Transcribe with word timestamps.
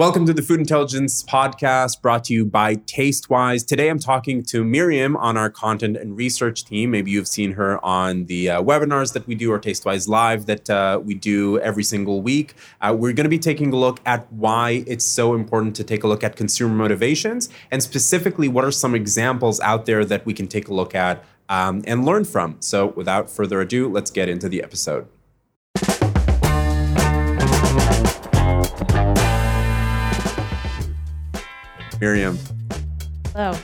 Welcome 0.00 0.26
to 0.26 0.32
the 0.32 0.42
Food 0.42 0.58
Intelligence 0.58 1.22
Podcast 1.22 2.02
brought 2.02 2.24
to 2.24 2.34
you 2.34 2.44
by 2.44 2.74
Tastewise. 2.74 3.64
Today 3.64 3.88
I'm 3.88 4.00
talking 4.00 4.42
to 4.46 4.64
Miriam 4.64 5.16
on 5.16 5.36
our 5.36 5.48
content 5.48 5.96
and 5.96 6.16
research 6.16 6.64
team. 6.64 6.90
Maybe 6.90 7.12
you've 7.12 7.28
seen 7.28 7.52
her 7.52 7.82
on 7.84 8.24
the 8.24 8.50
uh, 8.50 8.60
webinars 8.60 9.12
that 9.12 9.24
we 9.28 9.36
do 9.36 9.52
or 9.52 9.60
Tastewise 9.60 10.08
Live 10.08 10.46
that 10.46 10.68
uh, 10.68 11.00
we 11.04 11.14
do 11.14 11.60
every 11.60 11.84
single 11.84 12.22
week. 12.22 12.54
Uh, 12.80 12.92
we're 12.98 13.12
going 13.12 13.22
to 13.22 13.30
be 13.30 13.38
taking 13.38 13.72
a 13.72 13.76
look 13.76 14.00
at 14.04 14.32
why 14.32 14.82
it's 14.88 15.04
so 15.04 15.32
important 15.32 15.76
to 15.76 15.84
take 15.84 16.02
a 16.02 16.08
look 16.08 16.24
at 16.24 16.34
consumer 16.34 16.74
motivations 16.74 17.48
and 17.70 17.80
specifically 17.80 18.48
what 18.48 18.64
are 18.64 18.72
some 18.72 18.96
examples 18.96 19.60
out 19.60 19.86
there 19.86 20.04
that 20.04 20.26
we 20.26 20.34
can 20.34 20.48
take 20.48 20.66
a 20.66 20.74
look 20.74 20.96
at 20.96 21.24
um, 21.48 21.84
and 21.86 22.04
learn 22.04 22.24
from. 22.24 22.56
So 22.58 22.86
without 22.96 23.30
further 23.30 23.60
ado, 23.60 23.88
let's 23.88 24.10
get 24.10 24.28
into 24.28 24.48
the 24.48 24.60
episode. 24.60 25.06
Miriam. 32.04 32.38
Hello. 33.32 33.52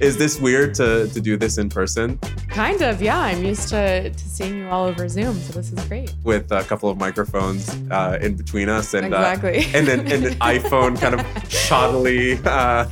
Is 0.00 0.16
this 0.18 0.38
weird 0.38 0.72
to, 0.76 1.08
to 1.08 1.20
do 1.20 1.36
this 1.36 1.58
in 1.58 1.68
person? 1.68 2.16
Kind 2.48 2.80
of, 2.80 3.02
yeah. 3.02 3.18
I'm 3.18 3.42
used 3.42 3.68
to, 3.70 4.10
to 4.10 4.18
seeing 4.18 4.58
you 4.58 4.68
all 4.68 4.84
over 4.84 5.08
Zoom, 5.08 5.34
so 5.34 5.54
this 5.54 5.72
is 5.72 5.84
great. 5.88 6.14
With 6.22 6.52
a 6.52 6.62
couple 6.62 6.90
of 6.90 6.96
microphones 6.96 7.68
uh, 7.90 8.20
in 8.22 8.36
between 8.36 8.68
us 8.68 8.94
and 8.94 9.06
exactly. 9.06 9.64
uh, 9.64 9.68
and, 9.74 9.88
then, 9.88 10.00
and 10.12 10.26
an 10.26 10.34
iPhone 10.54 10.96
kind 11.00 11.16
of 11.16 11.22
shoddily 11.48 12.38
uh, 12.46 12.86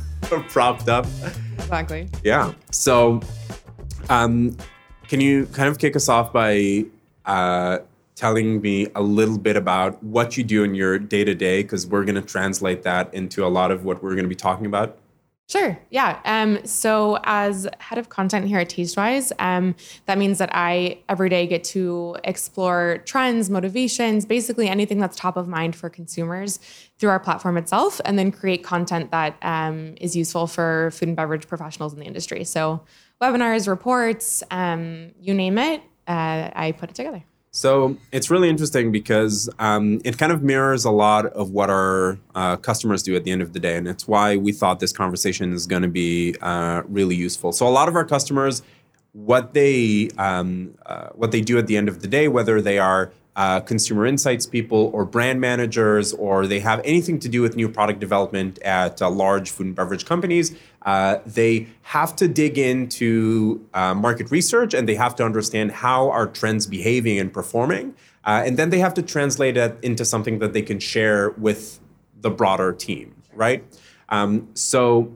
propped 0.49 0.89
up. 0.89 1.05
Exactly. 1.53 2.09
Yeah. 2.25 2.51
So, 2.73 3.21
um, 4.09 4.57
can 5.07 5.21
you 5.21 5.45
kind 5.45 5.69
of 5.69 5.79
kick 5.79 5.95
us 5.95 6.09
off 6.09 6.33
by 6.33 6.83
uh, 7.25 7.77
telling 8.17 8.59
me 8.61 8.87
a 8.95 9.01
little 9.01 9.37
bit 9.37 9.55
about 9.55 10.01
what 10.03 10.35
you 10.35 10.43
do 10.43 10.63
in 10.63 10.73
your 10.73 10.97
day 10.97 11.23
to 11.23 11.35
day 11.35 11.61
because 11.61 11.85
we're 11.85 12.03
going 12.03 12.15
to 12.15 12.21
translate 12.21 12.81
that 12.81 13.13
into 13.13 13.45
a 13.45 13.47
lot 13.47 13.71
of 13.71 13.85
what 13.85 14.01
we're 14.01 14.15
going 14.15 14.25
to 14.25 14.29
be 14.29 14.35
talking 14.35 14.65
about. 14.65 14.97
Sure. 15.47 15.79
Yeah. 15.91 16.19
Um, 16.25 16.65
so 16.65 17.19
as 17.23 17.69
head 17.79 17.97
of 17.97 18.09
content 18.09 18.47
here 18.47 18.59
at 18.59 18.69
Tastewise, 18.69 19.31
um, 19.39 19.75
that 20.05 20.17
means 20.17 20.39
that 20.39 20.49
I 20.51 20.97
every 21.07 21.29
day 21.29 21.47
get 21.47 21.63
to 21.65 22.17
explore 22.25 22.97
trends, 23.05 23.49
motivations, 23.49 24.25
basically 24.25 24.67
anything 24.67 24.97
that's 24.97 25.15
top 25.15 25.37
of 25.37 25.47
mind 25.47 25.73
for 25.73 25.89
consumers 25.89 26.59
through 26.97 27.11
our 27.11 27.19
platform 27.19 27.55
itself, 27.55 28.01
and 28.03 28.19
then 28.19 28.29
create 28.29 28.61
content 28.63 29.11
that 29.11 29.37
um, 29.41 29.93
is 30.01 30.17
useful 30.17 30.47
for 30.47 30.91
food 30.91 31.09
and 31.09 31.15
beverage 31.15 31.47
professionals 31.47 31.93
in 31.93 31.99
the 31.99 32.05
industry. 32.05 32.43
So 32.43 32.81
webinars, 33.21 33.69
reports, 33.69 34.43
um, 34.51 35.11
you 35.21 35.33
name 35.33 35.57
it, 35.59 35.81
uh, 36.07 36.49
I 36.53 36.73
put 36.77 36.89
it 36.89 36.95
together. 36.95 37.23
So 37.51 37.97
it's 38.11 38.29
really 38.29 38.49
interesting 38.49 38.91
because 38.91 39.49
um, 39.57 39.99
it 40.05 40.17
kind 40.17 40.31
of 40.31 40.43
mirrors 40.43 40.85
a 40.85 40.91
lot 40.91 41.25
of 41.27 41.51
what 41.51 41.69
our 41.69 42.19
uh, 42.35 42.57
customers 42.57 43.01
do 43.01 43.15
at 43.15 43.23
the 43.23 43.31
end 43.31 43.41
of 43.41 43.53
the 43.53 43.59
day. 43.59 43.77
And 43.77 43.87
it's 43.87 44.07
why 44.07 44.37
we 44.37 44.51
thought 44.51 44.79
this 44.79 44.93
conversation 44.93 45.53
is 45.53 45.65
going 45.65 45.81
to 45.81 45.87
be 45.87 46.35
uh, 46.41 46.83
really 46.87 47.15
useful. 47.15 47.51
So 47.51 47.67
a 47.67 47.69
lot 47.69 47.87
of 47.87 47.95
our 47.95 48.05
customers, 48.05 48.61
what 49.13 49.53
they 49.53 50.09
um, 50.17 50.75
uh, 50.85 51.07
what 51.15 51.31
they 51.31 51.41
do 51.41 51.57
at 51.57 51.67
the 51.67 51.77
end 51.77 51.89
of 51.89 52.01
the 52.01 52.07
day, 52.07 52.27
whether 52.27 52.61
they 52.61 52.77
are 52.77 53.11
uh, 53.37 53.59
consumer 53.59 54.07
insights 54.07 54.47
people 54.47 54.89
or 54.93 55.05
brand 55.05 55.39
managers, 55.39 56.11
or 56.13 56.47
they 56.47 56.59
have 56.59 56.81
anything 56.83 57.19
to 57.19 57.29
do 57.29 57.41
with 57.41 57.55
new 57.55 57.69
product 57.69 57.99
development 57.99 58.57
at 58.63 58.99
uh, 58.99 59.09
large 59.09 59.51
food 59.51 59.67
and 59.67 59.75
beverage 59.75 60.05
companies, 60.05 60.57
uh, 60.81 61.19
they 61.23 61.67
have 61.83 62.15
to 62.15 62.27
dig 62.27 62.57
into 62.57 63.63
uh, 63.75 63.93
market 63.93 64.31
research 64.31 64.73
and 64.73 64.89
they 64.89 64.95
have 64.95 65.15
to 65.15 65.23
understand 65.23 65.71
how 65.71 66.09
are 66.09 66.25
trends 66.25 66.65
behaving 66.65 67.19
and 67.19 67.31
performing. 67.31 67.93
Uh, 68.25 68.41
and 68.43 68.57
then 68.57 68.71
they 68.71 68.79
have 68.79 68.95
to 68.95 69.03
translate 69.03 69.55
it 69.55 69.77
into 69.83 70.03
something 70.03 70.39
that 70.39 70.53
they 70.53 70.63
can 70.63 70.79
share 70.79 71.29
with 71.31 71.79
the 72.19 72.31
broader 72.31 72.73
team, 72.73 73.15
right? 73.33 73.63
Um, 74.09 74.49
so 74.55 75.13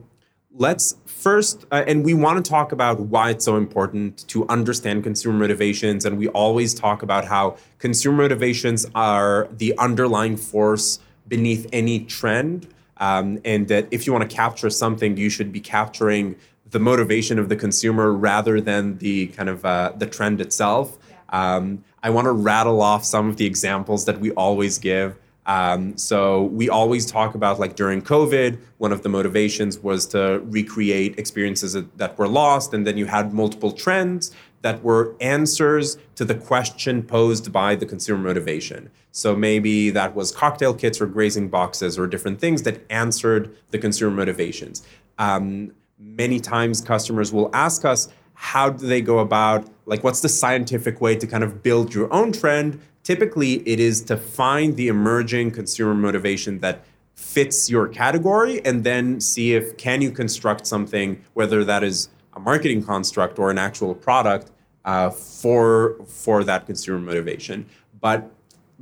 let's 0.54 0.96
first, 1.06 1.64
uh, 1.70 1.84
and 1.86 2.04
we 2.04 2.14
want 2.14 2.44
to 2.44 2.48
talk 2.48 2.72
about 2.72 3.00
why 3.00 3.30
it's 3.30 3.44
so 3.44 3.56
important 3.56 4.26
to 4.28 4.46
understand 4.48 5.04
consumer 5.04 5.38
motivations. 5.38 6.04
And 6.04 6.18
we 6.18 6.28
always 6.28 6.74
talk 6.74 7.02
about 7.02 7.26
how 7.26 7.56
consumer 7.78 8.22
motivations 8.22 8.86
are 8.94 9.48
the 9.50 9.76
underlying 9.78 10.36
force 10.36 10.98
beneath 11.28 11.66
any 11.72 12.00
trend. 12.00 12.68
Um, 12.98 13.40
and 13.44 13.66
that 13.68 13.88
if 13.90 14.06
you 14.06 14.12
want 14.12 14.28
to 14.28 14.36
capture 14.36 14.70
something, 14.70 15.16
you 15.16 15.28
should 15.28 15.50
be 15.50 15.60
capturing 15.60 16.36
the 16.70 16.78
motivation 16.78 17.38
of 17.38 17.48
the 17.48 17.56
consumer 17.56 18.12
rather 18.12 18.60
than 18.60 18.98
the 18.98 19.26
kind 19.28 19.48
of 19.48 19.64
uh, 19.64 19.92
the 19.96 20.06
trend 20.06 20.40
itself. 20.40 20.98
Um, 21.30 21.84
I 22.02 22.10
want 22.10 22.26
to 22.26 22.32
rattle 22.32 22.80
off 22.80 23.04
some 23.04 23.28
of 23.28 23.38
the 23.38 23.46
examples 23.46 24.04
that 24.04 24.20
we 24.20 24.30
always 24.32 24.78
give. 24.78 25.16
Um, 25.46 25.96
so 25.96 26.44
we 26.44 26.68
always 26.68 27.04
talk 27.04 27.34
about 27.34 27.58
like 27.58 27.74
during 27.74 28.00
COVID, 28.02 28.58
one 28.78 28.92
of 28.92 29.02
the 29.02 29.08
motivations 29.08 29.78
was 29.78 30.06
to 30.08 30.40
recreate 30.44 31.18
experiences 31.18 31.76
that 31.96 32.18
were 32.18 32.28
lost, 32.28 32.72
and 32.74 32.86
then 32.86 32.96
you 32.96 33.06
had 33.06 33.32
multiple 33.32 33.72
trends 33.72 34.32
that 34.62 34.82
were 34.84 35.16
answers 35.20 35.98
to 36.14 36.24
the 36.24 36.36
question 36.36 37.02
posed 37.02 37.52
by 37.52 37.74
the 37.74 37.84
consumer 37.84 38.22
motivation. 38.22 38.90
So 39.10 39.34
maybe 39.34 39.90
that 39.90 40.14
was 40.14 40.30
cocktail 40.30 40.72
kits 40.72 41.00
or 41.00 41.06
grazing 41.06 41.48
boxes 41.48 41.98
or 41.98 42.06
different 42.06 42.40
things 42.40 42.62
that 42.62 42.80
answered 42.88 43.54
the 43.70 43.78
consumer 43.78 44.14
motivations. 44.14 44.86
Um, 45.18 45.72
many 45.98 46.38
times 46.38 46.80
customers 46.80 47.32
will 47.32 47.50
ask 47.52 47.84
us, 47.84 48.08
how 48.34 48.70
do 48.70 48.86
they 48.86 49.00
go 49.00 49.18
about 49.18 49.68
like 49.86 50.02
what's 50.02 50.20
the 50.20 50.28
scientific 50.28 51.00
way 51.00 51.14
to 51.16 51.26
kind 51.26 51.44
of 51.44 51.62
build 51.62 51.94
your 51.94 52.12
own 52.12 52.32
trend 52.32 52.80
typically 53.02 53.66
it 53.68 53.80
is 53.80 54.02
to 54.02 54.16
find 54.16 54.76
the 54.76 54.88
emerging 54.88 55.50
consumer 55.50 55.94
motivation 55.94 56.58
that 56.60 56.84
fits 57.14 57.70
your 57.70 57.86
category 57.88 58.64
and 58.64 58.84
then 58.84 59.20
see 59.20 59.54
if 59.54 59.76
can 59.76 60.02
you 60.02 60.10
construct 60.10 60.66
something 60.66 61.22
whether 61.34 61.64
that 61.64 61.82
is 61.84 62.08
a 62.34 62.40
marketing 62.40 62.82
construct 62.82 63.38
or 63.38 63.50
an 63.50 63.58
actual 63.58 63.94
product 63.94 64.50
uh, 64.84 65.10
for 65.10 65.96
for 66.06 66.42
that 66.42 66.66
consumer 66.66 66.98
motivation. 66.98 67.66
But 68.00 68.30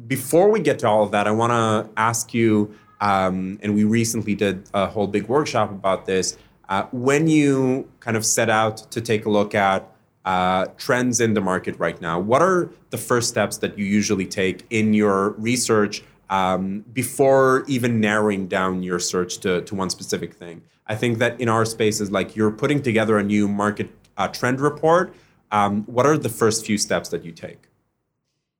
before 0.06 0.48
we 0.50 0.60
get 0.60 0.78
to 0.78 0.88
all 0.88 1.02
of 1.02 1.10
that 1.10 1.26
i 1.26 1.30
want 1.30 1.50
to 1.50 1.90
ask 2.00 2.32
you 2.32 2.74
um, 3.00 3.58
and 3.62 3.74
we 3.74 3.84
recently 3.84 4.34
did 4.34 4.64
a 4.74 4.86
whole 4.86 5.06
big 5.06 5.26
workshop 5.26 5.70
about 5.70 6.06
this 6.06 6.36
uh, 6.68 6.84
when 6.92 7.26
you 7.26 7.88
kind 8.00 8.16
of 8.16 8.24
set 8.24 8.48
out 8.48 8.78
to 8.90 9.00
take 9.00 9.26
a 9.26 9.30
look 9.30 9.54
at 9.54 9.90
uh, 10.24 10.66
trends 10.76 11.20
in 11.20 11.34
the 11.34 11.40
market 11.40 11.78
right 11.78 12.00
now. 12.00 12.18
What 12.18 12.42
are 12.42 12.70
the 12.90 12.98
first 12.98 13.28
steps 13.28 13.58
that 13.58 13.78
you 13.78 13.84
usually 13.84 14.26
take 14.26 14.66
in 14.70 14.94
your 14.94 15.30
research 15.30 16.02
um, 16.28 16.84
before 16.92 17.64
even 17.66 18.00
narrowing 18.00 18.46
down 18.46 18.82
your 18.82 18.98
search 18.98 19.38
to, 19.38 19.62
to 19.62 19.74
one 19.74 19.90
specific 19.90 20.34
thing? 20.34 20.62
I 20.86 20.96
think 20.96 21.18
that 21.18 21.40
in 21.40 21.48
our 21.48 21.64
spaces, 21.64 22.10
like 22.10 22.36
you're 22.36 22.50
putting 22.50 22.82
together 22.82 23.16
a 23.18 23.22
new 23.22 23.48
market 23.48 23.90
uh, 24.16 24.28
trend 24.28 24.60
report. 24.60 25.14
Um, 25.52 25.84
what 25.84 26.06
are 26.06 26.18
the 26.18 26.28
first 26.28 26.66
few 26.66 26.78
steps 26.78 27.08
that 27.08 27.24
you 27.24 27.32
take? 27.32 27.68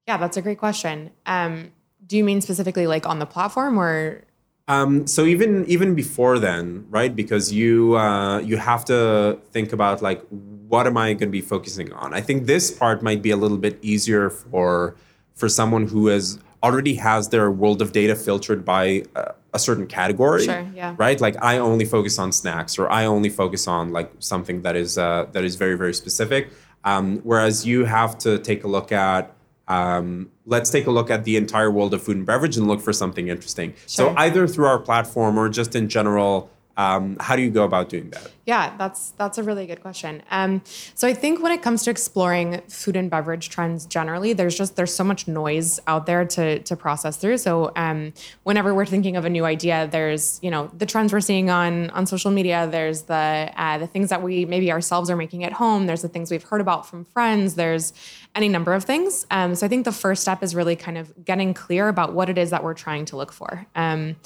Yeah, 0.08 0.16
that's 0.16 0.36
a 0.36 0.42
great 0.42 0.58
question. 0.58 1.10
Um, 1.26 1.72
do 2.06 2.16
you 2.16 2.24
mean 2.24 2.40
specifically 2.40 2.86
like 2.86 3.06
on 3.06 3.18
the 3.18 3.26
platform 3.26 3.78
or? 3.78 4.24
Um, 4.66 5.06
so 5.06 5.24
even 5.24 5.64
even 5.66 5.94
before 5.94 6.38
then, 6.38 6.86
right? 6.88 7.14
Because 7.14 7.52
you 7.52 7.96
uh, 7.96 8.38
you 8.38 8.56
have 8.56 8.84
to 8.86 9.38
think 9.52 9.72
about 9.72 10.02
like 10.02 10.22
what 10.70 10.86
am 10.86 10.96
I 10.96 11.12
going 11.14 11.28
to 11.28 11.38
be 11.40 11.40
focusing 11.40 11.92
on? 11.92 12.14
I 12.14 12.20
think 12.20 12.46
this 12.46 12.70
part 12.70 13.02
might 13.02 13.22
be 13.22 13.32
a 13.32 13.36
little 13.36 13.58
bit 13.58 13.76
easier 13.82 14.30
for 14.30 14.94
for 15.34 15.48
someone 15.48 15.88
who 15.88 16.06
has 16.06 16.38
already 16.62 16.94
has 16.94 17.30
their 17.30 17.50
world 17.50 17.82
of 17.82 17.90
data 17.90 18.14
filtered 18.14 18.64
by 18.64 19.02
a, 19.16 19.32
a 19.54 19.58
certain 19.58 19.86
category. 19.86 20.44
Sure, 20.44 20.64
yeah. 20.74 20.94
Right? 20.96 21.20
Like 21.20 21.42
I 21.42 21.58
only 21.58 21.84
focus 21.84 22.20
on 22.20 22.30
snacks, 22.30 22.78
or 22.78 22.88
I 22.88 23.04
only 23.06 23.30
focus 23.30 23.66
on 23.66 23.92
like 23.92 24.12
something 24.20 24.62
that 24.62 24.76
is 24.76 24.96
uh, 24.96 25.26
that 25.32 25.44
is 25.44 25.56
very 25.56 25.76
very 25.76 25.92
specific. 25.92 26.50
Um, 26.84 27.18
whereas 27.24 27.66
you 27.66 27.84
have 27.84 28.16
to 28.18 28.38
take 28.38 28.62
a 28.62 28.68
look 28.68 28.92
at 28.92 29.34
um, 29.66 30.30
let's 30.46 30.70
take 30.70 30.86
a 30.86 30.92
look 30.92 31.10
at 31.10 31.24
the 31.24 31.36
entire 31.36 31.70
world 31.70 31.94
of 31.94 32.02
food 32.02 32.16
and 32.16 32.26
beverage 32.26 32.56
and 32.56 32.68
look 32.68 32.80
for 32.80 32.92
something 32.92 33.26
interesting. 33.26 33.72
Sure. 33.72 34.10
So 34.10 34.14
either 34.16 34.46
through 34.46 34.66
our 34.66 34.78
platform 34.78 35.36
or 35.36 35.48
just 35.48 35.74
in 35.74 35.88
general, 35.88 36.48
um, 36.80 37.18
how 37.20 37.36
do 37.36 37.42
you 37.42 37.50
go 37.50 37.64
about 37.64 37.90
doing 37.90 38.08
that? 38.08 38.30
Yeah, 38.46 38.74
that's 38.78 39.10
that's 39.10 39.36
a 39.36 39.42
really 39.42 39.66
good 39.66 39.82
question. 39.82 40.22
Um, 40.30 40.62
so 40.94 41.06
I 41.06 41.12
think 41.12 41.42
when 41.42 41.52
it 41.52 41.60
comes 41.60 41.82
to 41.82 41.90
exploring 41.90 42.62
food 42.68 42.96
and 42.96 43.10
beverage 43.10 43.50
trends 43.50 43.84
generally, 43.84 44.32
there's 44.32 44.56
just 44.56 44.76
there's 44.76 44.94
so 44.94 45.04
much 45.04 45.28
noise 45.28 45.78
out 45.86 46.06
there 46.06 46.24
to 46.24 46.60
to 46.60 46.76
process 46.76 47.18
through. 47.18 47.36
So 47.36 47.70
um, 47.76 48.14
whenever 48.44 48.74
we're 48.74 48.86
thinking 48.86 49.18
of 49.18 49.26
a 49.26 49.30
new 49.30 49.44
idea, 49.44 49.88
there's 49.92 50.40
you 50.42 50.50
know 50.50 50.70
the 50.78 50.86
trends 50.86 51.12
we're 51.12 51.20
seeing 51.20 51.50
on 51.50 51.90
on 51.90 52.06
social 52.06 52.30
media. 52.30 52.66
There's 52.66 53.02
the 53.02 53.52
uh, 53.56 53.76
the 53.76 53.86
things 53.86 54.08
that 54.08 54.22
we 54.22 54.46
maybe 54.46 54.72
ourselves 54.72 55.10
are 55.10 55.16
making 55.16 55.44
at 55.44 55.52
home. 55.52 55.86
There's 55.86 56.02
the 56.02 56.08
things 56.08 56.30
we've 56.30 56.42
heard 56.42 56.62
about 56.62 56.86
from 56.86 57.04
friends. 57.04 57.56
There's 57.56 57.92
any 58.34 58.48
number 58.48 58.72
of 58.72 58.84
things. 58.84 59.26
Um, 59.30 59.54
so 59.54 59.66
I 59.66 59.68
think 59.68 59.84
the 59.84 59.92
first 59.92 60.22
step 60.22 60.42
is 60.42 60.54
really 60.54 60.76
kind 60.76 60.96
of 60.96 61.12
getting 61.26 61.52
clear 61.52 61.88
about 61.88 62.14
what 62.14 62.30
it 62.30 62.38
is 62.38 62.48
that 62.50 62.64
we're 62.64 62.74
trying 62.74 63.04
to 63.06 63.18
look 63.18 63.32
for. 63.32 63.66
Um, 63.76 64.16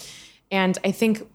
and 0.51 0.79
I 0.85 0.93
think 0.93 1.27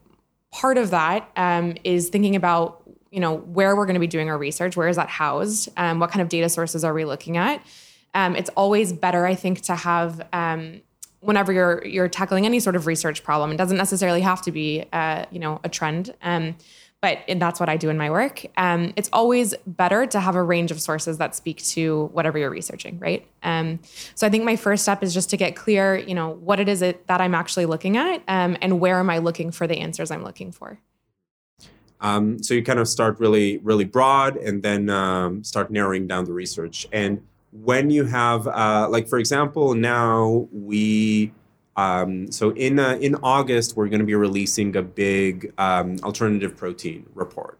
part 0.51 0.77
of 0.77 0.91
that 0.91 1.29
um, 1.35 1.75
is 1.83 2.09
thinking 2.09 2.35
about 2.35 2.83
you 3.11 3.19
know 3.19 3.37
where 3.37 3.75
we're 3.75 3.85
going 3.85 3.95
to 3.95 3.99
be 3.99 4.07
doing 4.07 4.29
our 4.29 4.37
research 4.37 4.77
where 4.77 4.87
is 4.87 4.95
that 4.95 5.09
housed 5.09 5.69
um, 5.77 5.99
what 5.99 6.11
kind 6.11 6.21
of 6.21 6.29
data 6.29 6.49
sources 6.49 6.83
are 6.83 6.93
we 6.93 7.05
looking 7.05 7.37
at 7.37 7.63
um, 8.13 8.35
it's 8.35 8.49
always 8.51 8.93
better 8.93 9.25
i 9.25 9.35
think 9.35 9.61
to 9.61 9.75
have 9.75 10.21
um, 10.33 10.81
whenever 11.21 11.51
you're 11.51 11.85
you're 11.85 12.07
tackling 12.07 12.45
any 12.45 12.59
sort 12.59 12.75
of 12.75 12.87
research 12.87 13.23
problem, 13.23 13.51
it 13.51 13.57
doesn't 13.57 13.77
necessarily 13.77 14.21
have 14.21 14.41
to 14.43 14.51
be 14.51 14.85
uh, 14.93 15.25
you 15.31 15.39
know 15.39 15.59
a 15.63 15.69
trend. 15.69 16.13
But 17.01 17.19
that's 17.37 17.61
what 17.61 17.69
I 17.69 17.77
do 17.77 17.89
in 17.89 17.97
my 17.97 18.09
work. 18.09 18.45
Um, 18.57 18.91
it's 18.97 19.09
always 19.13 19.55
better 19.65 20.05
to 20.07 20.19
have 20.19 20.35
a 20.35 20.43
range 20.43 20.69
of 20.69 20.81
sources 20.81 21.17
that 21.17 21.33
speak 21.33 21.63
to 21.67 22.09
whatever 22.11 22.37
you're 22.37 22.49
researching, 22.49 22.99
right? 22.99 23.25
Um, 23.41 23.79
so 24.15 24.27
I 24.27 24.29
think 24.29 24.43
my 24.43 24.57
first 24.57 24.83
step 24.83 25.01
is 25.01 25.13
just 25.13 25.29
to 25.29 25.37
get 25.37 25.55
clear, 25.55 25.95
you 25.95 26.13
know, 26.13 26.31
what 26.31 26.59
it 26.59 26.67
is 26.67 26.81
that 26.81 27.03
I'm 27.07 27.33
actually 27.33 27.67
looking 27.67 27.95
at, 27.95 28.21
um, 28.27 28.57
and 28.61 28.81
where 28.81 28.99
am 28.99 29.09
I 29.09 29.19
looking 29.19 29.49
for 29.51 29.65
the 29.65 29.77
answers 29.77 30.11
I'm 30.11 30.25
looking 30.25 30.51
for. 30.51 30.77
Um, 32.01 32.43
so 32.43 32.53
you 32.53 32.63
kind 32.63 32.79
of 32.79 32.87
start 32.87 33.17
really, 33.19 33.59
really 33.59 33.85
broad, 33.85 34.35
and 34.35 34.61
then 34.61 34.89
um, 34.89 35.43
start 35.43 35.71
narrowing 35.71 36.05
down 36.05 36.25
the 36.25 36.33
research. 36.33 36.85
And 36.91 37.25
when 37.51 37.89
you 37.89 38.05
have, 38.05 38.45
uh, 38.47 38.87
like 38.89 39.07
for 39.07 39.19
example, 39.19 39.73
now 39.73 40.47
we, 40.51 41.31
um, 41.79 42.31
so 42.31 42.49
in 42.51 42.77
uh, 42.77 42.97
in 42.99 43.15
August 43.23 43.77
we're 43.77 43.87
going 43.87 43.99
to 43.99 44.05
be 44.05 44.15
releasing 44.15 44.75
a 44.75 44.81
big 44.81 45.53
um, 45.57 45.97
alternative 46.03 46.57
protein 46.57 47.05
report, 47.13 47.57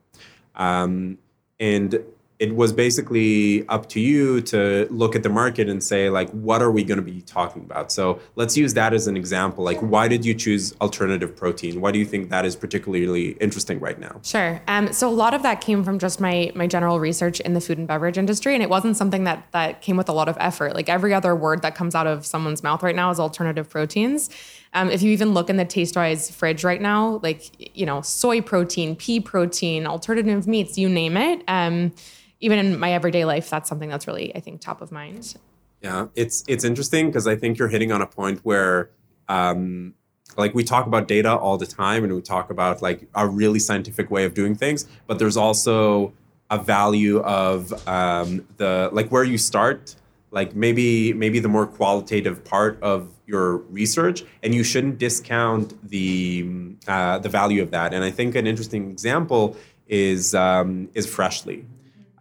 um, 0.56 1.18
and 1.60 2.04
it 2.40 2.56
was 2.56 2.72
basically 2.72 3.68
up 3.68 3.90
to 3.90 4.00
you 4.00 4.40
to 4.40 4.88
look 4.90 5.14
at 5.14 5.24
the 5.24 5.30
market 5.30 5.68
and 5.68 5.84
say 5.84 6.10
like 6.10 6.30
what 6.32 6.62
are 6.62 6.72
we 6.72 6.86
going 6.86 6.98
to 6.98 7.04
be 7.04 7.22
talking 7.22 7.64
about? 7.64 7.92
So 7.92 8.20
let's 8.38 8.56
use 8.56 8.74
that 8.76 8.94
as 8.94 9.08
an 9.08 9.18
example. 9.18 9.64
Like 9.66 9.80
why 9.80 10.08
did 10.08 10.24
you 10.24 10.34
choose 10.34 10.74
alternative 10.80 11.36
protein? 11.36 11.82
Why 11.82 11.92
do 11.92 12.00
you 12.00 12.06
think 12.06 12.30
that 12.30 12.46
is 12.46 12.56
particularly 12.56 13.32
interesting 13.42 13.82
right 13.82 14.00
now? 14.00 14.22
Sure. 14.24 14.62
Um, 14.68 14.94
so 14.94 15.10
a 15.10 15.12
lot 15.12 15.34
of 15.34 15.44
that 15.44 15.60
came 15.60 15.84
from 15.84 16.00
just 16.00 16.22
my 16.22 16.52
my 16.56 16.66
general 16.66 17.02
research 17.02 17.42
in 17.42 17.54
the 17.54 17.62
food 17.62 17.78
and 17.78 17.88
beverage 17.88 18.18
industry 18.18 18.54
and 18.54 18.64
it 18.64 18.70
wasn't 18.70 18.96
something 18.96 19.26
that 19.26 19.46
that 19.52 19.82
came 19.82 19.98
with 19.98 20.08
a 20.08 20.14
lot 20.14 20.30
of 20.30 20.38
effort. 20.40 20.74
Like 20.76 20.88
every 20.88 21.14
other 21.14 21.36
word 21.36 21.62
that 21.64 21.76
comes 21.76 21.94
out 21.94 22.08
of 22.08 22.26
someone's 22.26 22.64
mouth 22.64 22.82
right 22.84 22.96
now 22.96 23.12
is 23.12 23.20
alternative 23.20 23.70
proteins. 23.70 24.30
Um, 24.74 24.90
if 24.92 25.02
you 25.02 25.12
even 25.12 25.34
look 25.34 25.50
in 25.50 25.58
the 25.58 25.66
Tastewise 25.66 26.32
fridge 26.32 26.64
right 26.64 26.82
now, 26.82 27.20
like 27.22 27.76
you 27.76 27.86
know, 27.86 28.02
soy 28.02 28.40
protein, 28.40 28.96
pea 28.96 29.20
protein, 29.20 29.86
alternative 29.86 30.48
meats, 30.48 30.78
you 30.78 30.88
name 30.88 31.18
it. 31.18 31.44
Um, 31.48 31.92
even 32.40 32.60
in 32.60 32.80
my 32.80 32.92
everyday 32.94 33.26
life, 33.26 33.50
that's 33.50 33.68
something 33.68 33.90
that's 33.90 34.08
really, 34.08 34.36
I 34.36 34.40
think, 34.40 34.62
top 34.62 34.82
of 34.82 34.92
mind. 34.92 35.36
Yeah, 35.82 36.08
it's 36.16 36.44
it's 36.48 36.64
interesting 36.64 37.08
because 37.08 37.28
I 37.28 37.36
think 37.36 37.58
you're 37.58 37.70
hitting 37.70 37.92
on 37.92 38.02
a 38.02 38.08
point 38.08 38.40
where, 38.44 38.90
um, 39.28 39.94
like, 40.38 40.54
we 40.54 40.64
talk 40.64 40.86
about 40.88 41.08
data 41.08 41.36
all 41.36 41.58
the 41.58 41.66
time, 41.66 42.04
and 42.04 42.14
we 42.14 42.22
talk 42.22 42.50
about 42.50 42.82
like 42.82 43.08
a 43.16 43.28
really 43.28 43.60
scientific 43.60 44.12
way 44.12 44.26
of 44.26 44.34
doing 44.34 44.56
things, 44.56 44.88
but 45.08 45.20
there's 45.20 45.38
also 45.38 46.14
a 46.50 46.58
value 46.58 47.20
of 47.20 47.88
um, 47.88 48.46
the 48.58 48.90
like 48.92 49.10
where 49.10 49.24
you 49.24 49.38
start 49.38 49.96
like 50.32 50.56
maybe 50.56 51.14
maybe 51.14 51.40
the 51.40 51.48
more 51.48 51.66
qualitative 51.66 52.44
part 52.44 52.82
of 52.82 53.14
your 53.26 53.58
research 53.58 54.24
and 54.44 54.54
you 54.54 54.64
shouldn't 54.64 54.98
discount 54.98 55.74
the 55.90 56.48
uh, 56.88 57.18
the 57.20 57.30
value 57.30 57.62
of 57.62 57.72
that 57.72 57.94
and 57.94 58.04
i 58.04 58.12
think 58.12 58.36
an 58.36 58.48
interesting 58.48 58.90
example 58.92 59.56
is 59.88 60.36
um, 60.36 60.90
is 60.94 61.08
freshly 61.08 61.66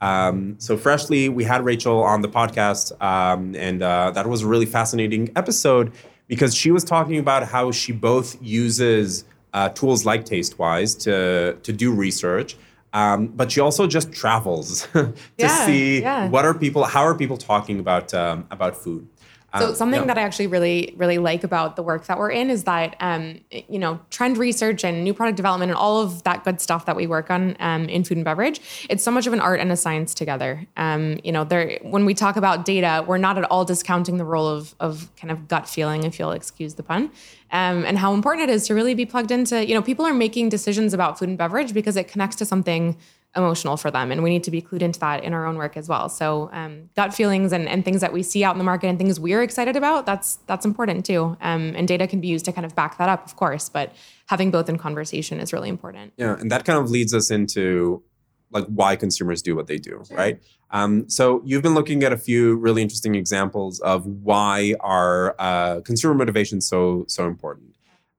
um, 0.00 0.56
so 0.58 0.76
freshly, 0.76 1.28
we 1.28 1.44
had 1.44 1.64
Rachel 1.64 2.02
on 2.02 2.22
the 2.22 2.28
podcast, 2.28 2.92
um, 3.02 3.54
and 3.56 3.82
uh, 3.82 4.10
that 4.12 4.26
was 4.26 4.42
a 4.42 4.46
really 4.46 4.66
fascinating 4.66 5.30
episode 5.36 5.92
because 6.28 6.54
she 6.54 6.70
was 6.70 6.84
talking 6.84 7.18
about 7.18 7.48
how 7.48 7.72
she 7.72 7.92
both 7.92 8.36
uses 8.42 9.24
uh, 9.54 9.68
tools 9.70 10.04
like 10.04 10.24
Tastewise 10.24 10.94
to 11.04 11.56
to 11.62 11.72
do 11.72 11.92
research, 11.92 12.56
um, 12.92 13.28
but 13.28 13.50
she 13.50 13.60
also 13.60 13.86
just 13.86 14.12
travels 14.12 14.86
to 14.92 15.12
Yeah, 15.38 15.66
see 15.66 16.00
yeah. 16.02 16.28
what 16.28 16.44
are 16.44 16.54
people, 16.54 16.84
how 16.84 17.02
are 17.02 17.14
people 17.14 17.36
talking 17.36 17.80
about 17.80 18.12
um, 18.14 18.46
about 18.50 18.76
food. 18.76 19.08
So 19.56 19.70
Uh, 19.70 19.74
something 19.74 20.06
that 20.08 20.18
I 20.18 20.22
actually 20.22 20.48
really, 20.48 20.94
really 20.98 21.16
like 21.16 21.42
about 21.42 21.76
the 21.76 21.82
work 21.82 22.04
that 22.06 22.18
we're 22.18 22.30
in 22.30 22.50
is 22.50 22.64
that, 22.64 22.96
um, 23.00 23.40
you 23.50 23.78
know, 23.78 23.98
trend 24.10 24.36
research 24.36 24.84
and 24.84 25.02
new 25.02 25.14
product 25.14 25.38
development 25.38 25.70
and 25.70 25.78
all 25.78 26.02
of 26.02 26.22
that 26.24 26.44
good 26.44 26.60
stuff 26.60 26.84
that 26.84 26.96
we 26.96 27.06
work 27.06 27.30
on 27.30 27.56
um, 27.58 27.88
in 27.88 28.04
food 28.04 28.18
and 28.18 28.26
beverage, 28.26 28.60
it's 28.90 29.02
so 29.02 29.10
much 29.10 29.26
of 29.26 29.32
an 29.32 29.40
art 29.40 29.58
and 29.58 29.72
a 29.72 29.76
science 29.76 30.12
together. 30.12 30.66
Um, 30.76 31.18
you 31.24 31.32
know, 31.32 31.44
there 31.44 31.78
when 31.80 32.04
we 32.04 32.12
talk 32.12 32.36
about 32.36 32.66
data, 32.66 33.02
we're 33.06 33.16
not 33.16 33.38
at 33.38 33.44
all 33.44 33.64
discounting 33.64 34.18
the 34.18 34.24
role 34.26 34.46
of 34.46 34.74
of 34.80 35.08
kind 35.16 35.30
of 35.30 35.48
gut 35.48 35.66
feeling, 35.66 36.02
if 36.04 36.18
you'll 36.18 36.32
excuse 36.32 36.74
the 36.74 36.82
pun, 36.82 37.04
um, 37.50 37.86
and 37.86 37.96
how 37.96 38.12
important 38.12 38.50
it 38.50 38.52
is 38.52 38.66
to 38.66 38.74
really 38.74 38.94
be 38.94 39.06
plugged 39.06 39.30
into. 39.30 39.66
You 39.66 39.74
know, 39.74 39.82
people 39.82 40.04
are 40.04 40.12
making 40.12 40.50
decisions 40.50 40.92
about 40.92 41.18
food 41.18 41.30
and 41.30 41.38
beverage 41.38 41.72
because 41.72 41.96
it 41.96 42.06
connects 42.06 42.36
to 42.36 42.44
something 42.44 42.98
emotional 43.36 43.76
for 43.76 43.90
them 43.90 44.10
and 44.10 44.22
we 44.22 44.30
need 44.30 44.42
to 44.42 44.50
be 44.50 44.60
clued 44.60 44.82
into 44.82 44.98
that 44.98 45.22
in 45.22 45.32
our 45.32 45.46
own 45.46 45.56
work 45.56 45.76
as 45.76 45.88
well 45.88 46.08
so 46.08 46.48
um, 46.52 46.88
gut 46.96 47.14
feelings 47.14 47.52
and, 47.52 47.68
and 47.68 47.84
things 47.84 48.00
that 48.00 48.12
we 48.12 48.22
see 48.22 48.42
out 48.42 48.54
in 48.54 48.58
the 48.58 48.64
market 48.64 48.88
and 48.88 48.98
things 48.98 49.20
we're 49.20 49.42
excited 49.42 49.76
about 49.76 50.06
that's 50.06 50.36
that's 50.46 50.64
important 50.64 51.04
too 51.04 51.36
um, 51.40 51.74
and 51.76 51.86
data 51.86 52.06
can 52.06 52.20
be 52.20 52.28
used 52.28 52.44
to 52.44 52.52
kind 52.52 52.64
of 52.64 52.74
back 52.74 52.98
that 52.98 53.08
up 53.08 53.24
of 53.26 53.36
course 53.36 53.68
but 53.68 53.92
having 54.28 54.50
both 54.50 54.68
in 54.68 54.78
conversation 54.78 55.40
is 55.40 55.52
really 55.52 55.68
important 55.68 56.12
Yeah, 56.16 56.36
and 56.38 56.50
that 56.50 56.64
kind 56.64 56.78
of 56.78 56.90
leads 56.90 57.14
us 57.14 57.30
into 57.30 58.02
like 58.50 58.64
why 58.66 58.96
consumers 58.96 59.42
do 59.42 59.54
what 59.54 59.66
they 59.66 59.76
do, 59.76 60.02
right? 60.10 60.40
Um, 60.70 61.08
so 61.08 61.42
you've 61.44 61.62
been 61.62 61.74
looking 61.74 62.02
at 62.02 62.12
a 62.12 62.16
few 62.16 62.56
really 62.56 62.82
interesting 62.82 63.14
examples 63.14 63.80
of 63.80 64.06
why 64.06 64.74
are 64.80 65.34
uh, 65.38 65.80
consumer 65.82 66.14
motivation 66.14 66.60
so 66.60 67.04
so 67.08 67.26
important. 67.26 67.74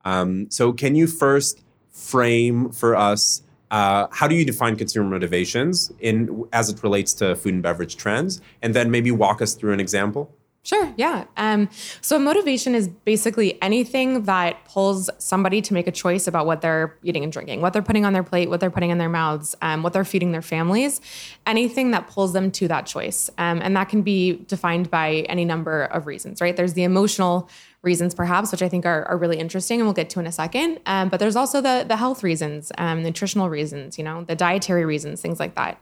Um, 0.06 0.50
so 0.50 0.72
can 0.72 0.96
you 0.96 1.08
first 1.08 1.64
frame 1.92 2.72
for 2.72 2.96
us 2.96 3.42
uh, 3.72 4.08
how 4.12 4.28
do 4.28 4.36
you 4.36 4.46
define 4.46 4.76
consumer 4.76 5.10
motivations 5.10 5.92
in 6.00 6.46
as 6.54 6.70
it 6.70 6.82
relates 6.84 7.14
to 7.16 7.36
food 7.36 7.54
and 7.54 7.64
beverage 7.64 7.96
trends, 7.98 8.42
and 8.62 8.74
then 8.74 8.92
maybe 8.92 9.12
walk 9.12 9.42
us 9.42 9.54
through 9.54 9.74
an 9.74 9.80
example? 9.80 10.32
Sure, 10.62 10.94
yeah. 10.98 11.24
Um, 11.38 11.70
so 12.02 12.20
motivation 12.20 12.76
is 12.76 12.90
basically 12.90 13.60
anything 13.62 14.24
that 14.24 14.66
pulls 14.66 15.10
somebody 15.18 15.62
to 15.62 15.74
make 15.74 15.88
a 15.88 15.92
choice 15.92 16.28
about 16.28 16.46
what 16.46 16.60
they're 16.62 16.98
eating 17.02 17.24
and 17.24 17.32
drinking, 17.32 17.62
what 17.62 17.72
they're 17.72 17.82
putting 17.82 18.04
on 18.04 18.12
their 18.12 18.24
plate, 18.24 18.50
what 18.50 18.60
they're 18.60 18.70
putting 18.70 18.90
in 18.90 18.98
their 18.98 19.10
mouths, 19.10 19.56
um, 19.62 19.84
what 19.84 19.94
they're 19.94 20.04
feeding 20.04 20.34
their 20.34 20.42
families, 20.42 21.00
anything 21.48 21.92
that 21.92 22.08
pulls 22.08 22.34
them 22.34 22.52
to 22.52 22.68
that 22.68 22.86
choice. 22.86 23.30
Um, 23.38 23.62
and 23.64 23.76
that 23.78 23.88
can 23.88 24.02
be 24.02 24.34
defined 24.48 24.92
by 24.92 25.26
any 25.30 25.46
number 25.46 25.86
of 25.86 26.06
reasons, 26.06 26.42
right? 26.42 26.56
There's 26.56 26.74
the 26.74 26.84
emotional 26.84 27.50
reasons, 27.82 28.14
perhaps, 28.14 28.52
which 28.52 28.62
I 28.62 28.70
think 28.70 28.86
are, 28.86 29.06
are 29.06 29.18
really 29.18 29.38
interesting 29.38 29.80
and 29.80 29.88
we'll 29.88 29.94
get 29.94 30.10
to 30.12 30.20
in 30.20 30.28
a 30.28 30.32
second. 30.32 30.80
Um, 30.86 31.10
but 31.10 31.20
there's 31.20 31.36
also 31.36 31.62
the, 31.62 31.86
the 31.88 31.96
health 31.96 32.24
reasons, 32.24 32.72
um, 32.78 33.04
nutritional 33.04 33.50
reasons, 33.50 33.98
you 33.98 34.04
know, 34.04 34.24
the 34.26 34.36
dietary 34.36 34.86
reasons, 34.86 35.22
things 35.22 35.40
like 35.40 35.56
that 35.56 35.80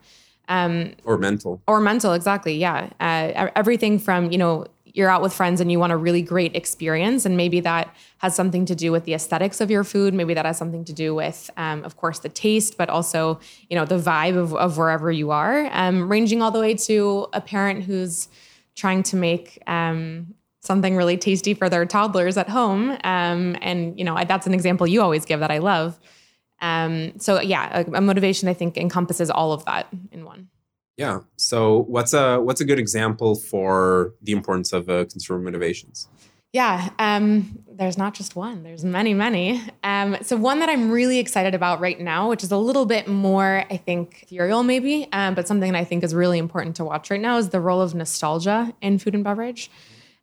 Or 1.03 1.17
mental? 1.17 1.61
or 1.67 1.81
mental 1.81 2.13
exactly 2.13 2.55
yeah 2.57 2.89
uh, 2.99 3.49
everything 3.55 3.99
from 3.99 4.31
you 4.31 4.37
know 4.37 4.65
you're 4.85 5.09
out 5.09 5.21
with 5.21 5.33
friends 5.33 5.59
and 5.61 5.71
you 5.71 5.77
want 5.77 5.91
a 5.91 5.97
really 5.97 6.21
great 6.21 6.55
experience 6.55 7.25
and 7.25 7.35
maybe 7.35 7.59
that 7.59 7.93
has 8.19 8.33
something 8.33 8.65
to 8.65 8.73
do 8.73 8.91
with 8.91 9.03
the 9.03 9.13
aesthetics 9.13 9.59
of 9.59 9.69
your 9.69 9.83
food 9.83 10.13
maybe 10.13 10.33
that 10.33 10.45
has 10.45 10.57
something 10.57 10.85
to 10.85 10.93
do 10.93 11.13
with 11.13 11.49
um, 11.57 11.83
of 11.83 11.97
course 11.97 12.19
the 12.19 12.29
taste 12.29 12.77
but 12.77 12.89
also 12.89 13.39
you 13.69 13.75
know 13.75 13.83
the 13.85 13.99
vibe 13.99 14.37
of, 14.37 14.55
of 14.55 14.77
wherever 14.77 15.11
you 15.11 15.31
are 15.31 15.69
um, 15.73 16.09
ranging 16.09 16.41
all 16.41 16.51
the 16.51 16.59
way 16.59 16.73
to 16.73 17.27
a 17.33 17.41
parent 17.41 17.83
who's 17.83 18.29
trying 18.75 19.03
to 19.03 19.15
make 19.17 19.61
um, 19.67 20.33
something 20.67 20.95
really 20.95 21.17
tasty 21.17 21.53
for 21.53 21.69
their 21.69 21.85
toddlers 21.85 22.37
at 22.37 22.49
home 22.49 22.91
um, 23.03 23.55
and 23.61 23.97
you 23.97 24.05
know 24.05 24.15
that's 24.27 24.45
an 24.45 24.53
example 24.53 24.85
you 24.85 25.01
always 25.01 25.25
give 25.25 25.39
that 25.39 25.49
i 25.49 25.57
love 25.57 25.99
um, 26.61 27.17
so 27.19 27.41
yeah 27.41 27.79
a, 27.79 27.91
a 27.93 28.01
motivation 28.01 28.47
i 28.47 28.53
think 28.53 28.77
encompasses 28.77 29.31
all 29.31 29.51
of 29.53 29.65
that 29.65 29.87
in 30.11 30.23
one 30.25 30.49
Yeah. 30.97 31.21
So 31.35 31.83
what's 31.83 32.13
a 32.13 32.39
what's 32.39 32.59
a 32.59 32.65
good 32.65 32.79
example 32.79 33.35
for 33.35 34.15
the 34.21 34.31
importance 34.31 34.73
of 34.73 34.89
uh, 34.89 35.05
consumer 35.05 35.39
motivations? 35.39 36.09
Yeah, 36.53 36.89
um, 36.97 37.59
there's 37.71 37.97
not 37.97 38.15
just 38.15 38.35
one. 38.35 38.63
There's 38.63 38.83
many, 38.83 39.13
many. 39.13 39.61
Um, 39.83 40.17
so 40.23 40.35
one 40.37 40.59
that 40.59 40.69
I'm 40.69 40.89
really 40.89 41.19
excited 41.19 41.53
about 41.53 41.81
right 41.81 41.99
now, 41.99 42.29
which 42.29 42.41
is 42.41 42.51
a 42.51 42.57
little 42.57 42.85
bit 42.85 43.07
more, 43.07 43.63
I 43.69 43.77
think, 43.77 44.23
ethereal 44.23 44.63
maybe, 44.63 45.07
um, 45.11 45.35
but 45.35 45.47
something 45.47 45.71
that 45.71 45.77
I 45.77 45.83
think 45.83 46.03
is 46.03 46.15
really 46.15 46.39
important 46.39 46.77
to 46.77 46.85
watch 46.85 47.11
right 47.11 47.21
now 47.21 47.37
is 47.37 47.49
the 47.49 47.59
role 47.59 47.81
of 47.81 47.93
nostalgia 47.93 48.73
in 48.81 48.97
food 48.97 49.13
and 49.13 49.23
beverage. 49.23 49.69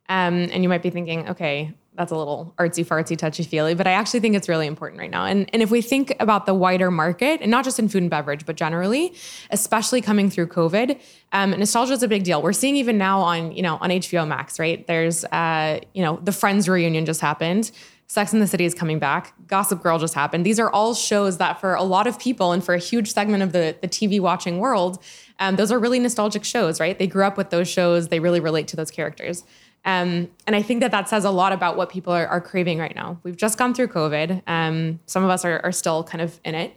Um, 0.07 0.49
and 0.51 0.61
you 0.63 0.69
might 0.69 0.83
be 0.83 0.89
thinking, 0.89 1.29
okay, 1.29 1.73
that's 1.95 2.11
a 2.11 2.15
little 2.15 2.53
artsy 2.57 2.85
fartsy, 2.85 3.17
touchy 3.17 3.43
feely, 3.43 3.73
but 3.73 3.87
I 3.87 3.91
actually 3.91 4.19
think 4.19 4.35
it's 4.35 4.49
really 4.49 4.67
important 4.67 4.99
right 4.99 5.09
now. 5.09 5.25
And, 5.25 5.49
and 5.53 5.61
if 5.61 5.71
we 5.71 5.81
think 5.81 6.15
about 6.19 6.45
the 6.45 6.53
wider 6.53 6.91
market, 6.91 7.41
and 7.41 7.49
not 7.49 7.63
just 7.63 7.79
in 7.79 7.87
food 7.87 8.03
and 8.03 8.09
beverage, 8.09 8.45
but 8.45 8.55
generally, 8.55 9.13
especially 9.49 10.01
coming 10.01 10.29
through 10.29 10.47
COVID, 10.47 10.99
um, 11.31 11.51
nostalgia 11.51 11.93
is 11.93 12.03
a 12.03 12.07
big 12.07 12.23
deal. 12.23 12.41
We're 12.41 12.53
seeing 12.53 12.75
even 12.75 12.97
now 12.97 13.21
on, 13.21 13.51
you 13.53 13.61
know, 13.61 13.77
on 13.77 13.89
HBO 13.89 14.27
Max, 14.27 14.59
right? 14.59 14.85
There's, 14.85 15.23
uh, 15.25 15.79
you 15.93 16.03
know, 16.03 16.19
the 16.21 16.31
Friends 16.31 16.67
reunion 16.67 17.05
just 17.05 17.21
happened. 17.21 17.71
Sex 18.07 18.33
in 18.33 18.39
the 18.39 18.47
City 18.47 18.65
is 18.65 18.75
coming 18.75 18.99
back. 18.99 19.33
Gossip 19.47 19.81
Girl 19.81 19.97
just 19.97 20.13
happened. 20.13 20.45
These 20.45 20.59
are 20.59 20.69
all 20.69 20.93
shows 20.93 21.37
that, 21.37 21.59
for 21.59 21.73
a 21.73 21.83
lot 21.83 22.05
of 22.05 22.19
people 22.19 22.51
and 22.51 22.63
for 22.63 22.75
a 22.75 22.79
huge 22.79 23.11
segment 23.11 23.41
of 23.41 23.51
the, 23.51 23.75
the 23.81 23.87
TV 23.87 24.19
watching 24.19 24.59
world, 24.59 25.01
um, 25.39 25.55
those 25.55 25.71
are 25.71 25.79
really 25.79 25.99
nostalgic 25.99 26.43
shows, 26.43 26.79
right? 26.79 26.99
They 26.99 27.07
grew 27.07 27.23
up 27.23 27.35
with 27.35 27.49
those 27.49 27.67
shows. 27.67 28.09
They 28.09 28.19
really 28.19 28.39
relate 28.39 28.67
to 28.69 28.75
those 28.75 28.91
characters. 28.91 29.43
Um, 29.85 30.29
and 30.47 30.55
I 30.55 30.61
think 30.61 30.81
that 30.81 30.91
that 30.91 31.07
says 31.07 31.25
a 31.25 31.31
lot 31.31 31.53
about 31.53 31.77
what 31.77 31.89
people 31.89 32.11
are, 32.11 32.27
are 32.27 32.41
craving 32.41 32.79
right 32.79 32.95
now. 32.95 33.19
We've 33.23 33.37
just 33.37 33.57
gone 33.57 33.73
through 33.73 33.89
COVID. 33.89 34.41
Um, 34.47 34.99
some 35.05 35.23
of 35.23 35.29
us 35.29 35.45
are, 35.45 35.61
are 35.63 35.71
still 35.71 36.03
kind 36.03 36.21
of 36.21 36.39
in 36.43 36.55
it. 36.55 36.75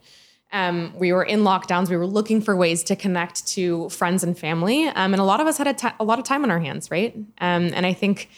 Um, 0.52 0.92
we 0.96 1.12
were 1.12 1.24
in 1.24 1.40
lockdowns. 1.40 1.88
We 1.88 1.96
were 1.96 2.06
looking 2.06 2.40
for 2.40 2.56
ways 2.56 2.82
to 2.84 2.96
connect 2.96 3.46
to 3.48 3.88
friends 3.88 4.22
and 4.22 4.38
family. 4.38 4.88
Um, 4.88 5.12
and 5.12 5.20
a 5.20 5.24
lot 5.24 5.40
of 5.40 5.46
us 5.46 5.58
had 5.58 5.94
a 5.98 6.04
lot 6.04 6.18
of 6.18 6.24
time 6.24 6.44
on 6.44 6.50
our 6.50 6.58
hands, 6.58 6.90
right? 6.90 7.14
Um, 7.38 7.70
and 7.74 7.84
I 7.84 7.92
think 7.92 8.28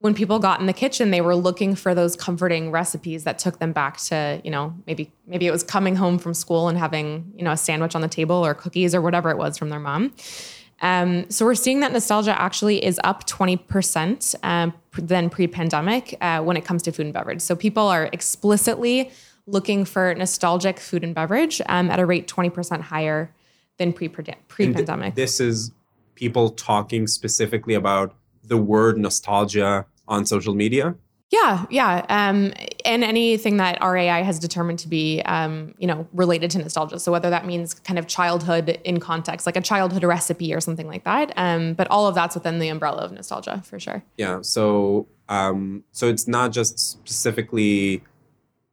when 0.00 0.14
people 0.14 0.38
got 0.38 0.60
in 0.60 0.66
the 0.66 0.74
kitchen, 0.74 1.10
they 1.10 1.22
were 1.22 1.34
looking 1.34 1.74
for 1.74 1.94
those 1.94 2.14
comforting 2.14 2.70
recipes 2.70 3.24
that 3.24 3.38
took 3.38 3.58
them 3.58 3.72
back 3.72 3.96
to, 3.96 4.40
you 4.44 4.50
know, 4.50 4.74
maybe 4.86 5.10
maybe 5.26 5.46
it 5.46 5.50
was 5.50 5.62
coming 5.62 5.96
home 5.96 6.18
from 6.18 6.34
school 6.34 6.68
and 6.68 6.76
having, 6.76 7.32
you 7.36 7.42
know, 7.42 7.52
a 7.52 7.56
sandwich 7.56 7.94
on 7.94 8.02
the 8.02 8.08
table 8.08 8.36
or 8.36 8.52
cookies 8.52 8.94
or 8.94 9.00
whatever 9.00 9.30
it 9.30 9.38
was 9.38 9.56
from 9.56 9.70
their 9.70 9.80
mom. 9.80 10.12
Um, 10.84 11.30
so 11.30 11.46
we're 11.46 11.54
seeing 11.54 11.80
that 11.80 11.92
nostalgia 11.92 12.38
actually 12.38 12.84
is 12.84 13.00
up 13.04 13.26
20% 13.26 14.34
um, 14.42 14.74
than 14.98 15.30
pre-pandemic 15.30 16.14
uh, 16.20 16.42
when 16.42 16.58
it 16.58 16.66
comes 16.66 16.82
to 16.82 16.92
food 16.92 17.06
and 17.06 17.14
beverage. 17.14 17.40
So 17.40 17.56
people 17.56 17.88
are 17.88 18.10
explicitly 18.12 19.10
looking 19.46 19.86
for 19.86 20.14
nostalgic 20.14 20.78
food 20.78 21.02
and 21.02 21.14
beverage 21.14 21.62
um, 21.66 21.90
at 21.90 22.00
a 22.00 22.06
rate 22.06 22.28
20% 22.28 22.82
higher 22.82 23.32
than 23.78 23.94
pre 23.94 24.08
pre-pandemic. 24.08 25.14
Th- 25.14 25.26
this 25.26 25.40
is 25.40 25.72
people 26.16 26.50
talking 26.50 27.06
specifically 27.06 27.72
about 27.72 28.14
the 28.42 28.58
word 28.58 28.98
nostalgia 28.98 29.86
on 30.06 30.26
social 30.26 30.54
media? 30.54 30.94
Yeah, 31.34 31.66
yeah, 31.68 32.06
um, 32.10 32.52
and 32.84 33.02
anything 33.02 33.56
that 33.56 33.82
our 33.82 33.96
AI 33.96 34.22
has 34.22 34.38
determined 34.38 34.78
to 34.80 34.88
be, 34.88 35.20
um, 35.22 35.74
you 35.78 35.86
know, 35.88 36.06
related 36.12 36.52
to 36.52 36.58
nostalgia. 36.58 37.00
So 37.00 37.10
whether 37.10 37.28
that 37.28 37.44
means 37.44 37.74
kind 37.74 37.98
of 37.98 38.06
childhood 38.06 38.78
in 38.84 39.00
context, 39.00 39.44
like 39.44 39.56
a 39.56 39.60
childhood 39.60 40.04
recipe 40.04 40.54
or 40.54 40.60
something 40.60 40.86
like 40.86 41.02
that, 41.02 41.32
um, 41.36 41.74
but 41.74 41.88
all 41.88 42.06
of 42.06 42.14
that's 42.14 42.36
within 42.36 42.60
the 42.60 42.68
umbrella 42.68 43.02
of 43.02 43.10
nostalgia 43.10 43.62
for 43.64 43.80
sure. 43.80 44.04
Yeah. 44.16 44.42
So, 44.42 45.08
um, 45.28 45.82
so 45.90 46.08
it's 46.08 46.28
not 46.28 46.52
just 46.52 46.78
specifically 46.78 48.04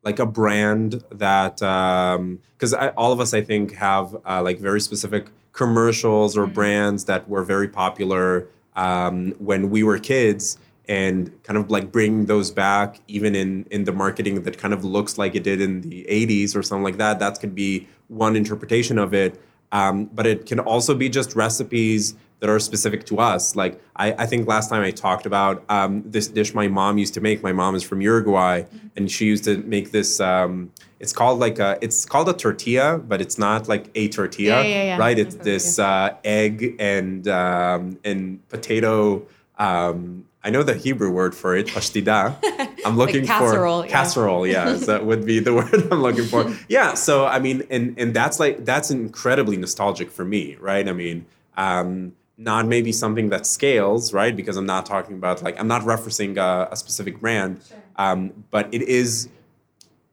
like 0.04 0.20
a 0.20 0.28
brand 0.28 1.04
that, 1.10 1.56
because 1.56 2.74
um, 2.76 2.92
all 2.96 3.12
of 3.12 3.20
us, 3.20 3.34
I 3.34 3.42
think, 3.42 3.74
have 3.74 4.16
uh, 4.24 4.44
like 4.44 4.60
very 4.60 4.82
specific 4.82 5.30
commercials 5.52 6.38
or 6.38 6.44
mm-hmm. 6.44 6.54
brands 6.54 7.06
that 7.06 7.28
were 7.28 7.44
very 7.44 7.68
popular 7.68 8.48
um, 8.76 9.32
when 9.40 9.72
we 9.72 9.82
were 9.82 9.98
kids 9.98 10.60
and 10.92 11.32
kind 11.44 11.58
of 11.58 11.72
like 11.72 11.90
bring 11.90 12.26
those 12.26 12.52
back 12.52 13.00
even 13.08 13.34
in 13.34 13.66
in 13.72 13.86
the 13.86 13.94
marketing 13.94 14.44
that 14.44 14.58
kind 14.58 14.74
of 14.74 14.84
looks 14.84 15.18
like 15.18 15.34
it 15.36 15.44
did 15.44 15.62
in 15.62 15.80
the 15.82 16.06
80s 16.10 16.54
or 16.54 16.62
something 16.62 16.84
like 16.84 16.98
that 16.98 17.18
that 17.20 17.40
could 17.40 17.56
be 17.56 17.88
one 18.10 18.36
interpretation 18.36 19.00
of 19.00 19.14
it. 19.14 19.42
Um, 19.72 20.06
but 20.08 20.26
it 20.28 20.46
can 20.46 20.60
also 20.60 20.94
be 20.94 21.08
just 21.08 21.34
recipes 21.34 22.16
that 22.42 22.50
are 22.50 22.60
specific 22.60 23.06
to 23.06 23.20
us. 23.20 23.56
Like 23.56 23.82
i, 23.96 24.08
I 24.24 24.26
think 24.26 24.50
last 24.50 24.68
time 24.70 24.84
i 24.84 24.92
talked 24.92 25.26
about 25.26 25.64
um, 25.70 26.04
this 26.06 26.28
dish 26.28 26.54
my 26.54 26.68
mom 26.68 26.98
used 26.98 27.14
to 27.14 27.22
make. 27.22 27.42
My 27.42 27.54
mom 27.54 27.74
is 27.74 27.84
from 27.84 28.02
uruguay 28.02 28.66
and 28.98 29.10
she 29.10 29.26
used 29.28 29.46
to 29.46 29.54
make 29.76 29.92
this 29.92 30.20
um, 30.20 30.74
it's 31.00 31.14
called 31.14 31.40
like 31.40 31.58
a 31.60 31.78
it's 31.82 32.04
called 32.04 32.28
a 32.28 32.34
tortilla 32.34 32.98
but 32.98 33.22
it's 33.22 33.38
not 33.38 33.70
like 33.70 33.86
a 33.96 34.10
tortilla 34.10 34.62
yeah, 34.62 34.68
yeah, 34.68 34.84
yeah. 34.84 34.98
right? 34.98 35.18
It's 35.18 35.36
this 35.36 35.80
uh, 35.80 36.16
egg 36.26 36.76
and 36.80 37.30
um, 37.30 37.98
and 38.04 38.22
potato 38.50 39.26
um, 39.58 40.26
I 40.44 40.50
know 40.50 40.64
the 40.64 40.74
Hebrew 40.74 41.12
word 41.12 41.36
for 41.36 41.56
it, 41.56 41.68
pashtida. 41.68 42.36
I'm 42.86 42.98
looking 42.98 43.22
like 43.22 43.28
casserole, 43.28 43.82
for 43.82 43.88
yeah. 43.88 43.92
casserole. 43.92 44.48
Yeah, 44.48 44.72
that 44.88 45.06
would 45.06 45.26
be 45.26 45.40
the 45.40 45.54
word 45.54 45.88
I'm 45.92 46.02
looking 46.02 46.26
for. 46.26 46.52
Yeah, 46.68 46.94
so 46.96 47.26
I 47.26 47.40
mean, 47.40 47.64
and 47.70 47.98
and 47.98 48.14
that's 48.14 48.40
like 48.40 48.66
that's 48.66 48.90
incredibly 48.90 49.58
nostalgic 49.58 50.10
for 50.10 50.26
me, 50.26 50.56
right? 50.60 50.88
I 50.88 50.94
mean, 50.94 51.26
um, 51.58 52.14
not 52.38 52.66
maybe 52.66 52.92
something 52.92 53.30
that 53.30 53.46
scales, 53.46 54.14
right? 54.14 54.36
Because 54.36 54.58
I'm 54.58 54.66
not 54.66 54.86
talking 54.86 55.16
about 55.16 55.44
like 55.44 55.60
I'm 55.60 55.68
not 55.68 55.84
referencing 55.84 56.38
a, 56.38 56.70
a 56.72 56.76
specific 56.76 57.20
brand, 57.20 57.62
sure. 57.68 57.78
um, 57.98 58.46
but 58.50 58.74
it 58.74 58.82
is, 58.84 59.30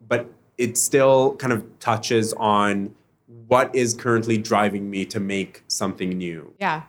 but 0.07 0.31
it 0.59 0.77
still 0.77 1.37
kind 1.37 1.53
of 1.53 1.65
touches 1.79 2.35
on 2.35 2.95
what 3.49 3.75
is 3.75 3.95
currently 3.95 4.37
driving 4.39 4.91
me 4.91 5.05
to 5.07 5.19
make 5.19 5.65
something 5.69 6.11
new. 6.11 6.55
Yeah. 6.61 6.83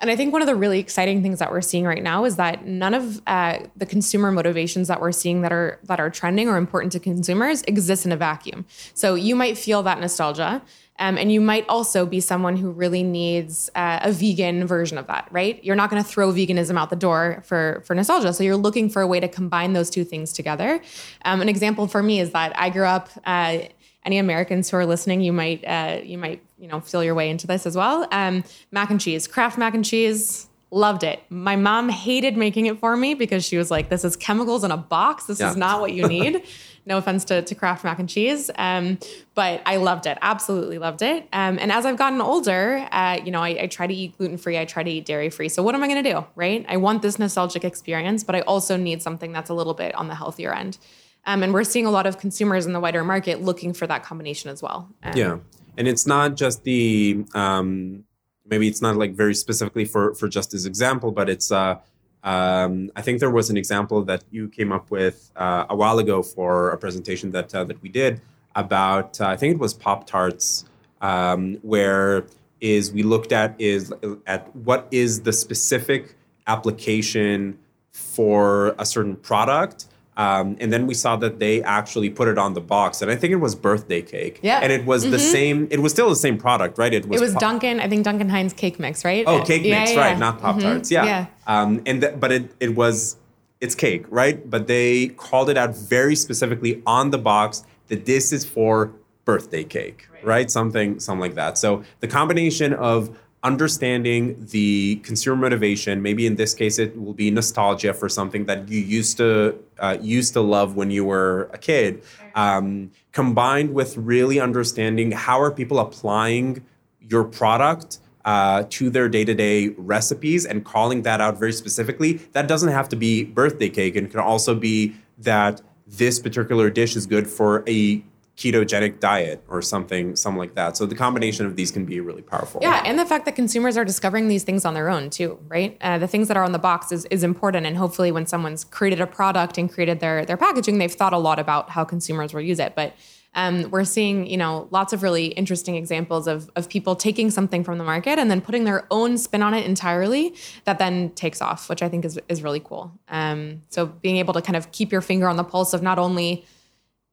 And 0.00 0.10
I 0.10 0.16
think 0.16 0.32
one 0.32 0.42
of 0.42 0.46
the 0.46 0.54
really 0.54 0.78
exciting 0.78 1.22
things 1.22 1.40
that 1.40 1.50
we're 1.50 1.60
seeing 1.60 1.84
right 1.84 2.02
now 2.02 2.24
is 2.24 2.36
that 2.36 2.66
none 2.66 2.94
of 2.94 3.20
uh, 3.26 3.58
the 3.76 3.86
consumer 3.86 4.30
motivations 4.30 4.88
that 4.88 5.00
we're 5.00 5.12
seeing 5.12 5.42
that 5.42 5.52
are 5.52 5.80
that 5.84 6.00
are 6.00 6.10
trending 6.10 6.48
or 6.48 6.56
important 6.56 6.92
to 6.92 7.00
consumers 7.00 7.62
exist 7.62 8.06
in 8.06 8.12
a 8.12 8.16
vacuum. 8.16 8.64
So 8.94 9.14
you 9.14 9.34
might 9.34 9.58
feel 9.58 9.82
that 9.82 10.00
nostalgia. 10.00 10.62
Um, 11.00 11.18
and 11.18 11.32
you 11.32 11.40
might 11.40 11.68
also 11.68 12.06
be 12.06 12.20
someone 12.20 12.56
who 12.56 12.70
really 12.70 13.02
needs 13.02 13.68
uh, 13.74 13.98
a 14.02 14.12
vegan 14.12 14.64
version 14.64 14.96
of 14.96 15.08
that, 15.08 15.26
right? 15.32 15.62
You're 15.64 15.74
not 15.74 15.90
going 15.90 16.00
to 16.00 16.08
throw 16.08 16.30
veganism 16.32 16.78
out 16.78 16.88
the 16.88 16.96
door 16.96 17.42
for 17.44 17.82
for 17.84 17.96
nostalgia, 17.96 18.32
so 18.32 18.44
you're 18.44 18.56
looking 18.56 18.88
for 18.88 19.02
a 19.02 19.06
way 19.06 19.18
to 19.18 19.26
combine 19.26 19.72
those 19.72 19.90
two 19.90 20.04
things 20.04 20.32
together. 20.32 20.80
Um, 21.24 21.42
an 21.42 21.48
example 21.48 21.88
for 21.88 22.00
me 22.00 22.20
is 22.20 22.30
that 22.30 22.56
I 22.56 22.70
grew 22.70 22.86
up. 22.86 23.08
Uh, 23.24 23.58
any 24.04 24.18
Americans 24.18 24.70
who 24.70 24.76
are 24.76 24.86
listening, 24.86 25.20
you 25.20 25.32
might 25.32 25.64
uh, 25.64 26.00
you 26.02 26.18
might 26.18 26.42
you 26.58 26.68
know 26.68 26.80
feel 26.80 27.02
your 27.02 27.14
way 27.14 27.30
into 27.30 27.46
this 27.46 27.66
as 27.66 27.76
well. 27.76 28.06
Um, 28.10 28.44
mac 28.70 28.90
and 28.90 29.00
cheese, 29.00 29.26
Kraft 29.26 29.58
mac 29.58 29.74
and 29.74 29.84
cheese, 29.84 30.48
loved 30.70 31.02
it. 31.02 31.22
My 31.30 31.56
mom 31.56 31.88
hated 31.88 32.36
making 32.36 32.66
it 32.66 32.78
for 32.78 32.96
me 32.96 33.14
because 33.14 33.44
she 33.44 33.56
was 33.56 33.70
like, 33.70 33.88
"This 33.88 34.04
is 34.04 34.16
chemicals 34.16 34.64
in 34.64 34.70
a 34.70 34.76
box. 34.76 35.24
This 35.24 35.40
yeah. 35.40 35.50
is 35.50 35.56
not 35.56 35.80
what 35.80 35.92
you 35.92 36.06
need." 36.08 36.44
no 36.86 36.98
offense 36.98 37.24
to, 37.24 37.42
to 37.42 37.54
Kraft 37.54 37.84
mac 37.84 37.98
and 37.98 38.08
cheese, 38.08 38.50
um, 38.56 38.98
but 39.34 39.62
I 39.64 39.76
loved 39.76 40.06
it. 40.06 40.18
Absolutely 40.20 40.78
loved 40.78 41.02
it. 41.02 41.26
Um, 41.32 41.58
and 41.58 41.72
as 41.72 41.86
I've 41.86 41.96
gotten 41.96 42.20
older, 42.20 42.86
uh, 42.90 43.18
you 43.24 43.30
know, 43.30 43.42
I, 43.42 43.62
I 43.62 43.66
try 43.66 43.86
to 43.86 43.94
eat 43.94 44.16
gluten 44.18 44.36
free. 44.36 44.58
I 44.58 44.64
try 44.64 44.82
to 44.82 44.90
eat 44.90 45.06
dairy 45.06 45.30
free. 45.30 45.48
So 45.48 45.62
what 45.62 45.74
am 45.74 45.82
I 45.82 45.88
going 45.88 46.02
to 46.02 46.12
do? 46.12 46.24
Right? 46.34 46.64
I 46.68 46.76
want 46.76 47.02
this 47.02 47.18
nostalgic 47.18 47.64
experience, 47.64 48.22
but 48.22 48.34
I 48.34 48.40
also 48.40 48.76
need 48.76 49.02
something 49.02 49.32
that's 49.32 49.50
a 49.50 49.54
little 49.54 49.74
bit 49.74 49.94
on 49.94 50.08
the 50.08 50.14
healthier 50.14 50.54
end. 50.54 50.78
Um, 51.26 51.42
and 51.42 51.54
we're 51.54 51.64
seeing 51.64 51.86
a 51.86 51.90
lot 51.90 52.06
of 52.06 52.18
consumers 52.18 52.66
in 52.66 52.72
the 52.72 52.80
wider 52.80 53.04
market 53.04 53.42
looking 53.42 53.72
for 53.72 53.86
that 53.86 54.02
combination 54.02 54.50
as 54.50 54.62
well. 54.62 54.88
Um, 55.02 55.12
yeah. 55.16 55.38
And 55.76 55.88
it's 55.88 56.06
not 56.06 56.36
just 56.36 56.64
the, 56.64 57.24
um, 57.34 58.04
maybe 58.46 58.68
it's 58.68 58.82
not 58.82 58.96
like 58.96 59.14
very 59.14 59.34
specifically 59.34 59.84
for, 59.84 60.14
for 60.14 60.28
just 60.28 60.50
this 60.52 60.66
example, 60.66 61.10
but 61.10 61.28
it's, 61.28 61.50
uh, 61.50 61.78
um, 62.22 62.90
I 62.96 63.02
think 63.02 63.20
there 63.20 63.30
was 63.30 63.50
an 63.50 63.56
example 63.56 64.02
that 64.04 64.24
you 64.30 64.48
came 64.48 64.72
up 64.72 64.90
with 64.90 65.30
uh, 65.36 65.66
a 65.68 65.76
while 65.76 65.98
ago 65.98 66.22
for 66.22 66.70
a 66.70 66.78
presentation 66.78 67.30
that, 67.32 67.54
uh, 67.54 67.64
that 67.64 67.82
we 67.82 67.88
did 67.88 68.20
about, 68.54 69.20
uh, 69.20 69.26
I 69.26 69.36
think 69.36 69.54
it 69.54 69.58
was 69.60 69.74
Pop 69.74 70.06
Tarts, 70.06 70.64
um, 71.00 71.56
where 71.62 72.24
is 72.60 72.92
we 72.92 73.02
looked 73.02 73.32
at 73.32 73.54
is 73.60 73.92
at 74.26 74.54
what 74.56 74.88
is 74.90 75.20
the 75.22 75.32
specific 75.32 76.14
application 76.46 77.58
for 77.90 78.74
a 78.78 78.86
certain 78.86 79.16
product 79.16 79.86
um, 80.16 80.56
and 80.60 80.72
then 80.72 80.86
we 80.86 80.94
saw 80.94 81.16
that 81.16 81.40
they 81.40 81.62
actually 81.62 82.08
put 82.08 82.28
it 82.28 82.38
on 82.38 82.54
the 82.54 82.60
box, 82.60 83.02
and 83.02 83.10
I 83.10 83.16
think 83.16 83.32
it 83.32 83.36
was 83.36 83.54
birthday 83.54 84.00
cake. 84.00 84.38
Yeah, 84.42 84.60
and 84.60 84.72
it 84.72 84.84
was 84.84 85.02
mm-hmm. 85.02 85.12
the 85.12 85.18
same. 85.18 85.68
It 85.70 85.80
was 85.80 85.92
still 85.92 86.08
the 86.08 86.16
same 86.16 86.38
product, 86.38 86.78
right? 86.78 86.94
It 86.94 87.06
was. 87.06 87.20
It 87.20 87.24
was 87.24 87.34
Dunkin'. 87.34 87.80
I 87.80 87.88
think 87.88 88.04
Duncan 88.04 88.28
Hines 88.28 88.52
cake 88.52 88.78
mix, 88.78 89.04
right? 89.04 89.24
Oh, 89.26 89.42
cake 89.42 89.64
yeah, 89.64 89.80
mix, 89.80 89.92
yeah, 89.92 90.00
right? 90.00 90.10
Yeah. 90.12 90.18
Not 90.18 90.40
Pop 90.40 90.60
Tarts. 90.60 90.90
Mm-hmm. 90.90 91.06
Yeah. 91.06 91.26
yeah. 91.46 91.62
Um, 91.62 91.82
and 91.86 92.00
th- 92.00 92.20
but 92.20 92.30
it 92.30 92.54
it 92.60 92.76
was 92.76 93.16
it's 93.60 93.74
cake, 93.74 94.04
right? 94.08 94.48
But 94.48 94.68
they 94.68 95.08
called 95.08 95.50
it 95.50 95.56
out 95.56 95.76
very 95.76 96.14
specifically 96.14 96.82
on 96.86 97.10
the 97.10 97.18
box 97.18 97.64
that 97.88 98.04
this 98.04 98.32
is 98.32 98.44
for 98.44 98.92
birthday 99.24 99.64
cake, 99.64 100.06
right? 100.12 100.24
right? 100.24 100.50
Something 100.50 101.00
something 101.00 101.20
like 101.20 101.34
that. 101.34 101.58
So 101.58 101.82
the 102.00 102.08
combination 102.08 102.72
of 102.72 103.18
understanding 103.44 104.36
the 104.50 104.96
consumer 104.96 105.36
motivation 105.36 106.02
maybe 106.02 106.26
in 106.26 106.34
this 106.36 106.54
case 106.54 106.78
it 106.78 106.98
will 107.00 107.12
be 107.12 107.30
nostalgia 107.30 107.92
for 107.92 108.08
something 108.08 108.46
that 108.46 108.68
you 108.68 108.80
used 108.80 109.16
to 109.18 109.54
uh, 109.78 109.96
used 110.00 110.32
to 110.32 110.40
love 110.40 110.76
when 110.76 110.90
you 110.90 111.04
were 111.04 111.50
a 111.52 111.58
kid 111.58 112.02
um, 112.34 112.90
combined 113.12 113.72
with 113.74 113.96
really 113.96 114.40
understanding 114.40 115.12
how 115.12 115.40
are 115.40 115.50
people 115.50 115.78
applying 115.78 116.64
your 117.00 117.24
product 117.24 117.98
uh, 118.24 118.64
to 118.70 118.90
their 118.90 119.08
day-to-day 119.08 119.68
recipes 119.76 120.46
and 120.46 120.64
calling 120.64 121.02
that 121.02 121.20
out 121.20 121.38
very 121.38 121.52
specifically. 121.52 122.14
That 122.32 122.48
doesn't 122.48 122.70
have 122.70 122.88
to 122.90 122.96
be 122.96 123.24
birthday 123.24 123.68
cake. 123.68 123.96
And 123.96 124.10
can 124.10 124.20
also 124.20 124.54
be 124.54 124.94
that 125.18 125.60
this 125.86 126.18
particular 126.18 126.70
dish 126.70 126.96
is 126.96 127.06
good 127.06 127.28
for 127.28 127.62
a 127.68 128.02
ketogenic 128.36 128.98
diet 128.98 129.44
or 129.48 129.62
something 129.62 130.16
something 130.16 130.38
like 130.38 130.54
that. 130.54 130.76
So 130.76 130.86
the 130.86 130.94
combination 130.94 131.46
of 131.46 131.56
these 131.56 131.70
can 131.70 131.84
be 131.84 132.00
really 132.00 132.22
powerful. 132.22 132.60
Yeah 132.62 132.82
and 132.84 132.98
the 132.98 133.04
fact 133.04 133.24
that 133.26 133.36
consumers 133.36 133.76
are 133.76 133.84
discovering 133.84 134.28
these 134.28 134.42
things 134.42 134.64
on 134.64 134.74
their 134.74 134.90
own 134.90 135.10
too 135.10 135.38
right? 135.48 135.76
Uh, 135.80 135.98
the 135.98 136.08
things 136.08 136.28
that 136.28 136.36
are 136.36 136.44
on 136.44 136.52
the 136.52 136.58
box 136.58 136.90
is, 136.90 137.04
is 137.06 137.22
important 137.22 137.66
and 137.66 137.76
hopefully 137.76 138.10
when 138.10 138.26
someone's 138.26 138.64
created 138.64 139.00
a 139.00 139.06
product 139.06 139.56
and 139.56 139.72
created 139.72 140.00
their 140.00 140.24
their 140.24 140.36
packaging 140.36 140.78
they've 140.78 140.92
thought 140.92 141.12
a 141.12 141.18
lot 141.18 141.38
about 141.38 141.70
how 141.70 141.84
consumers 141.84 142.34
will 142.34 142.40
use 142.40 142.58
it. 142.58 142.74
But 142.74 142.94
um, 143.36 143.70
we're 143.70 143.84
seeing 143.84 144.26
you 144.26 144.36
know 144.36 144.68
lots 144.70 144.92
of 144.92 145.02
really 145.02 145.26
interesting 145.26 145.76
examples 145.76 146.26
of, 146.26 146.50
of 146.56 146.68
people 146.68 146.96
taking 146.96 147.30
something 147.30 147.64
from 147.64 147.78
the 147.78 147.84
market 147.84 148.18
and 148.18 148.30
then 148.30 148.40
putting 148.40 148.64
their 148.64 148.86
own 148.90 149.18
spin 149.18 149.42
on 149.42 149.54
it 149.54 149.66
entirely 149.66 150.34
that 150.64 150.78
then 150.78 151.10
takes 151.10 151.42
off 151.42 151.68
which 151.68 151.82
i 151.82 151.88
think 151.88 152.04
is, 152.04 152.18
is 152.28 152.42
really 152.42 152.60
cool. 152.60 152.92
Um, 153.08 153.62
so 153.68 153.86
being 153.86 154.16
able 154.16 154.34
to 154.34 154.42
kind 154.42 154.56
of 154.56 154.72
keep 154.72 154.92
your 154.92 155.00
finger 155.00 155.28
on 155.28 155.36
the 155.36 155.44
pulse 155.44 155.74
of 155.74 155.82
not 155.82 155.98
only 155.98 156.44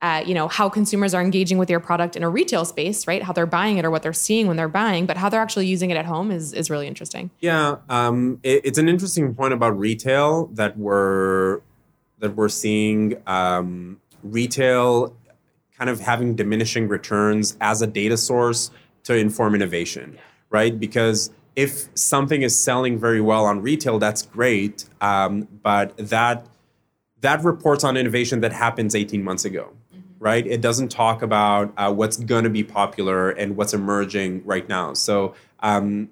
uh, 0.02 0.24
you 0.26 0.34
know 0.34 0.48
how 0.48 0.68
consumers 0.70 1.14
are 1.14 1.22
engaging 1.22 1.58
with 1.58 1.70
your 1.70 1.80
product 1.80 2.16
in 2.16 2.24
a 2.24 2.30
retail 2.30 2.66
space 2.66 3.08
right? 3.08 3.24
How 3.24 3.34
they're 3.34 3.46
buying 3.46 3.78
it 3.78 3.86
or 3.86 3.92
what 3.92 4.04
they're 4.04 4.14
seeing 4.14 4.48
when 4.48 4.58
they're 4.58 4.68
buying 4.68 5.06
but 5.06 5.18
how 5.18 5.30
they're 5.30 5.42
actually 5.42 5.68
using 5.68 5.92
it 5.92 5.98
at 5.98 6.06
home 6.06 6.32
is 6.32 6.54
is 6.54 6.70
really 6.70 6.88
interesting. 6.88 7.30
Yeah 7.40 7.78
um, 7.90 8.40
it, 8.44 8.62
it's 8.66 8.78
an 8.78 8.90
interesting 8.90 9.34
point 9.36 9.54
about 9.54 9.78
retail 9.78 10.48
that 10.54 10.78
we're 10.78 11.62
that 12.20 12.36
we're 12.36 12.50
seeing 12.50 13.22
um, 13.28 14.00
retail 14.24 15.16
kind 15.78 15.90
of 15.90 16.00
having 16.00 16.36
diminishing 16.36 16.88
returns 16.88 17.58
as 17.62 17.82
a 17.82 17.88
data 17.88 18.18
source 18.18 18.72
to 19.04 19.16
inform 19.16 19.56
innovation 19.56 20.18
right? 20.50 20.80
Because 20.80 21.32
if 21.56 21.88
something 21.96 22.42
is 22.42 22.62
selling 22.62 22.98
very 22.98 23.22
well 23.22 23.46
on 23.46 23.62
retail 23.62 24.00
that's 24.00 24.24
great 24.24 24.86
um, 25.02 25.48
but 25.62 25.96
that 25.98 26.48
that 27.20 27.44
reports 27.44 27.84
on 27.84 27.98
innovation 27.98 28.42
that 28.42 28.52
happens 28.52 28.96
18 28.96 29.24
months 29.24 29.46
ago 29.46 29.74
right? 30.22 30.46
It 30.46 30.62
doesn't 30.62 30.90
talk 30.90 31.24
about 31.24 31.74
uh, 31.78 31.92
what's 31.92 32.16
going 32.16 32.44
to 32.44 32.50
be 32.50 32.64
popular 32.64 33.32
and 33.32 33.58
what's 33.58 33.74
emerging 33.74 34.44
right 34.46 34.70
now. 34.70 34.94
So 34.94 35.34
um, 35.62 36.10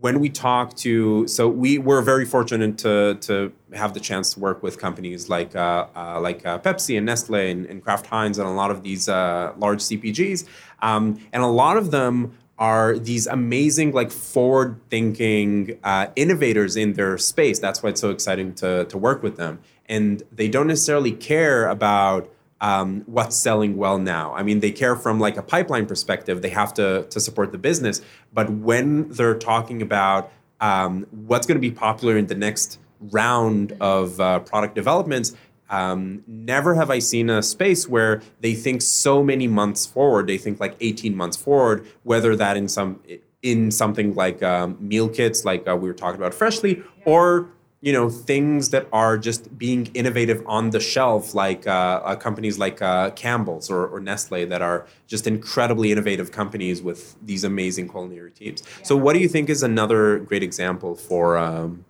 when 0.00 0.20
we 0.20 0.28
talk 0.28 0.76
to, 0.76 1.26
so 1.26 1.48
we 1.48 1.76
we're 1.76 2.00
very 2.02 2.24
fortunate 2.24 2.78
to 2.78 3.16
to 3.22 3.52
have 3.74 3.94
the 3.94 4.00
chance 4.00 4.34
to 4.34 4.40
work 4.40 4.62
with 4.62 4.78
companies 4.78 5.28
like 5.28 5.56
uh, 5.56 5.88
uh, 5.96 6.20
like 6.20 6.46
uh, 6.46 6.60
Pepsi 6.60 6.96
and 6.96 7.04
Nestle 7.04 7.50
and, 7.50 7.66
and, 7.66 7.82
Kraft 7.82 8.06
Heinz 8.06 8.38
and 8.38 8.46
a 8.46 8.52
lot 8.52 8.70
of 8.70 8.84
these 8.84 9.08
uh, 9.08 9.52
large 9.58 9.80
CPGs, 9.80 10.46
um, 10.80 11.20
and 11.32 11.42
a 11.42 11.48
lot 11.48 11.76
of 11.76 11.90
them 11.90 12.38
are 12.60 12.96
these 12.96 13.26
amazing 13.26 13.90
like 13.90 14.12
forward 14.12 14.80
thinking 14.88 15.78
uh, 15.82 16.06
innovators 16.14 16.76
in 16.76 16.92
their 16.92 17.18
space. 17.18 17.58
That's 17.58 17.82
why 17.82 17.90
it's 17.90 18.00
so 18.00 18.10
exciting 18.10 18.54
to 18.54 18.84
to 18.84 18.96
work 18.96 19.24
with 19.24 19.36
them, 19.36 19.58
and 19.86 20.22
they 20.30 20.46
don't 20.46 20.68
necessarily 20.68 21.10
care 21.10 21.66
about 21.66 22.32
um, 22.60 23.02
what's 23.06 23.36
selling 23.36 23.76
well 23.76 23.98
now. 23.98 24.34
I 24.34 24.42
mean, 24.42 24.60
they 24.60 24.70
care 24.70 24.96
from 24.96 25.20
like 25.20 25.36
a 25.36 25.42
pipeline 25.42 25.86
perspective. 25.86 26.42
They 26.42 26.50
have 26.50 26.74
to 26.74 27.06
to 27.10 27.20
support 27.20 27.52
the 27.52 27.58
business, 27.58 28.00
but 28.32 28.50
when 28.50 29.08
they're 29.10 29.38
talking 29.38 29.82
about 29.82 30.32
um, 30.60 31.06
what's 31.10 31.46
going 31.46 31.56
to 31.56 31.60
be 31.60 31.70
popular 31.70 32.16
in 32.16 32.26
the 32.26 32.34
next 32.34 32.78
round 33.00 33.76
of 33.80 34.20
uh, 34.20 34.40
product 34.40 34.74
developments, 34.74 35.36
um, 35.70 36.24
never 36.26 36.74
have 36.74 36.90
I 36.90 36.98
seen 36.98 37.30
a 37.30 37.42
space 37.42 37.88
where 37.88 38.22
they 38.40 38.54
think 38.54 38.82
so 38.82 39.22
many 39.22 39.46
months 39.46 39.86
forward. 39.86 40.26
They 40.26 40.38
think 40.38 40.60
like 40.60 40.74
18 40.80 41.14
months 41.14 41.36
forward, 41.36 41.86
whether 42.02 42.34
that 42.36 42.56
in 42.56 42.68
some 42.68 43.00
in 43.42 43.70
something 43.70 44.14
like 44.14 44.42
um, 44.42 44.76
meal 44.80 45.08
kits, 45.08 45.44
like 45.44 45.68
uh, 45.68 45.76
we 45.76 45.88
were 45.88 45.94
talking 45.94 46.20
about 46.20 46.34
freshly, 46.34 46.82
or 47.04 47.48
you 47.80 47.92
know 47.92 48.10
things 48.10 48.70
that 48.70 48.86
are 48.92 49.16
just 49.16 49.56
being 49.56 49.86
innovative 49.94 50.42
on 50.46 50.70
the 50.70 50.80
shelf 50.80 51.34
like 51.34 51.66
uh, 51.66 52.00
uh, 52.04 52.16
companies 52.16 52.58
like 52.58 52.82
uh, 52.82 53.10
campbell's 53.10 53.70
or, 53.70 53.86
or, 53.86 54.00
nestle 54.00 54.46
that 54.46 54.62
are 54.62 54.86
just 55.06 55.26
incredibly 55.26 55.92
innovative 55.92 56.32
companies 56.32 56.82
with 56.82 57.14
these 57.24 57.44
amazing 57.44 57.88
culinary 57.88 58.30
teams 58.30 58.62
yeah. 58.62 58.84
so 58.84 58.96
what 58.96 59.12
do 59.12 59.20
you 59.20 59.28
think 59.28 59.48
is 59.48 59.62
another 59.62 60.18
great 60.18 60.42
example 60.42 60.94
for 60.94 61.38
um, 61.38 61.84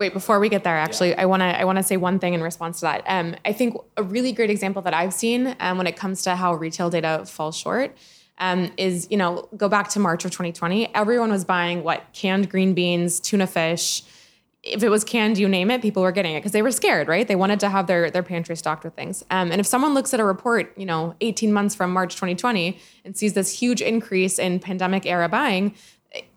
Wait, 0.00 0.12
before 0.12 0.40
we 0.40 0.48
get 0.48 0.64
there, 0.64 0.76
actually, 0.76 1.10
yeah. 1.10 1.22
I 1.22 1.26
want 1.26 1.40
to 1.40 1.60
I 1.60 1.64
want 1.64 1.78
to 1.78 1.84
say 1.84 1.96
one 1.96 2.18
thing 2.18 2.34
in 2.34 2.42
response 2.42 2.80
to 2.80 2.86
that. 2.86 3.04
Um, 3.06 3.36
I 3.44 3.52
think 3.52 3.76
a 3.96 4.02
really 4.02 4.32
great 4.32 4.50
example 4.50 4.82
that 4.82 4.92
I've 4.92 5.14
seen 5.14 5.54
um, 5.60 5.78
when 5.78 5.86
it 5.86 5.94
comes 5.94 6.22
to 6.22 6.34
how 6.34 6.54
retail 6.54 6.90
data 6.90 7.24
falls 7.26 7.56
short 7.56 7.96
um, 8.38 8.72
is 8.76 9.06
you 9.08 9.16
know 9.16 9.48
go 9.56 9.68
back 9.68 9.88
to 9.90 10.00
March 10.00 10.24
of 10.24 10.32
2020. 10.32 10.92
Everyone 10.94 11.30
was 11.30 11.44
buying 11.44 11.84
what 11.84 12.02
canned 12.12 12.50
green 12.50 12.74
beans, 12.74 13.20
tuna 13.20 13.46
fish, 13.46 14.02
if 14.64 14.82
it 14.82 14.88
was 14.88 15.04
canned, 15.04 15.36
you 15.36 15.46
name 15.46 15.70
it, 15.70 15.82
people 15.82 16.02
were 16.02 16.12
getting 16.12 16.34
it 16.34 16.38
because 16.38 16.52
they 16.52 16.62
were 16.62 16.72
scared, 16.72 17.06
right? 17.06 17.28
They 17.28 17.36
wanted 17.36 17.60
to 17.60 17.68
have 17.68 17.86
their 17.86 18.10
their 18.10 18.22
pantry 18.22 18.56
stocked 18.56 18.82
with 18.82 18.94
things. 18.94 19.22
Um, 19.30 19.52
and 19.52 19.60
if 19.60 19.66
someone 19.66 19.92
looks 19.92 20.14
at 20.14 20.20
a 20.20 20.24
report, 20.24 20.72
you 20.76 20.86
know, 20.86 21.14
18 21.20 21.52
months 21.52 21.74
from 21.74 21.92
March 21.92 22.14
2020 22.14 22.78
and 23.04 23.16
sees 23.16 23.34
this 23.34 23.58
huge 23.58 23.82
increase 23.82 24.38
in 24.38 24.58
pandemic 24.60 25.04
era 25.04 25.28
buying, 25.28 25.74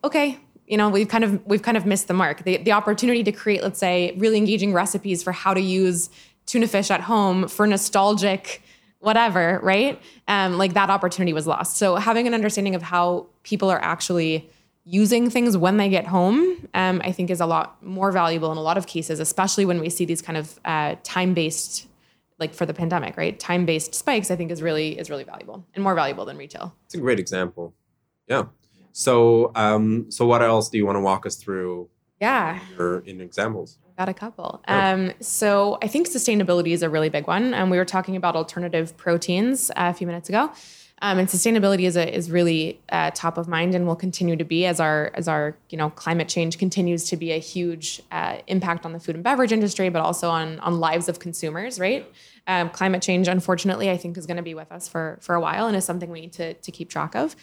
okay, 0.04 0.38
you 0.68 0.76
know, 0.76 0.90
we've 0.90 1.08
kind 1.08 1.24
of 1.24 1.46
we've 1.46 1.62
kind 1.62 1.78
of 1.78 1.86
missed 1.86 2.10
the 2.10 2.14
mark. 2.14 2.44
The 2.44 2.58
the 2.58 2.74
opportunity 2.74 3.24
to 3.24 3.32
create, 3.32 3.64
let's 3.64 3.80
say, 3.80 4.14
really 4.18 4.38
engaging 4.38 4.74
recipes 4.74 5.24
for 5.24 5.32
how 5.32 5.54
to 5.54 5.62
use 5.62 6.10
tuna 6.46 6.68
fish 6.68 6.92
at 6.92 7.02
home 7.02 7.48
for 7.48 7.66
nostalgic 7.66 8.62
whatever, 9.00 9.60
right? 9.62 10.02
Um, 10.28 10.58
like 10.58 10.74
that 10.74 10.90
opportunity 10.90 11.32
was 11.32 11.46
lost. 11.46 11.78
So 11.78 11.96
having 11.96 12.28
an 12.28 12.34
understanding 12.34 12.74
of 12.74 12.82
how 12.82 13.28
people 13.44 13.70
are 13.70 13.82
actually 13.82 14.50
using 14.90 15.30
things 15.30 15.58
when 15.58 15.76
they 15.76 15.90
get 15.90 16.08
home, 16.08 16.70
um, 16.74 17.02
I 17.04 17.12
think 17.12 17.30
is 17.30 17.42
a 17.42 17.46
lot 17.46 17.84
more 17.84 18.12
valuable 18.12 18.52
in 18.54 18.58
a 18.58 18.62
lot 18.62 18.78
of 18.78 18.88
cases, 18.88 19.20
especially 19.20 19.66
when 19.66 19.82
we 19.82 19.90
see 19.90 20.06
these 20.06 20.22
kind 20.22 20.38
of 20.38 20.60
uh, 20.64 20.96
time 21.04 21.34
based, 21.34 21.88
like 22.40 22.54
for 22.54 22.66
the 22.66 22.74
pandemic, 22.74 23.18
right? 23.18 23.38
Time 23.38 23.66
based 23.66 23.94
spikes, 23.94 24.32
I 24.32 24.38
think 24.38 24.50
is 24.50 24.62
really 24.62 24.98
is 24.98 25.10
really 25.10 25.26
valuable 25.26 25.66
and 25.74 25.84
more 25.84 25.94
valuable 25.94 26.24
than 26.24 26.38
retail. 26.38 26.74
It's 26.86 26.96
a 26.96 27.00
great 27.00 27.20
example. 27.20 27.74
Yeah. 28.28 28.44
So, 28.94 29.52
um, 29.56 30.10
so 30.10 30.26
what 30.26 30.42
else 30.42 30.70
do 30.70 30.78
you 30.78 30.86
want 30.86 30.96
to 30.96 31.02
walk 31.02 31.26
us 31.26 31.36
through? 31.36 31.90
Yeah. 32.22 32.60
Or 32.80 33.04
in 33.06 33.20
examples. 33.20 33.80
Got 33.98 34.10
a 34.10 34.14
couple. 34.14 34.64
Yeah. 34.68 34.92
Um, 34.92 35.14
so 35.20 35.78
I 35.82 35.88
think 35.88 36.08
sustainability 36.08 36.72
is 36.72 36.82
a 36.82 36.90
really 36.90 37.10
big 37.10 37.28
one. 37.28 37.46
And 37.46 37.56
um, 37.56 37.70
we 37.70 37.78
were 37.78 37.86
talking 37.86 38.16
about 38.16 38.36
alternative 38.36 38.96
proteins 38.96 39.70
uh, 39.72 39.92
a 39.92 39.94
few 39.94 40.08
minutes 40.08 40.30
ago. 40.30 40.52
Um, 41.02 41.20
and 41.20 41.28
sustainability 41.28 41.84
is 41.84 41.96
a, 41.96 42.12
is 42.12 42.32
really 42.32 42.80
uh, 42.90 43.12
top 43.14 43.38
of 43.38 43.48
mind 43.48 43.76
and 43.76 43.86
will 43.86 43.96
continue 43.96 44.36
to 44.36 44.44
be 44.44 44.66
as 44.66 44.80
our 44.80 45.12
as 45.14 45.28
our 45.28 45.56
you 45.70 45.78
know 45.78 45.92
climate 45.92 46.28
change 46.28 46.58
continues 46.58 47.04
to 47.10 47.18
be 47.18 47.32
a 47.32 47.38
huge 47.38 48.02
uh, 48.12 48.38
impact 48.48 48.84
on 48.84 48.94
the 48.94 49.00
food 49.00 49.14
and 49.16 49.24
beverage 49.24 49.52
industry, 49.52 49.90
but 49.90 50.02
also 50.02 50.30
on 50.30 50.60
on 50.60 50.80
lives 50.80 51.08
of 51.08 51.20
consumers. 51.20 51.80
Right, 51.80 52.12
um, 52.48 52.70
climate 52.70 53.02
change, 53.02 53.28
unfortunately, 53.28 53.92
I 53.92 53.98
think 53.98 54.18
is 54.18 54.26
going 54.26 54.38
to 54.38 54.44
be 54.44 54.56
with 54.56 54.72
us 54.72 54.88
for 54.88 55.20
for 55.22 55.36
a 55.36 55.40
while 55.40 55.68
and 55.68 55.76
is 55.76 55.86
something 55.86 56.10
we 56.10 56.22
need 56.22 56.34
to 56.34 56.56
to 56.56 56.72
keep 56.72 56.90
track 56.90 57.16
of. 57.16 57.36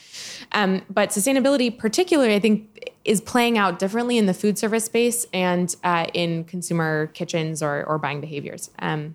Um, 0.50 0.82
but 0.90 1.10
sustainability, 1.10 1.76
particularly, 1.76 2.34
I 2.34 2.40
think 2.40 2.90
is 3.04 3.20
playing 3.20 3.56
out 3.56 3.78
differently 3.78 4.18
in 4.18 4.26
the 4.26 4.34
food 4.34 4.58
service 4.58 4.86
space 4.86 5.26
and 5.32 5.74
uh, 5.84 6.06
in 6.12 6.42
consumer 6.44 7.08
kitchens 7.08 7.62
or 7.62 7.84
or 7.84 7.98
buying 7.98 8.20
behaviors, 8.20 8.70
um, 8.80 9.14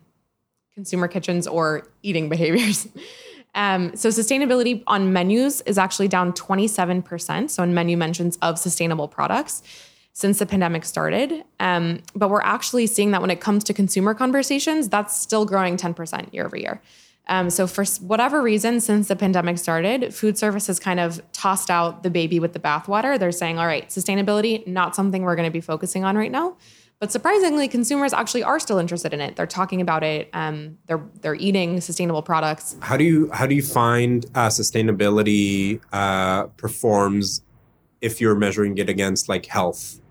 consumer 0.75 1.09
kitchens 1.09 1.45
or 1.45 1.87
eating 2.03 2.29
behaviors. 2.37 2.87
Um, 3.55 3.95
so 3.95 4.09
sustainability 4.09 4.83
on 4.87 5.11
menus 5.11 5.61
is 5.61 5.77
actually 5.77 6.07
down 6.07 6.33
27%. 6.33 7.49
So 7.49 7.63
in 7.63 7.73
menu 7.73 7.97
mentions 7.97 8.37
of 8.41 8.59
sustainable 8.59 9.07
products 9.07 9.63
since 10.13 10.39
the 10.39 10.45
pandemic 10.45 10.85
started. 10.85 11.43
Um, 11.59 12.01
but 12.15 12.29
we're 12.29 12.41
actually 12.41 12.87
seeing 12.87 13.11
that 13.11 13.21
when 13.21 13.31
it 13.31 13.39
comes 13.39 13.63
to 13.65 13.73
consumer 13.73 14.13
conversations, 14.13 14.89
that's 14.89 15.15
still 15.15 15.45
growing 15.45 15.77
10% 15.77 16.33
year 16.33 16.45
over 16.45 16.57
year. 16.57 16.81
Um, 17.29 17.51
so 17.51 17.67
for 17.67 17.85
whatever 18.01 18.41
reason, 18.41 18.81
since 18.81 19.07
the 19.07 19.15
pandemic 19.15 19.59
started, 19.59 20.13
food 20.13 20.37
service 20.37 20.65
has 20.65 20.79
kind 20.79 20.99
of 20.99 21.21
tossed 21.31 21.69
out 21.69 22.01
the 22.01 22.09
baby 22.09 22.39
with 22.39 22.53
the 22.53 22.59
bathwater. 22.59 23.19
They're 23.19 23.31
saying, 23.31 23.59
all 23.59 23.67
right, 23.67 23.87
sustainability, 23.87 24.65
not 24.65 24.95
something 24.95 25.21
we're 25.21 25.35
going 25.35 25.47
to 25.47 25.53
be 25.53 25.61
focusing 25.61 26.03
on 26.03 26.17
right 26.17 26.31
now. 26.31 26.57
But 26.99 27.13
surprisingly, 27.13 27.69
consumers 27.69 28.11
actually 28.11 28.43
are 28.43 28.59
still 28.59 28.77
interested 28.77 29.13
in 29.13 29.21
it. 29.21 29.37
They're 29.37 29.47
talking 29.47 29.79
about 29.79 30.03
it. 30.03 30.29
Um, 30.33 30.77
they're 30.85 31.01
they're 31.21 31.35
eating 31.35 31.79
sustainable 31.79 32.21
products. 32.21 32.75
How 32.81 32.97
do 32.97 33.05
you 33.05 33.31
how 33.31 33.45
do 33.45 33.55
you 33.55 33.63
find 33.63 34.25
uh, 34.35 34.49
sustainability 34.49 35.79
uh, 35.93 36.47
performs 36.57 37.41
if 38.01 38.19
you're 38.19 38.35
measuring 38.35 38.77
it 38.77 38.89
against 38.89 39.29
like 39.29 39.45
health? 39.45 40.01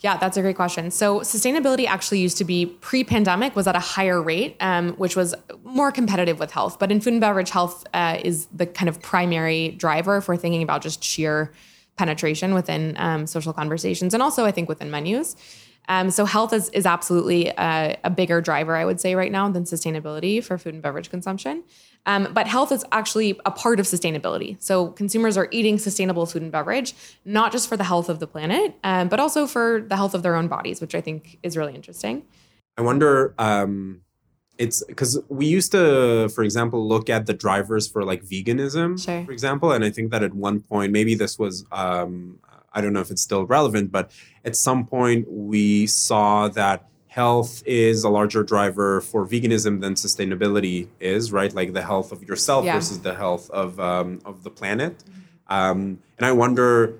Yeah, 0.00 0.16
that's 0.16 0.38
a 0.38 0.42
great 0.42 0.56
question. 0.56 0.90
So 0.90 1.20
sustainability 1.20 1.86
actually 1.86 2.20
used 2.20 2.38
to 2.38 2.44
be 2.44 2.66
pre-pandemic 2.66 3.56
was 3.56 3.66
at 3.66 3.74
a 3.74 3.80
higher 3.80 4.22
rate, 4.22 4.56
um, 4.60 4.92
which 4.92 5.16
was 5.16 5.34
more 5.64 5.90
competitive 5.90 6.38
with 6.38 6.50
health. 6.50 6.78
But 6.78 6.92
in 6.92 7.00
food 7.00 7.14
and 7.14 7.20
beverage, 7.20 7.50
health 7.50 7.86
uh, 7.92 8.18
is 8.22 8.46
the 8.54 8.66
kind 8.66 8.88
of 8.88 9.02
primary 9.02 9.70
driver 9.70 10.18
if 10.18 10.28
we're 10.28 10.36
thinking 10.36 10.62
about 10.62 10.82
just 10.82 11.02
sheer 11.02 11.50
penetration 11.96 12.54
within 12.54 12.94
um, 12.98 13.26
social 13.26 13.52
conversations, 13.52 14.14
and 14.14 14.22
also 14.22 14.44
I 14.46 14.50
think 14.50 14.68
within 14.68 14.90
menus. 14.90 15.36
Um, 15.88 16.10
so 16.10 16.24
health 16.24 16.52
is, 16.52 16.68
is 16.70 16.84
absolutely 16.84 17.48
a, 17.48 17.96
a, 18.02 18.10
bigger 18.10 18.40
driver, 18.40 18.74
I 18.74 18.84
would 18.84 19.00
say, 19.00 19.14
right 19.14 19.30
now 19.30 19.48
than 19.48 19.64
sustainability 19.64 20.42
for 20.42 20.58
food 20.58 20.74
and 20.74 20.82
beverage 20.82 21.10
consumption. 21.10 21.62
Um, 22.06 22.28
but 22.32 22.46
health 22.46 22.72
is 22.72 22.84
actually 22.92 23.38
a 23.44 23.50
part 23.50 23.80
of 23.80 23.86
sustainability. 23.86 24.56
So 24.60 24.88
consumers 24.88 25.36
are 25.36 25.48
eating 25.50 25.78
sustainable 25.78 26.26
food 26.26 26.42
and 26.42 26.52
beverage, 26.52 26.94
not 27.24 27.52
just 27.52 27.68
for 27.68 27.76
the 27.76 27.84
health 27.84 28.08
of 28.08 28.20
the 28.20 28.26
planet, 28.26 28.74
um, 28.84 29.08
but 29.08 29.20
also 29.20 29.46
for 29.46 29.84
the 29.86 29.96
health 29.96 30.14
of 30.14 30.22
their 30.22 30.36
own 30.36 30.48
bodies, 30.48 30.80
which 30.80 30.94
I 30.94 31.00
think 31.00 31.38
is 31.42 31.56
really 31.56 31.74
interesting. 31.74 32.24
I 32.76 32.82
wonder, 32.82 33.34
um, 33.38 34.02
it's 34.58 34.82
because 34.84 35.20
we 35.28 35.46
used 35.46 35.72
to, 35.72 36.28
for 36.30 36.42
example, 36.42 36.86
look 36.86 37.10
at 37.10 37.26
the 37.26 37.34
drivers 37.34 37.88
for 37.88 38.04
like 38.04 38.24
veganism, 38.24 39.02
sure. 39.02 39.24
for 39.24 39.32
example, 39.32 39.72
and 39.72 39.84
I 39.84 39.90
think 39.90 40.10
that 40.12 40.22
at 40.22 40.32
one 40.34 40.60
point, 40.60 40.92
maybe 40.92 41.14
this 41.14 41.38
was 41.38 41.66
um, 41.72 42.38
I 42.76 42.82
don't 42.82 42.92
know 42.92 43.00
if 43.00 43.10
it's 43.10 43.22
still 43.22 43.46
relevant, 43.46 43.90
but 43.90 44.12
at 44.44 44.54
some 44.54 44.86
point 44.86 45.26
we 45.28 45.86
saw 45.86 46.48
that 46.48 46.86
health 47.08 47.62
is 47.64 48.04
a 48.04 48.10
larger 48.10 48.42
driver 48.42 49.00
for 49.00 49.26
veganism 49.26 49.80
than 49.80 49.94
sustainability 49.94 50.86
is, 51.00 51.32
right? 51.32 51.52
Like 51.54 51.72
the 51.72 51.80
health 51.80 52.12
of 52.12 52.22
yourself 52.22 52.66
yeah. 52.66 52.74
versus 52.74 53.00
the 53.00 53.14
health 53.14 53.48
of 53.50 53.80
um, 53.80 54.20
of 54.26 54.44
the 54.44 54.50
planet. 54.50 55.02
Um, 55.48 56.00
and 56.18 56.26
I 56.26 56.32
wonder 56.32 56.98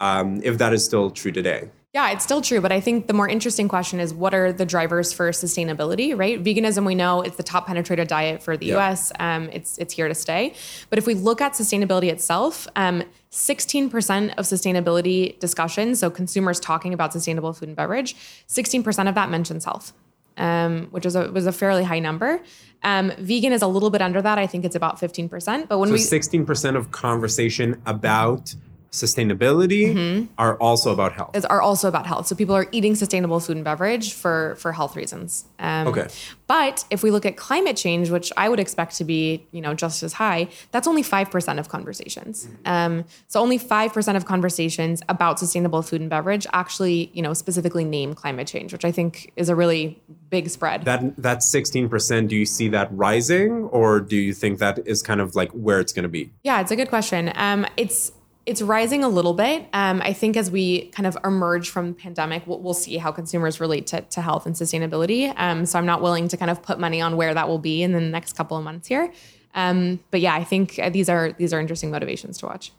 um, 0.00 0.42
if 0.42 0.58
that 0.58 0.74
is 0.74 0.84
still 0.84 1.10
true 1.10 1.32
today. 1.32 1.70
Yeah, 1.94 2.10
it's 2.10 2.24
still 2.24 2.42
true, 2.42 2.60
but 2.60 2.72
I 2.72 2.80
think 2.80 3.06
the 3.06 3.12
more 3.14 3.28
interesting 3.28 3.68
question 3.68 4.00
is 4.00 4.12
what 4.12 4.34
are 4.34 4.52
the 4.52 4.66
drivers 4.66 5.12
for 5.12 5.30
sustainability, 5.30 6.18
right? 6.18 6.42
Veganism, 6.42 6.84
we 6.84 6.96
know 6.96 7.22
it's 7.22 7.36
the 7.36 7.44
top 7.44 7.68
penetrated 7.68 8.08
diet 8.08 8.42
for 8.42 8.56
the 8.56 8.66
yeah. 8.66 8.74
U.S. 8.74 9.12
Um, 9.20 9.48
it's 9.52 9.78
it's 9.78 9.94
here 9.94 10.08
to 10.08 10.14
stay. 10.14 10.54
But 10.90 10.98
if 10.98 11.06
we 11.06 11.14
look 11.14 11.40
at 11.40 11.52
sustainability 11.52 12.10
itself, 12.10 12.66
um, 12.74 13.04
16% 13.34 14.34
of 14.36 14.44
sustainability 14.44 15.36
discussions, 15.40 15.98
so 15.98 16.08
consumers 16.08 16.60
talking 16.60 16.94
about 16.94 17.12
sustainable 17.12 17.52
food 17.52 17.68
and 17.68 17.76
beverage, 17.76 18.14
16% 18.48 19.08
of 19.08 19.16
that 19.16 19.28
mentions 19.28 19.64
health, 19.64 19.92
um, 20.36 20.86
which 20.92 21.04
is 21.04 21.16
a, 21.16 21.32
was 21.32 21.44
a 21.44 21.52
fairly 21.52 21.82
high 21.82 21.98
number. 21.98 22.40
Um, 22.84 23.10
vegan 23.18 23.52
is 23.52 23.60
a 23.60 23.66
little 23.66 23.90
bit 23.90 24.02
under 24.02 24.22
that. 24.22 24.38
I 24.38 24.46
think 24.46 24.64
it's 24.64 24.76
about 24.76 25.00
15%. 25.00 25.66
But 25.66 25.78
when 25.78 25.88
so 25.88 25.94
we 25.94 25.98
16% 25.98 26.76
of 26.76 26.92
conversation 26.92 27.82
about 27.86 28.54
sustainability 28.94 30.28
are 30.38 30.56
also 30.60 30.92
about 30.92 31.12
health. 31.12 31.36
is, 31.36 31.44
are 31.44 31.60
also 31.60 31.88
about 31.88 32.06
health. 32.06 32.26
So 32.26 32.34
people 32.36 32.54
are 32.54 32.66
eating 32.72 32.94
sustainable 32.94 33.40
food 33.40 33.56
and 33.56 33.64
beverage 33.64 34.12
for 34.14 34.54
for 34.58 34.72
health 34.72 34.96
reasons. 34.96 35.44
Um, 35.58 35.88
Okay. 35.88 36.06
But 36.46 36.84
if 36.90 37.02
we 37.02 37.10
look 37.10 37.24
at 37.24 37.36
climate 37.36 37.74
change, 37.76 38.10
which 38.10 38.30
I 38.36 38.48
would 38.50 38.60
expect 38.60 38.96
to 38.96 39.04
be 39.04 39.46
you 39.50 39.60
know 39.60 39.74
just 39.74 40.02
as 40.02 40.12
high, 40.14 40.48
that's 40.72 40.86
only 40.86 41.02
five 41.02 41.30
percent 41.30 41.58
of 41.58 41.68
conversations. 41.68 42.46
Um, 42.64 43.04
so 43.28 43.40
only 43.40 43.58
five 43.58 43.92
percent 43.92 44.16
of 44.16 44.24
conversations 44.26 45.02
about 45.08 45.38
sustainable 45.38 45.82
food 45.82 46.00
and 46.00 46.10
beverage 46.10 46.46
actually 46.52 47.10
you 47.14 47.22
know 47.22 47.34
specifically 47.34 47.84
name 47.84 48.14
climate 48.14 48.46
change, 48.46 48.72
which 48.72 48.84
I 48.84 48.92
think 48.92 49.32
is 49.36 49.48
a 49.48 49.56
really 49.56 50.00
big 50.30 50.48
spread. 50.50 50.84
That 50.84 51.16
that 51.22 51.42
sixteen 51.42 51.88
percent. 51.88 52.28
Do 52.28 52.36
you 52.36 52.46
see 52.46 52.68
that 52.68 52.88
rising, 52.92 53.50
or 53.78 54.00
do 54.00 54.16
you 54.16 54.32
think 54.34 54.58
that 54.58 54.78
is 54.86 55.02
kind 55.02 55.20
of 55.20 55.34
like 55.34 55.50
where 55.52 55.80
it's 55.80 55.92
going 55.92 56.04
to 56.04 56.08
be? 56.20 56.30
Yeah, 56.42 56.60
it's 56.60 56.70
a 56.70 56.76
good 56.76 56.88
question. 56.88 57.32
Um, 57.34 57.66
it's 57.76 58.12
it's 58.46 58.60
rising 58.60 59.02
a 59.02 59.08
little 59.08 59.32
bit. 59.32 59.66
Um, 59.72 60.02
I 60.02 60.12
think 60.12 60.36
as 60.36 60.50
we 60.50 60.86
kind 60.88 61.06
of 61.06 61.16
emerge 61.24 61.70
from 61.70 61.88
the 61.88 61.94
pandemic, 61.94 62.46
we'll, 62.46 62.60
we'll 62.60 62.74
see 62.74 62.98
how 62.98 63.10
consumers 63.10 63.58
relate 63.58 63.86
to, 63.88 64.02
to 64.02 64.20
health 64.20 64.44
and 64.46 64.54
sustainability. 64.54 65.32
Um, 65.36 65.64
so 65.64 65.78
I'm 65.78 65.86
not 65.86 66.02
willing 66.02 66.28
to 66.28 66.36
kind 66.36 66.50
of 66.50 66.62
put 66.62 66.78
money 66.78 67.00
on 67.00 67.16
where 67.16 67.32
that 67.32 67.48
will 67.48 67.58
be 67.58 67.82
in 67.82 67.92
the 67.92 68.00
next 68.00 68.34
couple 68.34 68.56
of 68.56 68.64
months 68.64 68.88
here. 68.88 69.12
Um, 69.54 70.00
but 70.10 70.20
yeah, 70.20 70.34
I 70.34 70.44
think 70.44 70.78
uh, 70.78 70.90
these 70.90 71.08
are 71.08 71.32
these 71.32 71.52
are 71.52 71.60
interesting 71.60 71.90
motivations 71.90 72.38
to 72.38 72.46
watch. 72.46 72.72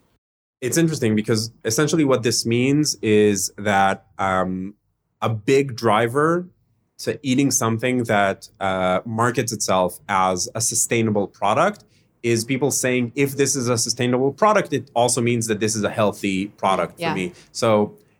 It's 0.61 0.77
interesting 0.77 1.15
because 1.15 1.51
essentially 1.63 2.05
what 2.05 2.23
this 2.23 2.45
means 2.45 2.95
is 3.01 3.51
that 3.57 4.07
um, 4.17 4.75
a 5.21 5.29
big 5.29 5.75
driver 5.75 6.47
to 6.97 7.19
eating 7.23 7.51
something 7.51 8.03
that 8.03 8.49
uh, 8.59 9.01
markets 9.05 9.51
itself 9.51 9.99
as 10.07 10.49
a 10.55 10.61
sustainable 10.61 11.27
product 11.27 11.83
is 12.31 12.43
people 12.43 12.71
saying 12.71 13.11
if 13.15 13.29
this 13.41 13.55
is 13.55 13.65
a 13.69 13.77
sustainable 13.77 14.31
product, 14.43 14.73
it 14.73 14.89
also 14.95 15.19
means 15.29 15.43
that 15.49 15.59
this 15.59 15.73
is 15.79 15.83
a 15.83 15.93
healthy 15.99 16.37
product 16.63 16.93
Yeah. 16.97 17.11
for 17.11 17.15
me. 17.19 17.25
So 17.51 17.67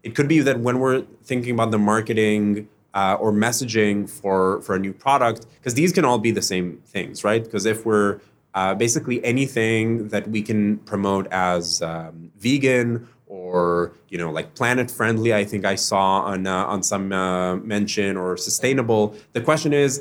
it 0.04 0.12
could 0.16 0.28
be 0.36 0.40
that 0.48 0.58
when 0.68 0.76
we're 0.84 1.02
thinking 1.30 1.54
about 1.58 1.72
the 1.72 1.80
marketing 1.94 2.68
uh, 2.94 3.18
or 3.24 3.30
messaging 3.46 3.98
for 4.20 4.62
for 4.66 4.74
a 4.76 4.80
new 4.86 4.94
product, 5.06 5.40
because 5.58 5.74
these 5.82 5.92
can 5.98 6.06
all 6.06 6.20
be 6.28 6.32
the 6.40 6.46
same 6.54 6.68
things, 6.94 7.16
right? 7.30 7.44
Because 7.44 7.66
if 7.74 7.80
we're 7.88 8.12
uh, 8.60 8.74
basically 8.86 9.18
anything 9.34 9.84
that 10.14 10.26
we 10.36 10.42
can 10.50 10.62
promote 10.92 11.26
as 11.32 11.64
um, 11.82 12.32
vegan 12.48 12.88
or 13.28 13.92
you 14.12 14.18
know 14.22 14.30
like 14.38 14.48
planet 14.60 14.88
friendly, 15.00 15.32
I 15.42 15.44
think 15.52 15.66
I 15.66 15.76
saw 15.90 16.06
on 16.32 16.40
uh, 16.48 16.74
on 16.74 16.80
some 16.92 17.06
uh, 17.12 17.56
mention 17.76 18.12
or 18.22 18.30
sustainable. 18.38 19.04
The 19.38 19.42
question 19.50 19.74
is. 19.74 19.92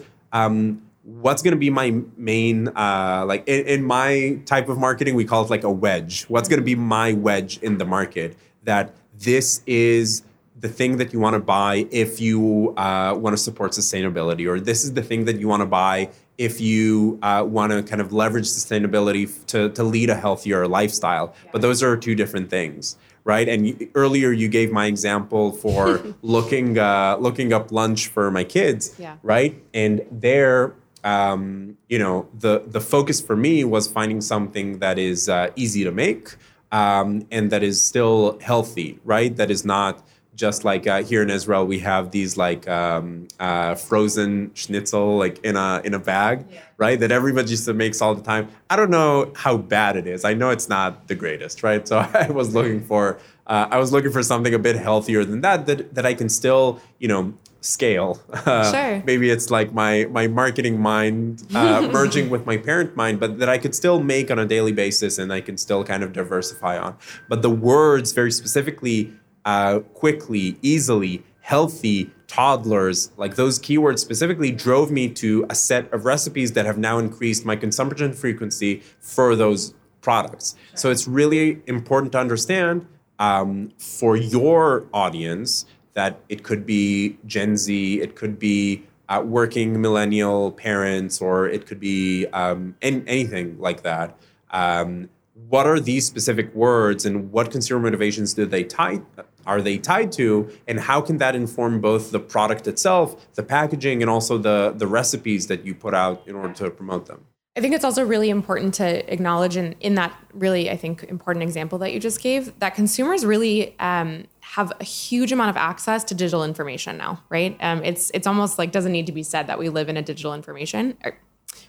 Um, 0.40 0.56
what's 1.04 1.42
going 1.42 1.52
to 1.52 1.58
be 1.58 1.70
my 1.70 2.00
main 2.16 2.68
uh, 2.68 3.24
like 3.26 3.46
in, 3.46 3.66
in 3.66 3.84
my 3.84 4.38
type 4.46 4.68
of 4.68 4.78
marketing 4.78 5.14
we 5.14 5.24
call 5.24 5.44
it 5.44 5.50
like 5.50 5.64
a 5.64 5.70
wedge. 5.70 6.24
What's 6.24 6.48
going 6.48 6.60
to 6.60 6.64
be 6.64 6.74
my 6.74 7.12
wedge 7.12 7.58
in 7.58 7.78
the 7.78 7.84
market? 7.84 8.36
That 8.64 8.94
this 9.18 9.62
is 9.66 10.22
the 10.58 10.68
thing 10.68 10.96
that 10.96 11.12
you 11.12 11.20
want 11.20 11.34
to 11.34 11.40
buy 11.40 11.86
if 11.90 12.20
you 12.20 12.72
uh, 12.78 13.14
want 13.18 13.34
to 13.34 13.42
support 13.42 13.72
sustainability 13.72 14.48
or 14.48 14.58
this 14.58 14.82
is 14.84 14.94
the 14.94 15.02
thing 15.02 15.26
that 15.26 15.38
you 15.38 15.46
want 15.46 15.60
to 15.60 15.66
buy 15.66 16.08
if 16.38 16.60
you 16.60 17.18
uh, 17.22 17.44
want 17.46 17.70
to 17.70 17.82
kind 17.82 18.00
of 18.00 18.12
leverage 18.12 18.46
sustainability 18.46 19.28
to, 19.46 19.68
to 19.70 19.84
lead 19.84 20.10
a 20.10 20.16
healthier 20.16 20.66
lifestyle. 20.66 21.34
But 21.52 21.60
those 21.60 21.82
are 21.82 21.96
two 21.96 22.14
different 22.14 22.50
things 22.50 22.96
right? 23.26 23.48
And 23.48 23.66
you, 23.66 23.90
earlier 23.94 24.32
you 24.32 24.48
gave 24.48 24.70
my 24.70 24.84
example 24.84 25.52
for 25.52 26.02
looking 26.22 26.78
uh, 26.78 27.16
looking 27.18 27.52
up 27.54 27.72
lunch 27.72 28.08
for 28.08 28.30
my 28.30 28.44
kids 28.44 28.94
Yeah. 28.98 29.16
right? 29.22 29.60
And 29.72 30.02
there 30.10 30.74
um, 31.04 31.76
you 31.88 31.98
know 31.98 32.26
the 32.38 32.64
the 32.66 32.80
focus 32.80 33.20
for 33.20 33.36
me 33.36 33.62
was 33.62 33.86
finding 33.86 34.20
something 34.20 34.78
that 34.78 34.98
is 34.98 35.28
uh, 35.28 35.50
easy 35.54 35.84
to 35.84 35.92
make 35.92 36.34
um, 36.72 37.26
and 37.30 37.52
that 37.52 37.62
is 37.62 37.80
still 37.80 38.38
healthy 38.40 38.98
right? 39.04 39.36
That 39.36 39.50
is 39.50 39.64
not 39.64 40.02
just 40.34 40.64
like 40.64 40.86
uh, 40.86 41.02
here 41.04 41.22
in 41.22 41.30
Israel 41.30 41.64
we 41.64 41.78
have 41.78 42.10
these 42.10 42.36
like 42.36 42.66
um, 42.66 43.28
uh, 43.38 43.74
frozen 43.76 44.50
schnitzel 44.54 45.16
like 45.16 45.38
in 45.44 45.56
a 45.56 45.80
in 45.84 45.94
a 45.94 45.98
bag 45.98 46.46
right? 46.78 46.98
That 46.98 47.12
everybody 47.12 47.48
just 47.48 47.68
makes 47.68 48.00
all 48.02 48.14
the 48.14 48.22
time. 48.22 48.48
I 48.68 48.74
don't 48.74 48.90
know 48.90 49.32
how 49.36 49.56
bad 49.58 49.96
it 49.96 50.08
is. 50.08 50.24
I 50.24 50.34
know 50.34 50.50
it's 50.50 50.68
not 50.68 51.06
the 51.06 51.14
greatest 51.14 51.62
right? 51.62 51.86
So 51.86 51.98
I 52.14 52.30
was 52.30 52.54
looking 52.54 52.82
for 52.82 53.18
uh, 53.46 53.68
I 53.70 53.78
was 53.78 53.92
looking 53.92 54.10
for 54.10 54.22
something 54.22 54.54
a 54.54 54.58
bit 54.58 54.76
healthier 54.76 55.24
than 55.24 55.42
that 55.42 55.66
that 55.66 55.94
that 55.94 56.06
I 56.06 56.14
can 56.14 56.30
still 56.30 56.80
you 56.98 57.08
know 57.08 57.34
scale. 57.64 58.20
Uh, 58.44 58.70
Sure. 58.72 59.02
maybe 59.06 59.30
it's 59.30 59.50
like 59.50 59.72
my 59.72 60.06
my 60.10 60.26
marketing 60.26 60.78
mind 60.80 61.42
uh, 61.54 61.88
merging 61.92 62.28
with 62.28 62.44
my 62.44 62.56
parent 62.58 62.94
mind 62.94 63.18
but 63.18 63.38
that 63.38 63.48
i 63.48 63.56
could 63.56 63.74
still 63.74 64.00
make 64.00 64.30
on 64.30 64.38
a 64.38 64.44
daily 64.44 64.72
basis 64.72 65.18
and 65.18 65.32
i 65.32 65.40
can 65.40 65.56
still 65.56 65.82
kind 65.82 66.02
of 66.02 66.12
diversify 66.12 66.76
on. 66.78 66.94
But 67.28 67.40
the 67.42 67.50
words 67.50 68.12
very 68.12 68.30
specifically 68.32 69.12
uh, 69.46 69.80
quickly 69.94 70.58
easily 70.62 71.22
healthy 71.40 72.10
toddlers 72.26 73.10
like 73.16 73.36
those 73.36 73.58
keywords 73.58 74.00
specifically 74.00 74.50
drove 74.50 74.90
me 74.90 75.08
to 75.08 75.46
a 75.48 75.54
set 75.54 75.90
of 75.92 76.04
recipes 76.04 76.52
that 76.52 76.66
have 76.66 76.78
now 76.78 76.98
increased 76.98 77.44
my 77.46 77.56
consumption 77.56 78.12
frequency 78.12 78.82
for 79.00 79.36
those 79.36 79.74
products. 80.00 80.54
So 80.74 80.90
it's 80.90 81.06
really 81.08 81.60
important 81.66 82.12
to 82.12 82.18
understand 82.18 82.86
um, 83.18 83.70
for 83.78 84.16
your 84.16 84.86
audience 84.92 85.64
that 85.94 86.20
it 86.28 86.42
could 86.42 86.66
be 86.66 87.16
Gen 87.26 87.56
Z, 87.56 88.00
it 88.00 88.14
could 88.16 88.38
be 88.38 88.84
uh, 89.08 89.22
working 89.24 89.80
millennial 89.80 90.52
parents, 90.52 91.20
or 91.20 91.48
it 91.48 91.66
could 91.66 91.80
be 91.80 92.26
um, 92.28 92.76
an- 92.82 93.04
anything 93.06 93.58
like 93.58 93.82
that. 93.82 94.16
Um, 94.50 95.08
what 95.48 95.66
are 95.66 95.80
these 95.80 96.06
specific 96.06 96.54
words, 96.54 97.04
and 97.04 97.32
what 97.32 97.50
consumer 97.50 97.80
motivations 97.80 98.34
do 98.34 98.46
they 98.46 98.64
tie? 98.64 99.00
Are 99.46 99.60
they 99.60 99.78
tied 99.78 100.10
to, 100.12 100.50
and 100.66 100.80
how 100.80 101.00
can 101.00 101.18
that 101.18 101.34
inform 101.34 101.80
both 101.80 102.12
the 102.12 102.20
product 102.20 102.66
itself, 102.66 103.32
the 103.34 103.42
packaging, 103.42 104.00
and 104.00 104.10
also 104.10 104.38
the 104.38 104.72
the 104.76 104.86
recipes 104.86 105.48
that 105.48 105.66
you 105.66 105.74
put 105.74 105.92
out 105.92 106.22
in 106.26 106.34
order 106.34 106.54
to 106.54 106.70
promote 106.70 107.06
them? 107.06 107.26
I 107.56 107.60
think 107.60 107.74
it's 107.74 107.84
also 107.84 108.04
really 108.04 108.30
important 108.30 108.74
to 108.74 109.12
acknowledge, 109.12 109.56
in, 109.56 109.76
in 109.80 109.94
that 109.94 110.12
really, 110.32 110.70
I 110.70 110.76
think, 110.76 111.04
important 111.04 111.44
example 111.44 111.78
that 111.78 111.92
you 111.92 112.00
just 112.00 112.20
gave, 112.20 112.58
that 112.58 112.74
consumers 112.74 113.24
really 113.24 113.78
um, 113.78 114.24
have 114.44 114.72
a 114.78 114.84
huge 114.84 115.32
amount 115.32 115.48
of 115.48 115.56
access 115.56 116.04
to 116.04 116.14
digital 116.14 116.44
information 116.44 116.98
now, 116.98 117.22
right? 117.30 117.56
Um, 117.60 117.82
it's 117.82 118.10
it's 118.12 118.26
almost 118.26 118.58
like 118.58 118.72
doesn't 118.72 118.92
need 118.92 119.06
to 119.06 119.12
be 119.12 119.22
said 119.22 119.46
that 119.46 119.58
we 119.58 119.70
live 119.70 119.88
in 119.88 119.96
a 119.96 120.02
digital 120.02 120.34
information. 120.34 120.98
Or 121.02 121.16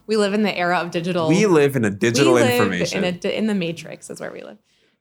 we 0.07 0.17
live 0.17 0.33
in 0.33 0.43
the 0.43 0.55
era 0.55 0.77
of 0.79 0.91
digital. 0.91 1.29
We 1.29 1.45
live 1.45 1.77
in 1.77 1.85
a 1.85 1.89
digital 1.89 2.33
we 2.33 2.41
live 2.41 2.51
information. 2.51 3.03
in, 3.05 3.19
a, 3.23 3.27
in 3.29 3.47
the 3.47 3.55
matrix 3.55 4.09
is 4.09 4.19
where 4.19 4.31
we 4.31 4.43
live. 4.43 4.57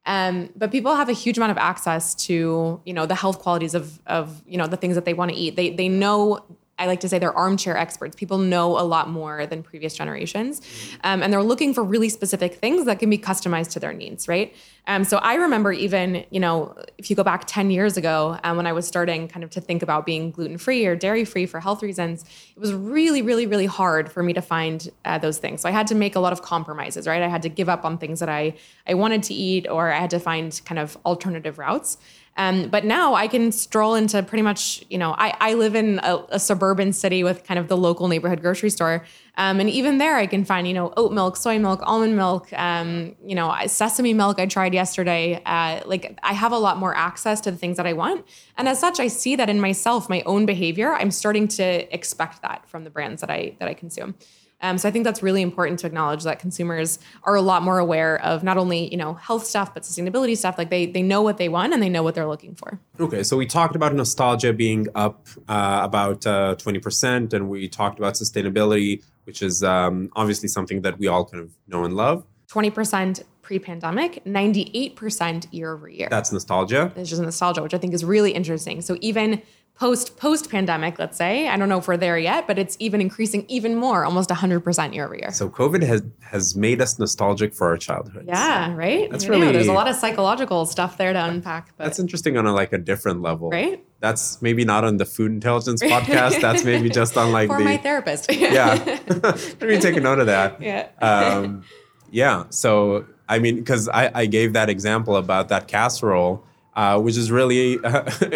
Um, 0.07 0.51
but 0.55 0.71
people 0.71 0.95
have 0.95 1.09
a 1.09 1.13
huge 1.13 1.37
amount 1.37 1.51
of 1.51 1.59
access 1.59 2.15
to 2.27 2.81
you 2.85 2.95
know 2.95 3.07
the 3.07 3.17
health 3.17 3.41
qualities 3.41 3.75
of 3.75 4.01
of 4.07 4.43
you 4.47 4.57
know 4.57 4.69
the 4.69 4.77
things 4.77 4.95
that 4.95 5.05
they 5.05 5.15
want 5.15 5.33
to 5.33 5.37
eat. 5.37 5.57
They 5.57 5.71
they 5.71 5.89
know. 5.89 6.45
I 6.79 6.87
like 6.87 7.01
to 7.01 7.09
say 7.09 7.19
they're 7.19 7.37
armchair 7.37 7.77
experts. 7.77 8.17
People 8.17 8.39
know 8.39 8.79
a 8.79 8.83
lot 8.83 9.09
more 9.09 9.47
than 9.47 9.63
previous 9.63 9.95
generations, 9.95 10.61
um, 11.05 11.23
and 11.23 11.33
they're 11.33 11.43
looking 11.43 11.73
for 11.73 11.85
really 11.85 12.09
specific 12.09 12.55
things 12.55 12.85
that 12.87 12.99
can 12.99 13.11
be 13.11 13.19
customized 13.19 13.71
to 13.73 13.81
their 13.81 13.93
needs, 13.93 14.27
right? 14.29 14.55
Um, 14.87 15.05
so 15.05 15.17
I 15.19 15.35
remember 15.35 15.73
even, 15.73 16.25
you 16.31 16.41
know, 16.41 16.77
if 16.99 17.09
you 17.09 17.17
go 17.17 17.23
back 17.23 17.45
10 17.47 17.71
years 17.71 17.97
ago 17.97 18.39
um, 18.45 18.59
when 18.59 18.67
I 18.67 18.73
was 18.73 18.87
starting 18.87 19.29
kind 19.29 19.43
of 19.43 19.51
to 19.51 19.61
think 19.61 19.83
about 19.83 20.05
being 20.05 20.31
gluten 20.31 20.59
free 20.59 20.85
or 20.85 20.95
dairy 20.95 21.25
free 21.25 21.47
for 21.47 21.59
health 21.59 21.83
reasons, 21.83 22.23
it 22.55 22.61
was 22.61 22.75
really, 22.75 23.23
really, 23.23 23.47
really 23.47 23.65
hard 23.65 24.13
for 24.13 24.23
me 24.23 24.35
to 24.35 24.43
find 24.43 24.91
uh, 25.07 25.17
those 25.17 25.39
things. 25.39 25.63
So 25.63 25.69
I 25.71 25.73
had 25.73 25.87
to 25.87 25.95
make 25.95 26.17
a 26.17 26.21
lot 26.21 26.35
of 26.35 26.43
compromises, 26.43 27.07
right? 27.07 27.23
I 27.23 27.29
had 27.29 27.43
to 27.43 27.49
give 27.49 27.71
up 27.71 27.85
on 27.87 27.97
things 27.97 28.21
that 28.21 28.29
I, 28.29 28.55
I 28.87 28.95
wanted 28.95 29.23
to 29.25 29.35
eat 29.35 29.67
or 29.69 29.91
I 29.91 29.99
had 29.99 30.11
to 30.11 30.21
find 30.21 30.61
kind 30.67 30.79
of 30.79 30.99
alternative 31.07 31.59
routes. 31.59 31.97
Um, 32.37 32.69
but 32.69 32.85
now 32.85 33.15
I 33.15 33.29
can 33.29 33.53
stroll 33.53 33.95
into 33.95 34.23
pretty 34.23 34.43
much, 34.43 34.85
you 34.91 34.99
know, 34.99 35.15
I, 35.17 35.35
I 35.41 35.55
live 35.55 35.75
in 35.77 36.01
a, 36.03 36.25
a 36.31 36.41
suburban 36.41 36.93
city 36.93 37.23
with 37.23 37.45
kind 37.45 37.61
of 37.61 37.69
the 37.69 37.77
local 37.77 38.09
neighborhood 38.09 38.43
grocery 38.43 38.71
store. 38.71 39.05
Um, 39.37 39.61
and 39.61 39.71
even 39.71 39.99
there, 39.99 40.17
I 40.17 40.27
can 40.27 40.45
find, 40.45 40.67
you 40.67 40.75
know, 40.75 40.93
oat 40.97 41.13
milk, 41.13 41.37
soy 41.37 41.59
milk, 41.59 41.81
almond 41.85 42.17
milk, 42.17 42.53
um, 42.53 43.15
you 43.25 43.35
know, 43.35 43.55
sesame 43.67 44.15
milk 44.15 44.39
I 44.41 44.47
tried 44.47 44.75
yesterday. 44.75 45.41
Uh, 45.45 45.81
like 45.87 46.19
I 46.23 46.33
have 46.33 46.53
a 46.53 46.59
lot 46.59 46.79
more 46.79 46.95
access 46.97 47.41
to 47.43 47.51
the 47.51 47.57
things 47.57 47.77
that 47.77 47.87
I 47.87 47.93
want. 47.93 48.27
And 48.57 48.69
as 48.69 48.81
such, 48.81 48.99
I 48.99 49.09
see 49.09 49.37
that 49.37 49.49
in 49.49 49.61
myself, 49.61 50.09
my 50.09 50.23
own 50.27 50.47
behavior, 50.47 50.93
I'm 50.93 51.11
starting 51.11 51.49
to 51.49 51.95
expect 51.95 52.43
that 52.43 52.69
from 52.69 52.85
the 52.85 52.91
brands 52.91 53.21
that 53.21 53.31
I 53.31 53.57
that 53.59 53.69
I 53.69 53.75
consume. 53.75 54.15
Um, 54.61 54.79
so 54.79 54.89
I 54.89 54.93
think 54.93 55.05
that's 55.05 55.23
really 55.23 55.43
important 55.43 55.79
to 55.81 55.87
acknowledge 55.87 56.25
that 56.25 56.39
consumers 56.39 56.99
are 57.25 57.35
a 57.35 57.43
lot 57.43 57.63
more 57.63 57.79
aware 57.79 58.21
of 58.23 58.43
not 58.43 58.57
only 58.57 58.91
you 58.91 58.97
know 58.97 59.15
health 59.15 59.45
stuff 59.47 59.75
but 59.75 59.83
sustainability 59.83 60.37
stuff. 60.37 60.57
Like 60.57 60.71
they 60.71 60.87
they 60.87 61.03
know 61.03 61.23
what 61.23 61.39
they 61.39 61.49
want 61.49 61.73
and 61.75 61.83
they 61.83 61.89
know 61.89 62.03
what 62.03 62.15
they're 62.15 62.27
looking 62.27 62.55
for. 62.55 62.81
Okay, 62.99 63.23
so 63.23 63.37
we 63.37 63.47
talked 63.47 63.77
about 63.77 63.95
nostalgia 63.95 64.53
being 64.53 64.87
up 64.95 65.27
uh, 65.49 65.81
about 65.83 66.27
uh, 66.27 66.55
20%, 66.57 67.33
and 67.33 67.49
we 67.49 67.69
talked 67.69 67.99
about 67.99 68.15
sustainability, 68.15 69.03
which 69.25 69.43
is 69.43 69.63
um, 69.63 70.11
obviously 70.17 70.49
something 70.49 70.83
that 70.83 70.99
we 70.99 71.09
all 71.09 71.25
kind 71.25 71.43
of 71.43 71.53
know 71.69 71.85
and 71.85 71.95
love. 71.95 72.25
Twenty 72.47 72.71
percent 72.71 73.23
pre-pandemic, 73.43 74.25
ninety-eight 74.25 74.97
percent 74.97 75.47
year 75.51 75.73
over 75.75 75.89
year. 75.89 76.09
That's 76.11 76.33
nostalgia. 76.33 76.93
It's 76.97 77.11
just 77.11 77.21
nostalgia, 77.21 77.63
which 77.63 77.75
I 77.75 77.79
think 77.79 77.93
is 77.95 78.05
really 78.05 78.33
interesting. 78.33 78.81
So 78.81 78.97
even 79.01 79.43
post 79.79 80.17
post 80.17 80.51
pandemic, 80.51 80.99
let's 80.99 81.17
say. 81.17 81.49
I 81.49 81.57
don't 81.57 81.69
know 81.69 81.79
if 81.79 81.89
we're 81.89 81.97
there 81.97 82.17
yet, 82.19 82.47
but 82.47 82.59
it's 82.59 82.77
even 82.79 83.01
increasing 83.01 83.45
even 83.49 83.75
more, 83.77 84.05
almost 84.05 84.31
100% 84.31 84.95
year 84.95 85.05
over 85.05 85.17
year. 85.17 85.33
So 85.33 85.49
COVID 85.49 85.83
has 85.83 86.03
has 86.23 86.55
made 86.57 86.81
us 86.81 86.99
nostalgic 86.99 87.55
for 87.55 87.67
our 87.69 87.77
childhood. 87.77 88.25
Yeah, 88.29 88.75
right. 88.75 89.11
That's 89.11 89.25
You 89.25 89.31
know, 89.31 89.39
really- 89.41 89.53
there's 89.53 89.67
a 89.67 89.73
lot 89.73 89.89
of 89.89 89.97
psychological 89.97 90.65
stuff 90.67 90.97
there 90.97 91.13
to 91.13 91.25
unpack. 91.25 91.77
But 91.77 91.85
That's 91.85 91.99
interesting 91.99 92.37
on 92.37 92.47
a, 92.47 92.53
like 92.53 92.73
a 92.73 92.79
different 92.79 93.23
level. 93.23 93.51
Right? 93.51 93.85
That's 94.01 94.41
maybe 94.43 94.65
not 94.65 94.85
on 94.85 94.99
the 94.99 95.07
food 95.07 95.33
intelligence 95.33 95.83
podcast. 95.95 96.41
That's 96.41 96.63
maybe 96.65 96.89
just 96.91 97.17
on 97.17 97.33
like 97.33 97.49
for 97.49 97.59
the 97.59 97.65
my 97.65 97.77
therapist. 97.79 98.33
yeah. 98.33 98.75
Let 99.09 99.61
me 99.63 99.81
take 99.81 99.97
a 99.97 100.01
note 100.01 100.19
of 100.21 100.27
that. 100.27 100.61
Yeah. 100.63 100.89
Um, 101.01 101.65
yeah. 102.11 102.45
So 102.51 103.07
I 103.29 103.39
mean, 103.39 103.57
because 103.57 103.89
I, 103.89 104.11
I 104.15 104.27
gave 104.27 104.53
that 104.53 104.69
example 104.69 105.17
about 105.17 105.49
that 105.49 105.67
casserole, 105.67 106.45
uh, 106.77 107.01
which 107.01 107.17
is 107.17 107.31
really 107.31 107.75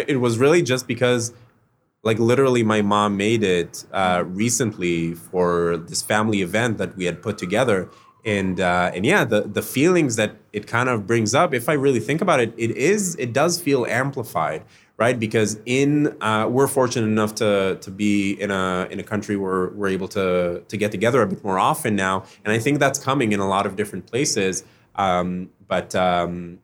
it 0.07 0.19
was 0.19 0.37
really 0.37 0.61
just 0.61 0.87
because 0.87 1.33
like 2.03 2.19
literally 2.19 2.63
my 2.63 2.81
mom 2.81 3.17
made 3.17 3.43
it 3.43 3.85
uh, 3.91 4.23
recently 4.25 5.13
for 5.13 5.77
this 5.77 6.01
family 6.01 6.41
event 6.41 6.77
that 6.77 6.95
we 6.95 7.05
had 7.05 7.21
put 7.21 7.37
together. 7.37 7.89
And 8.25 8.59
uh, 8.59 8.91
and 8.93 9.05
yeah 9.05 9.23
the 9.23 9.41
the 9.43 9.61
feelings 9.61 10.17
that 10.17 10.35
it 10.51 10.67
kind 10.67 10.89
of 10.89 11.07
brings 11.07 11.33
up 11.33 11.53
if 11.53 11.69
i 11.69 11.73
really 11.73 12.01
think 12.01 12.19
about 12.19 12.41
it 12.41 12.53
it 12.57 12.71
is 12.71 13.15
it 13.15 13.31
does 13.31 13.61
feel 13.61 13.85
amplified 13.85 14.65
right? 14.99 15.17
Because 15.17 15.57
in 15.65 16.15
uh, 16.21 16.45
we're 16.49 16.67
fortunate 16.67 17.07
enough 17.07 17.33
to 17.35 17.77
to 17.81 17.89
be 17.89 18.33
in 18.33 18.51
a 18.51 18.87
in 18.91 18.99
a 18.99 19.03
country 19.03 19.37
where 19.37 19.69
we're 19.69 19.87
able 19.87 20.09
to 20.09 20.61
to 20.67 20.77
get 20.77 20.91
together 20.91 21.21
a 21.21 21.27
bit 21.27 21.43
more 21.43 21.57
often 21.57 21.95
now. 21.95 22.25
And 22.43 22.51
i 22.53 22.59
think 22.59 22.79
that's 22.79 22.99
coming 22.99 23.31
in 23.31 23.39
a 23.39 23.47
lot 23.47 23.65
of 23.65 23.75
different 23.75 24.05
places. 24.05 24.63
Um, 24.95 25.49
but 25.67 25.95
um, 25.95 26.59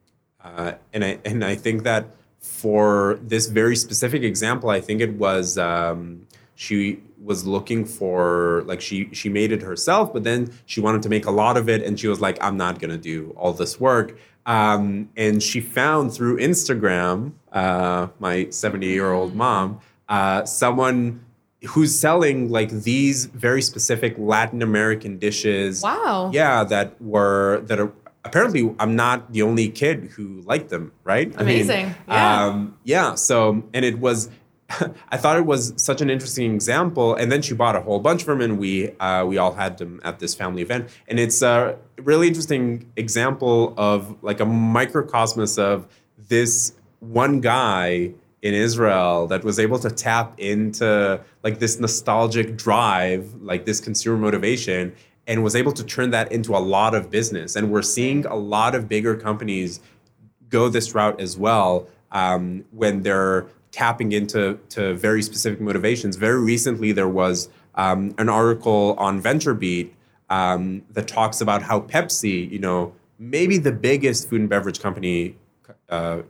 uh, 0.45 0.73
and 0.93 1.03
I 1.03 1.19
and 1.25 1.43
I 1.43 1.55
think 1.55 1.83
that 1.83 2.05
for 2.39 3.19
this 3.21 3.47
very 3.47 3.75
specific 3.75 4.21
example, 4.21 4.69
I 4.69 4.79
think 4.79 5.01
it 5.01 5.13
was 5.13 5.57
um, 5.57 6.27
she 6.53 7.01
was 7.23 7.47
looking 7.47 7.83
for 7.85 8.63
like 8.67 8.79
she 8.79 9.09
she 9.11 9.27
made 9.27 9.51
it 9.51 9.63
herself, 9.63 10.13
but 10.13 10.23
then 10.23 10.53
she 10.67 10.79
wanted 10.79 11.01
to 11.03 11.09
make 11.09 11.25
a 11.25 11.31
lot 11.31 11.57
of 11.57 11.67
it, 11.67 11.81
and 11.81 11.99
she 11.99 12.07
was 12.07 12.21
like, 12.21 12.37
I'm 12.43 12.57
not 12.57 12.79
gonna 12.79 12.97
do 12.97 13.33
all 13.35 13.53
this 13.53 13.79
work. 13.79 14.17
Um, 14.45 15.09
and 15.17 15.41
she 15.41 15.59
found 15.59 16.13
through 16.13 16.37
Instagram, 16.37 17.31
uh, 17.51 18.09
my 18.19 18.47
70 18.51 18.85
year 18.85 19.11
old 19.11 19.35
mom, 19.35 19.79
uh, 20.07 20.45
someone 20.45 21.25
who's 21.69 21.97
selling 21.97 22.51
like 22.51 22.69
these 22.69 23.25
very 23.25 23.63
specific 23.63 24.15
Latin 24.19 24.61
American 24.61 25.17
dishes. 25.17 25.81
Wow. 25.81 26.29
Yeah, 26.31 26.63
that 26.65 27.01
were 27.01 27.61
that 27.65 27.79
are 27.79 27.91
apparently 28.25 28.75
I'm 28.79 28.95
not 28.95 29.31
the 29.31 29.43
only 29.43 29.69
kid 29.69 30.11
who 30.15 30.41
liked 30.41 30.69
them, 30.69 30.91
right? 31.03 31.33
I 31.37 31.43
mean, 31.43 31.61
Amazing. 31.61 31.95
Yeah. 32.07 32.45
Um, 32.45 32.77
yeah. 32.83 33.15
So, 33.15 33.63
and 33.73 33.85
it 33.85 33.99
was, 33.99 34.29
I 35.09 35.17
thought 35.17 35.37
it 35.37 35.45
was 35.45 35.73
such 35.77 36.01
an 36.01 36.09
interesting 36.09 36.53
example. 36.53 37.15
And 37.15 37.31
then 37.31 37.41
she 37.41 37.53
bought 37.53 37.75
a 37.75 37.81
whole 37.81 37.99
bunch 37.99 38.21
of 38.21 38.27
them, 38.27 38.41
and 38.41 38.57
we 38.57 38.91
uh, 38.99 39.25
we 39.25 39.37
all 39.37 39.53
had 39.53 39.77
them 39.77 40.01
at 40.03 40.19
this 40.19 40.33
family 40.33 40.63
event. 40.63 40.89
And 41.07 41.19
it's 41.19 41.41
a 41.41 41.77
really 41.97 42.27
interesting 42.27 42.91
example 42.97 43.73
of 43.77 44.21
like 44.23 44.39
a 44.39 44.45
microcosmos 44.45 45.59
of 45.59 45.87
this 46.17 46.73
one 46.99 47.39
guy 47.41 48.11
in 48.41 48.53
Israel 48.53 49.27
that 49.27 49.43
was 49.43 49.59
able 49.59 49.79
to 49.79 49.89
tap 49.89 50.39
into 50.39 51.19
like 51.43 51.59
this 51.59 51.79
nostalgic 51.79 52.57
drive, 52.57 53.33
like 53.41 53.65
this 53.65 53.79
consumer 53.79 54.17
motivation, 54.17 54.93
and 55.27 55.43
was 55.43 55.55
able 55.55 55.71
to 55.73 55.83
turn 55.83 56.11
that 56.11 56.31
into 56.31 56.55
a 56.55 56.59
lot 56.59 56.93
of 56.93 57.09
business. 57.09 57.55
And 57.55 57.71
we're 57.71 57.81
seeing 57.81 58.25
a 58.25 58.35
lot 58.35 58.75
of 58.75 58.87
bigger 58.87 59.15
companies 59.15 59.79
go 60.49 60.69
this 60.69 60.93
route 60.93 61.19
as 61.19 61.37
well 61.37 61.87
um, 62.11 62.63
when 62.71 63.01
they're 63.01 63.47
tapping 63.71 64.11
into 64.11 64.59
to 64.69 64.93
very 64.93 65.21
specific 65.21 65.59
motivations. 65.59 66.15
Very 66.15 66.41
recently, 66.41 66.91
there 66.91 67.09
was 67.09 67.49
um, 67.75 68.15
an 68.17 68.29
article 68.29 68.95
on 68.97 69.21
VentureBeat 69.21 69.91
um, 70.29 70.83
that 70.91 71.07
talks 71.07 71.41
about 71.41 71.61
how 71.61 71.81
Pepsi, 71.81 72.49
you 72.49 72.59
know, 72.59 72.93
maybe 73.19 73.57
the 73.57 73.71
biggest 73.71 74.29
food 74.29 74.41
and 74.41 74.49
beverage 74.49 74.79
company 74.79 75.35
uh, 75.89 76.21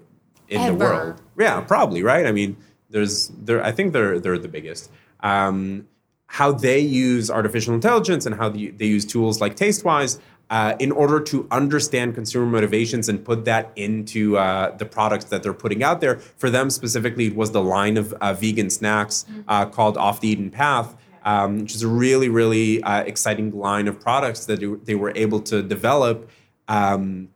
in 0.47 0.65
the 0.65 0.73
world. 0.73 1.21
Yeah, 1.37 1.61
probably 1.61 2.03
right. 2.03 2.25
I 2.25 2.31
mean, 2.31 2.57
there's 2.89 3.29
there. 3.29 3.63
I 3.63 3.71
think 3.71 3.93
they're 3.93 4.19
they're 4.19 4.37
the 4.37 4.47
biggest. 4.47 4.91
Um, 5.21 5.87
how 6.39 6.51
they 6.51 6.79
use 6.79 7.31
artificial 7.31 7.73
intelligence 7.73 8.25
and 8.25 8.35
how 8.35 8.49
they, 8.49 8.67
they 8.79 8.85
use 8.97 9.05
tools 9.05 9.39
like 9.39 9.55
Tastewise 9.55 10.19
uh, 10.49 10.75
in 10.79 10.91
order 10.91 11.19
to 11.31 11.47
understand 11.49 12.13
consumer 12.13 12.45
motivations 12.45 13.07
and 13.07 13.23
put 13.23 13.45
that 13.45 13.71
into 13.77 14.37
uh, 14.37 14.75
the 14.75 14.85
products 14.85 15.25
that 15.31 15.41
they're 15.43 15.53
putting 15.65 15.81
out 15.81 16.01
there. 16.01 16.17
For 16.41 16.49
them 16.49 16.69
specifically, 16.69 17.27
it 17.27 17.35
was 17.37 17.51
the 17.51 17.63
line 17.63 17.95
of 17.95 18.11
uh, 18.19 18.33
vegan 18.33 18.69
snacks 18.69 19.25
uh, 19.47 19.65
called 19.65 19.95
Off 19.97 20.19
the 20.19 20.27
Eaten 20.27 20.51
Path. 20.51 20.89
Um, 21.33 21.61
which 21.61 21.73
is 21.73 21.81
a 21.81 21.87
really, 21.87 22.29
really 22.29 22.83
uh, 22.83 23.01
exciting 23.01 23.49
line 23.67 23.87
of 23.87 23.99
products 23.99 24.45
that 24.45 24.59
they- 24.59 24.79
they 24.87 24.93
were 24.93 25.11
able 25.15 25.39
to 25.51 25.63
develop 25.63 26.29
um, 26.67 27.29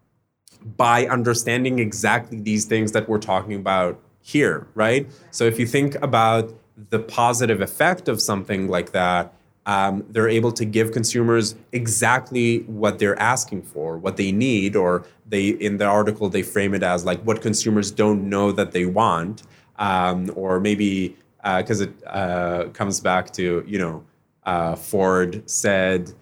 by 0.78 1.08
understanding 1.08 1.80
exactly 1.80 2.40
these 2.40 2.66
things 2.66 2.92
that 2.92 3.10
we're 3.10 3.18
talking 3.34 3.56
about 3.56 4.00
here, 4.22 4.68
right? 4.76 5.04
So 5.32 5.46
if 5.46 5.58
you 5.60 5.66
think 5.66 5.96
about 6.04 6.54
the 6.90 7.00
positive 7.00 7.62
effect 7.62 8.08
of 8.08 8.22
something 8.22 8.68
like 8.68 8.92
that, 8.92 9.34
um, 9.66 10.04
they're 10.10 10.30
able 10.30 10.52
to 10.54 10.66
give 10.66 10.92
consumers 10.92 11.56
exactly 11.72 12.60
what 12.60 12.98
they're 13.00 13.20
asking 13.20 13.62
for, 13.64 13.98
what 13.98 14.18
they 14.18 14.32
need, 14.32 14.76
or 14.76 15.06
they 15.28 15.50
in 15.50 15.78
the 15.78 15.86
article 15.86 16.30
they 16.30 16.42
frame 16.42 16.74
it 16.74 16.82
as 16.82 17.06
like 17.06 17.22
what 17.22 17.42
consumers 17.42 17.92
don't 17.92 18.28
know 18.28 18.52
that 18.52 18.72
they 18.72 18.86
want, 18.86 19.44
um, 19.78 20.32
or 20.36 20.60
maybe 20.60 21.16
because 21.58 21.82
it 21.82 21.92
uh, 22.08 22.66
comes 22.74 23.00
back 23.00 23.32
to 23.34 23.64
you 23.68 23.78
know 23.78 24.04
uh, 24.46 24.76
Ford 24.76 25.48
said 25.50 26.14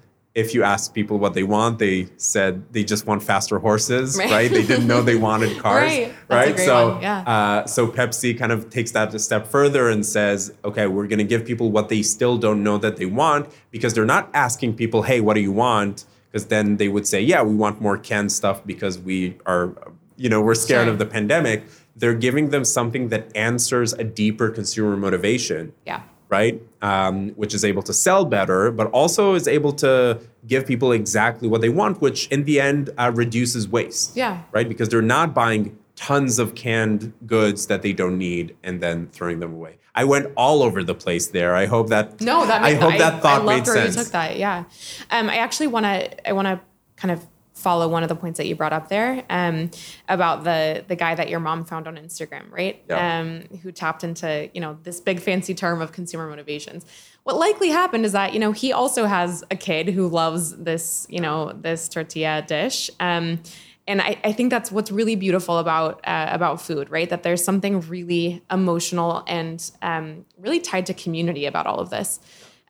if 0.44 0.54
you 0.54 0.62
ask 0.64 0.94
people 0.94 1.18
what 1.18 1.34
they 1.34 1.42
want, 1.42 1.80
they 1.80 2.08
said 2.18 2.52
they 2.72 2.84
just 2.84 3.08
want 3.08 3.24
faster 3.24 3.58
horses, 3.58 4.18
right? 4.18 4.30
Right. 4.30 4.52
They 4.52 4.64
didn't 4.72 4.86
know 4.86 5.02
they 5.02 5.16
wanted 5.16 5.58
cars, 5.66 5.92
Right. 5.92 6.14
right? 6.30 6.46
That's 6.46 6.50
a 6.50 6.54
great 6.54 6.66
so, 6.66 7.00
yeah. 7.02 7.20
uh, 7.36 7.66
so 7.66 7.88
Pepsi 7.88 8.38
kind 8.38 8.52
of 8.52 8.70
takes 8.70 8.92
that 8.92 9.12
a 9.16 9.20
step 9.20 9.48
further 9.48 9.90
and 9.90 10.06
says, 10.06 10.54
okay, 10.64 10.86
we're 10.86 11.08
going 11.08 11.18
to 11.26 11.30
give 11.34 11.44
people 11.44 11.72
what 11.72 11.90
they 11.90 12.04
still 12.04 12.38
don't 12.38 12.62
know 12.68 12.78
that 12.78 12.98
they 12.98 13.08
want 13.08 13.50
because 13.72 13.96
they're 13.96 14.06
not 14.18 14.30
asking 14.36 14.76
people, 14.76 15.02
hey, 15.10 15.20
what 15.22 15.34
do 15.34 15.42
you 15.42 15.52
want? 15.52 16.06
Because 16.32 16.46
then 16.48 16.78
they 16.78 16.88
would 16.88 17.08
say, 17.08 17.20
yeah, 17.20 17.42
we 17.42 17.56
want 17.56 17.82
more 17.82 17.98
canned 17.98 18.32
stuff 18.32 18.64
because 18.64 19.00
we 19.00 19.38
are, 19.48 19.74
you 20.18 20.30
know, 20.30 20.40
we're 20.42 20.54
scared 20.56 20.86
Sure. 20.86 20.94
of 20.94 21.00
the 21.00 21.06
pandemic. 21.08 21.64
They're 21.96 22.14
giving 22.28 22.52
them 22.52 22.64
something 22.64 23.10
that 23.10 23.36
answers 23.36 23.94
a 23.94 24.04
deeper 24.04 24.50
consumer 24.52 24.96
motivation 24.98 25.74
Yeah. 25.88 26.02
Right? 26.30 26.62
Um, 26.82 27.30
which 27.32 27.54
is 27.54 27.64
able 27.66 27.82
to 27.84 27.94
sell 27.94 28.26
better, 28.26 28.72
but 28.72 28.88
also 28.92 29.34
is 29.36 29.48
able 29.48 29.72
to 29.74 30.20
give 30.46 30.66
people 30.66 30.92
exactly 30.92 31.48
what 31.48 31.62
they 31.62 31.70
want, 31.70 32.02
which 32.02 32.28
in 32.28 32.44
the 32.44 32.60
end 32.60 32.90
uh, 32.98 33.12
reduces 33.14 33.68
waste. 33.68 34.16
Yeah. 34.16 34.42
Right? 34.52 34.68
Because 34.68 34.90
they're 34.90 35.02
not 35.02 35.34
buying 35.34 35.78
tons 35.96 36.38
of 36.40 36.54
canned 36.56 37.12
goods 37.26 37.68
that 37.68 37.82
they 37.82 37.92
don't 37.94 38.18
need 38.18 38.56
and 38.64 38.82
then 38.82 39.08
throwing 39.08 39.40
them 39.40 39.54
away. 39.54 39.78
I 39.96 40.04
went 40.04 40.32
all 40.38 40.62
over 40.62 40.84
the 40.84 40.94
place 40.94 41.28
there. 41.28 41.56
I 41.56 41.66
hope 41.66 41.90
that 41.90 42.22
No, 42.22 42.46
that 42.46 42.62
I 42.62 42.74
made, 42.74 42.82
hope 42.82 42.98
that 43.00 43.22
thought 43.24 43.42
I 43.42 43.46
made 43.46 43.56
loved 43.56 43.68
where 43.68 43.76
sense. 43.78 43.96
you 43.98 44.04
took 44.04 44.12
that. 44.12 44.38
Yeah, 44.38 44.66
um, 45.10 45.28
I 45.28 45.38
actually 45.38 45.68
want 45.68 45.86
to. 45.88 46.30
I 46.30 46.34
want 46.34 46.48
to 46.48 46.60
kind 46.98 47.12
of 47.12 47.26
follow 47.58 47.88
one 47.88 48.04
of 48.04 48.10
the 48.10 48.16
points 48.16 48.38
that 48.38 48.46
you 48.46 48.56
brought 48.56 48.74
up 48.74 48.88
there 48.88 49.24
um, 49.30 49.72
about 50.08 50.44
the 50.44 50.86
the 50.88 50.96
guy 50.96 51.16
that 51.16 51.30
your 51.30 51.40
mom 51.40 51.66
found 51.66 51.88
on 51.88 51.98
Instagram, 51.98 52.52
right? 52.52 52.84
Yeah. 52.88 53.20
Um, 53.20 53.44
who 53.64 53.72
tapped 53.72 54.04
into 54.04 54.50
you 54.54 54.62
know 54.62 54.78
this 54.84 55.02
big 55.02 55.20
fancy 55.20 55.54
term 55.54 55.82
of 55.82 55.92
consumer 55.92 56.30
motivations. 56.30 56.86
What 57.24 57.38
likely 57.38 57.70
happened 57.70 58.06
is 58.06 58.12
that 58.12 58.34
you 58.34 58.40
know 58.40 58.52
he 58.52 58.72
also 58.72 59.06
has 59.06 59.44
a 59.50 59.56
kid 59.56 59.90
who 59.90 60.08
loves 60.08 60.56
this 60.56 61.08
you 61.10 61.20
know 61.20 61.52
this 61.54 61.90
tortilla 61.90 62.44
dish. 62.48 62.90
Um, 63.00 63.42
and 63.90 64.02
I, 64.02 64.20
I 64.24 64.34
think 64.34 64.50
that's 64.50 64.70
what's 64.70 64.92
really 64.92 65.16
beautiful 65.16 65.58
about 65.58 66.02
uh, 66.06 66.28
about 66.30 66.62
food, 66.62 66.90
right? 66.90 67.10
That 67.10 67.24
there's 67.24 67.44
something 67.44 67.82
really 67.82 68.44
emotional 68.52 69.24
and 69.28 69.72
um, 69.82 70.26
really 70.38 70.60
tied 70.60 70.86
to 70.88 70.94
community 70.94 71.46
about 71.46 71.66
all 71.66 71.80
of 71.80 71.90
this. 71.90 72.20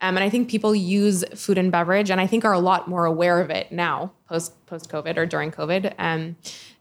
Um, 0.02 0.16
and 0.16 0.24
I 0.24 0.30
think 0.30 0.50
people 0.50 0.76
use 0.76 1.26
food 1.36 1.58
and 1.58 1.72
beverage, 1.72 2.12
and 2.12 2.22
I 2.22 2.28
think 2.28 2.46
are 2.46 2.54
a 2.54 2.60
lot 2.60 2.88
more 2.88 3.06
aware 3.06 3.40
of 3.40 3.50
it 3.50 3.72
now, 3.72 4.12
post 4.28 4.54
post 4.68 4.90
COVID 4.90 5.18
or 5.18 5.26
during 5.26 5.52
COVID. 5.52 5.94
Um, 5.98 6.36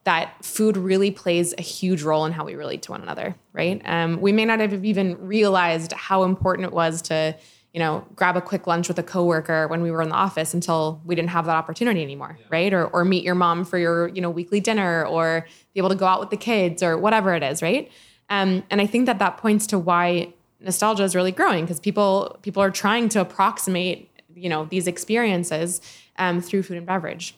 that 0.04 0.44
food 0.44 0.76
really 0.76 1.10
plays 1.10 1.52
a 1.58 1.62
huge 1.62 2.02
role 2.02 2.24
in 2.26 2.32
how 2.32 2.44
we 2.44 2.54
relate 2.54 2.82
to 2.82 2.92
one 2.92 3.02
another, 3.02 3.34
right? 3.52 3.82
Um, 3.84 4.20
we 4.20 4.32
may 4.32 4.44
not 4.44 4.60
have 4.60 4.84
even 4.84 5.18
realized 5.26 5.92
how 5.92 6.22
important 6.22 6.68
it 6.68 6.72
was 6.72 7.02
to, 7.02 7.36
you 7.72 7.80
know, 7.80 8.06
grab 8.14 8.36
a 8.36 8.40
quick 8.40 8.68
lunch 8.68 8.86
with 8.86 9.00
a 9.00 9.02
coworker 9.02 9.66
when 9.66 9.82
we 9.82 9.90
were 9.90 10.02
in 10.02 10.08
the 10.08 10.14
office 10.14 10.54
until 10.54 11.00
we 11.04 11.16
didn't 11.16 11.30
have 11.30 11.46
that 11.46 11.56
opportunity 11.56 12.02
anymore, 12.02 12.38
right? 12.50 12.72
Or 12.72 12.86
or 12.86 13.04
meet 13.04 13.24
your 13.24 13.34
mom 13.34 13.64
for 13.64 13.78
your 13.78 14.08
you 14.08 14.20
know 14.20 14.30
weekly 14.30 14.60
dinner, 14.60 15.06
or 15.06 15.46
be 15.74 15.80
able 15.80 15.88
to 15.88 15.96
go 15.96 16.06
out 16.06 16.20
with 16.20 16.30
the 16.30 16.36
kids, 16.36 16.82
or 16.82 16.98
whatever 16.98 17.34
it 17.34 17.42
is, 17.42 17.62
right? 17.62 17.90
Um, 18.28 18.64
and 18.70 18.80
I 18.80 18.86
think 18.86 19.06
that 19.06 19.18
that 19.20 19.38
points 19.38 19.66
to 19.68 19.78
why 19.78 20.34
nostalgia 20.60 21.04
is 21.04 21.14
really 21.14 21.32
growing 21.32 21.64
because 21.64 21.80
people 21.80 22.38
people 22.42 22.62
are 22.62 22.70
trying 22.70 23.08
to 23.10 23.20
approximate 23.20 24.10
you 24.34 24.48
know 24.48 24.66
these 24.66 24.86
experiences 24.86 25.80
um, 26.18 26.40
through 26.40 26.62
food 26.62 26.76
and 26.76 26.86
beverage. 26.86 27.34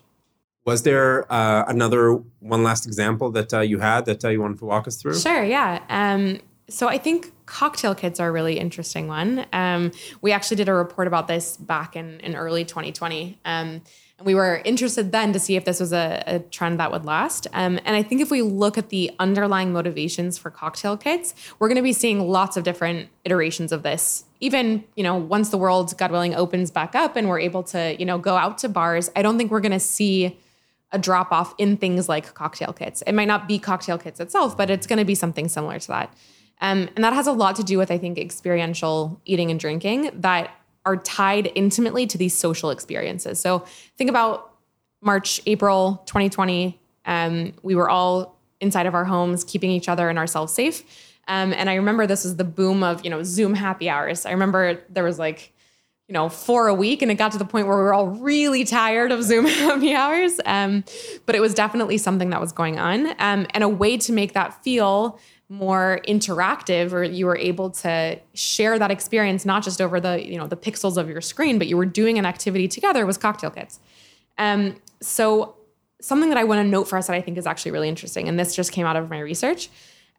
Was 0.65 0.83
there 0.83 1.31
uh, 1.33 1.65
another 1.67 2.21
one 2.41 2.63
last 2.63 2.87
example 2.87 3.31
that 3.31 3.55
uh, 3.55 3.61
you 3.61 3.79
had 3.79 4.05
that 4.05 4.25
uh, 4.25 4.29
you 4.29 4.43
wanted 4.43 4.59
to 4.59 4.67
walk 4.67 4.87
us 4.87 4.97
through? 4.97 5.19
Sure, 5.19 5.43
yeah. 5.43 5.83
Um, 5.89 6.41
so 6.69 6.89
I 6.89 6.99
think 6.99 7.33
cocktail 7.47 7.95
kits 7.95 8.21
are 8.21 8.29
a 8.29 8.33
really 8.33 8.59
interesting 8.59 9.09
one. 9.09 9.47
Um, 9.53 9.93
we 10.21 10.33
actually 10.33 10.59
did 10.59 10.69
a 10.69 10.75
report 10.75 11.07
about 11.07 11.27
this 11.27 11.57
back 11.57 11.97
in, 11.97 12.21
in 12.21 12.37
early 12.37 12.65
2020. 12.65 13.39
Um, 13.45 13.83
and 14.19 14.27
we 14.27 14.35
were 14.35 14.61
interested 14.65 15.13
then 15.13 15.33
to 15.33 15.39
see 15.39 15.57
if 15.57 15.65
this 15.65 15.81
was 15.81 15.93
a, 15.93 16.23
a 16.27 16.39
trend 16.41 16.81
that 16.81 16.91
would 16.91 17.05
last. 17.05 17.47
Um, 17.53 17.79
and 17.85 17.97
I 17.97 18.03
think 18.03 18.21
if 18.21 18.31
we 18.31 18.43
look 18.43 18.77
at 18.77 18.91
the 18.91 19.13
underlying 19.19 19.73
motivations 19.73 20.37
for 20.37 20.51
cocktail 20.51 20.97
kits, 20.97 21.35
we're 21.59 21.69
going 21.69 21.77
to 21.77 21.83
be 21.83 21.93
seeing 21.93 22.29
lots 22.29 22.57
of 22.57 22.65
different 22.65 23.09
iterations 23.25 23.73
of 23.73 23.83
this. 23.83 24.25
Even, 24.41 24.85
you 24.95 25.05
know, 25.05 25.17
once 25.17 25.51
the 25.51 25.59
world, 25.59 25.97
God 25.97 26.11
willing, 26.11 26.35
opens 26.35 26.71
back 26.71 26.95
up 26.95 27.17
and 27.17 27.29
we're 27.29 27.41
able 27.41 27.63
to, 27.65 27.97
you 27.99 28.05
know, 28.05 28.19
go 28.19 28.37
out 28.37 28.59
to 28.59 28.69
bars, 28.69 29.09
I 29.17 29.23
don't 29.23 29.39
think 29.39 29.51
we're 29.51 29.61
going 29.61 29.73
to 29.73 29.81
see 29.81 30.39
a 30.91 30.99
drop 30.99 31.33
off 31.33 31.55
in 31.59 31.77
things 31.77 32.09
like 32.09 32.35
cocktail 32.35 32.73
kits. 32.73 33.03
It 33.03 33.13
might 33.13 33.29
not 33.29 33.47
be 33.47 33.59
cocktail 33.59 33.99
kits 33.99 34.21
itself, 34.21 34.57
but 34.57 34.69
it's 34.69 34.87
going 34.87 34.99
to 34.99 35.05
be 35.05 35.15
something 35.15 35.49
similar 35.49 35.79
to 35.79 35.89
that. 35.89 36.15
Um, 36.61 36.89
and 36.97 37.05
that 37.05 37.13
has 37.13 37.27
a 37.27 37.33
lot 37.33 37.57
to 37.57 37.63
do 37.63 37.79
with, 37.79 37.91
I 37.91 37.99
think, 37.99 38.19
experiential 38.19 39.21
eating 39.25 39.51
and 39.51 39.61
drinking 39.61 40.11
that 40.13 40.51
are 40.85 40.97
tied 40.97 41.53
intimately 41.55 42.07
to 42.07 42.19
these 42.19 42.35
social 42.35 42.71
experiences. 42.71 43.39
So 43.39 43.65
think 43.97 44.11
about 44.11 44.55
March, 45.01 45.41
April 45.47 46.03
2020. 46.07 46.81
Um, 47.05 47.53
we 47.63 47.75
were 47.75 47.89
all 47.89 48.39
inside 48.61 48.87
of 48.87 48.95
our 48.95 49.05
homes, 49.05 49.45
keeping 49.45 49.71
each 49.71 49.89
other 49.89 50.09
and 50.09 50.19
ourselves 50.19 50.53
safe. 50.53 50.83
Um, 51.29 51.53
and 51.53 51.69
I 51.69 51.75
remember 51.75 52.07
this 52.07 52.25
was 52.25 52.37
the 52.37 52.45
boom 52.45 52.83
of 52.83 53.05
you 53.05 53.11
know 53.11 53.23
Zoom 53.23 53.55
happy 53.55 53.89
hours. 53.89 54.27
I 54.27 54.33
remember 54.33 54.83
there 54.89 55.05
was 55.05 55.19
like 55.19 55.53
you 56.09 56.15
know 56.15 56.29
four 56.29 56.69
a 56.69 56.75
week, 56.75 57.03
and 57.03 57.11
it 57.11 57.17
got 57.17 57.33
to 57.33 57.39
the 57.39 57.45
point 57.45 57.67
where 57.67 57.77
we 57.77 57.83
were 57.83 57.95
all 57.95 58.07
really 58.07 58.65
tired 58.65 59.13
of 59.13 59.23
Zoom 59.23 59.45
happy 59.47 59.95
hours. 59.95 60.41
Um, 60.47 60.85
but 61.27 61.35
it 61.35 61.41
was 61.41 61.55
definitely 61.55 61.99
something 61.99 62.31
that 62.31 62.41
was 62.41 62.53
going 62.53 62.79
on, 62.79 63.09
um, 63.19 63.47
and 63.51 63.63
a 63.63 63.69
way 63.69 63.99
to 63.99 64.13
make 64.13 64.33
that 64.33 64.65
feel 64.65 65.19
more 65.49 66.01
interactive 66.07 66.93
or 66.93 67.03
you 67.03 67.25
were 67.25 67.37
able 67.37 67.71
to 67.71 68.19
share 68.35 68.79
that 68.79 68.91
experience 68.91 69.47
not 69.47 69.63
just 69.65 69.81
over 69.81 69.99
the 69.99 70.25
you 70.25 70.37
know 70.37 70.47
the 70.47 70.57
pixels 70.57 70.97
of 70.97 71.09
your 71.09 71.21
screen 71.21 71.59
but 71.59 71.67
you 71.67 71.77
were 71.77 71.87
doing 71.87 72.19
an 72.19 72.27
activity 72.27 72.69
together 72.69 73.07
was 73.07 73.17
cocktail 73.17 73.51
kits 73.51 73.81
um, 74.37 74.77
so 75.01 75.57
something 76.01 76.29
that 76.29 76.39
i 76.39 76.45
want 76.45 76.59
to 76.59 76.69
note 76.69 76.85
for 76.85 76.99
us 76.99 77.07
that 77.07 77.17
i 77.17 77.21
think 77.21 77.39
is 77.39 77.47
actually 77.47 77.71
really 77.71 77.89
interesting 77.89 78.29
and 78.29 78.39
this 78.39 78.55
just 78.55 78.73
came 78.73 78.87
out 78.87 78.97
of 78.97 79.09
my 79.09 79.19
research 79.19 79.71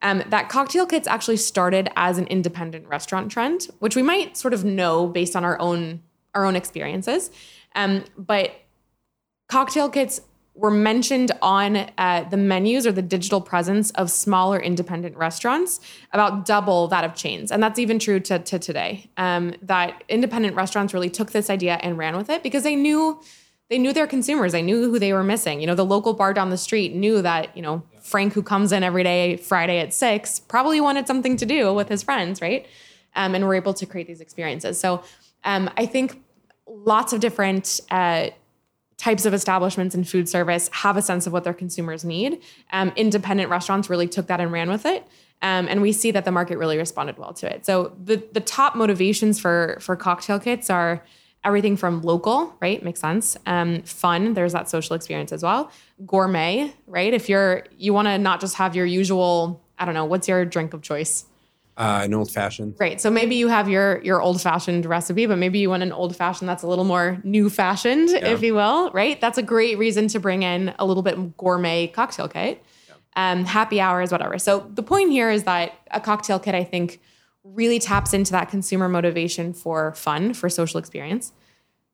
um, 0.01 0.23
that 0.29 0.49
cocktail 0.49 0.85
kits 0.85 1.07
actually 1.07 1.37
started 1.37 1.89
as 1.95 2.17
an 2.17 2.25
independent 2.27 2.87
restaurant 2.87 3.31
trend 3.31 3.67
which 3.79 3.95
we 3.95 4.01
might 4.01 4.35
sort 4.35 4.53
of 4.53 4.65
know 4.65 5.05
based 5.07 5.35
on 5.35 5.45
our 5.45 5.59
own 5.59 6.01
our 6.35 6.45
own 6.45 6.55
experiences. 6.55 7.31
Um, 7.75 8.03
but 8.17 8.51
cocktail 9.47 9.89
kits 9.89 10.21
were 10.59 10.71
mentioned 10.71 11.31
on 11.41 11.77
uh, 11.97 12.27
the 12.29 12.35
menus 12.35 12.85
or 12.85 12.91
the 12.91 13.01
digital 13.01 13.39
presence 13.39 13.91
of 13.91 14.11
smaller 14.11 14.59
independent 14.59 15.15
restaurants, 15.15 15.79
about 16.11 16.45
double 16.45 16.87
that 16.87 17.03
of 17.05 17.15
chains. 17.15 17.49
And 17.51 17.63
that's 17.63 17.79
even 17.79 17.97
true 17.97 18.19
to, 18.19 18.39
to 18.39 18.59
today. 18.59 19.09
Um, 19.15 19.55
that 19.61 20.03
independent 20.09 20.55
restaurants 20.55 20.93
really 20.93 21.09
took 21.09 21.31
this 21.31 21.49
idea 21.49 21.79
and 21.81 21.97
ran 21.97 22.17
with 22.17 22.29
it 22.29 22.43
because 22.43 22.63
they 22.63 22.75
knew 22.75 23.21
they 23.69 23.77
knew 23.77 23.93
their 23.93 24.07
consumers. 24.07 24.51
They 24.51 24.63
knew 24.63 24.89
who 24.89 24.97
they 24.97 25.13
were 25.13 25.23
missing. 25.23 25.61
You 25.61 25.67
know, 25.67 25.75
the 25.75 25.85
local 25.85 26.13
bar 26.13 26.33
down 26.33 26.49
the 26.49 26.57
street 26.57 26.95
knew 26.95 27.21
that, 27.21 27.55
you 27.55 27.61
know, 27.61 27.83
Frank, 28.01 28.33
who 28.33 28.41
comes 28.41 28.71
in 28.71 28.81
every 28.83 29.03
day, 29.03 29.37
Friday 29.37 29.79
at 29.79 29.93
six, 29.93 30.39
probably 30.39 30.81
wanted 30.81 31.05
something 31.05 31.37
to 31.37 31.45
do 31.45 31.71
with 31.71 31.87
his 31.87 32.01
friends, 32.01 32.41
right? 32.41 32.65
Um, 33.15 33.35
and 33.35 33.45
we're 33.45 33.53
able 33.53 33.75
to 33.75 33.85
create 33.85 34.07
these 34.07 34.21
experiences. 34.21 34.79
So 34.79 35.03
um, 35.43 35.69
I 35.77 35.85
think 35.85 36.19
lots 36.65 37.13
of 37.13 37.19
different 37.19 37.79
uh, 37.91 38.29
types 38.99 39.25
of 39.25 39.33
establishments 39.33 39.95
and 39.95 40.07
food 40.07 40.27
service 40.29 40.69
have 40.73 40.97
a 40.97 41.01
sense 41.01 41.25
of 41.25 41.33
what 41.33 41.45
their 41.45 41.53
consumers 41.53 42.03
need. 42.03 42.41
Um, 42.71 42.91
independent 42.95 43.49
restaurants 43.49 43.89
really 43.89 44.07
took 44.07 44.27
that 44.27 44.41
and 44.41 44.51
ran 44.51 44.69
with 44.69 44.85
it. 44.85 45.07
Um, 45.41 45.67
and 45.69 45.81
we 45.81 45.93
see 45.93 46.11
that 46.11 46.25
the 46.25 46.31
market 46.31 46.57
really 46.57 46.77
responded 46.77 47.17
well 47.17 47.33
to 47.35 47.51
it. 47.51 47.65
So 47.65 47.95
the 48.03 48.21
the 48.33 48.41
top 48.41 48.75
motivations 48.75 49.39
for 49.39 49.77
for 49.79 49.95
cocktail 49.95 50.37
kits 50.37 50.69
are 50.69 51.03
everything 51.45 51.77
from 51.77 52.01
local, 52.01 52.53
right? 52.59 52.83
Makes 52.83 52.99
sense. 52.99 53.37
Um, 53.45 53.81
fun. 53.83 54.33
There's 54.33 54.51
that 54.51 54.69
social 54.69 54.97
experience 54.97 55.31
as 55.31 55.41
well. 55.41 55.71
Gourmet, 56.05 56.73
right? 56.85 57.13
If 57.13 57.29
you're 57.29 57.63
you 57.77 57.93
want 57.93 58.09
to 58.09 58.17
not 58.17 58.41
just 58.41 58.55
have 58.55 58.75
your 58.75 58.85
usual, 58.85 59.63
I 59.77 59.85
don't 59.85 59.93
know, 59.93 60.03
what's 60.03 60.27
your 60.27 60.43
drink 60.43 60.73
of 60.73 60.81
choice? 60.81 61.25
Uh, 61.79 62.01
an 62.03 62.13
old 62.13 62.29
fashioned. 62.29 62.75
Right. 62.77 62.99
So 62.99 63.09
maybe 63.09 63.35
you 63.35 63.47
have 63.47 63.69
your 63.69 64.01
your 64.03 64.21
old 64.21 64.41
fashioned 64.41 64.85
recipe, 64.85 65.25
but 65.27 65.37
maybe 65.37 65.59
you 65.59 65.69
want 65.69 65.81
an 65.81 65.93
old 65.93 66.13
fashioned 66.13 66.49
that's 66.49 66.61
a 66.61 66.67
little 66.67 66.83
more 66.83 67.19
new 67.23 67.49
fashioned, 67.49 68.09
yeah. 68.09 68.27
if 68.27 68.43
you 68.43 68.53
will. 68.53 68.91
Right. 68.91 69.19
That's 69.21 69.37
a 69.37 69.41
great 69.41 69.77
reason 69.77 70.09
to 70.09 70.19
bring 70.19 70.43
in 70.43 70.75
a 70.77 70.85
little 70.85 71.03
bit 71.03 71.37
gourmet 71.37 71.87
cocktail 71.87 72.27
kit, 72.27 72.61
yeah. 72.89 73.31
um, 73.31 73.45
happy 73.45 73.79
hours, 73.79 74.11
whatever. 74.11 74.37
So 74.37 74.69
the 74.73 74.83
point 74.83 75.11
here 75.11 75.31
is 75.31 75.45
that 75.45 75.71
a 75.91 76.01
cocktail 76.01 76.37
kit, 76.37 76.53
I 76.53 76.65
think, 76.65 76.99
really 77.45 77.79
taps 77.79 78.13
into 78.13 78.33
that 78.33 78.49
consumer 78.49 78.89
motivation 78.89 79.53
for 79.53 79.93
fun, 79.93 80.33
for 80.33 80.49
social 80.49 80.79
experience. 80.79 81.31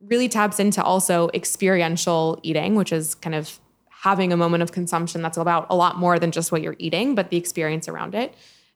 Really 0.01 0.27
taps 0.27 0.59
into 0.59 0.83
also 0.83 1.29
experiential 1.35 2.39
eating, 2.41 2.73
which 2.73 2.91
is 2.91 3.13
kind 3.13 3.35
of 3.35 3.59
having 3.89 4.33
a 4.33 4.37
moment 4.37 4.63
of 4.63 4.71
consumption 4.71 5.21
that's 5.21 5.37
about 5.37 5.67
a 5.69 5.75
lot 5.75 5.99
more 5.99 6.17
than 6.17 6.31
just 6.31 6.51
what 6.51 6.63
you're 6.63 6.75
eating, 6.79 7.13
but 7.13 7.29
the 7.29 7.37
experience 7.37 7.87
around 7.87 8.15
it. 8.15 8.33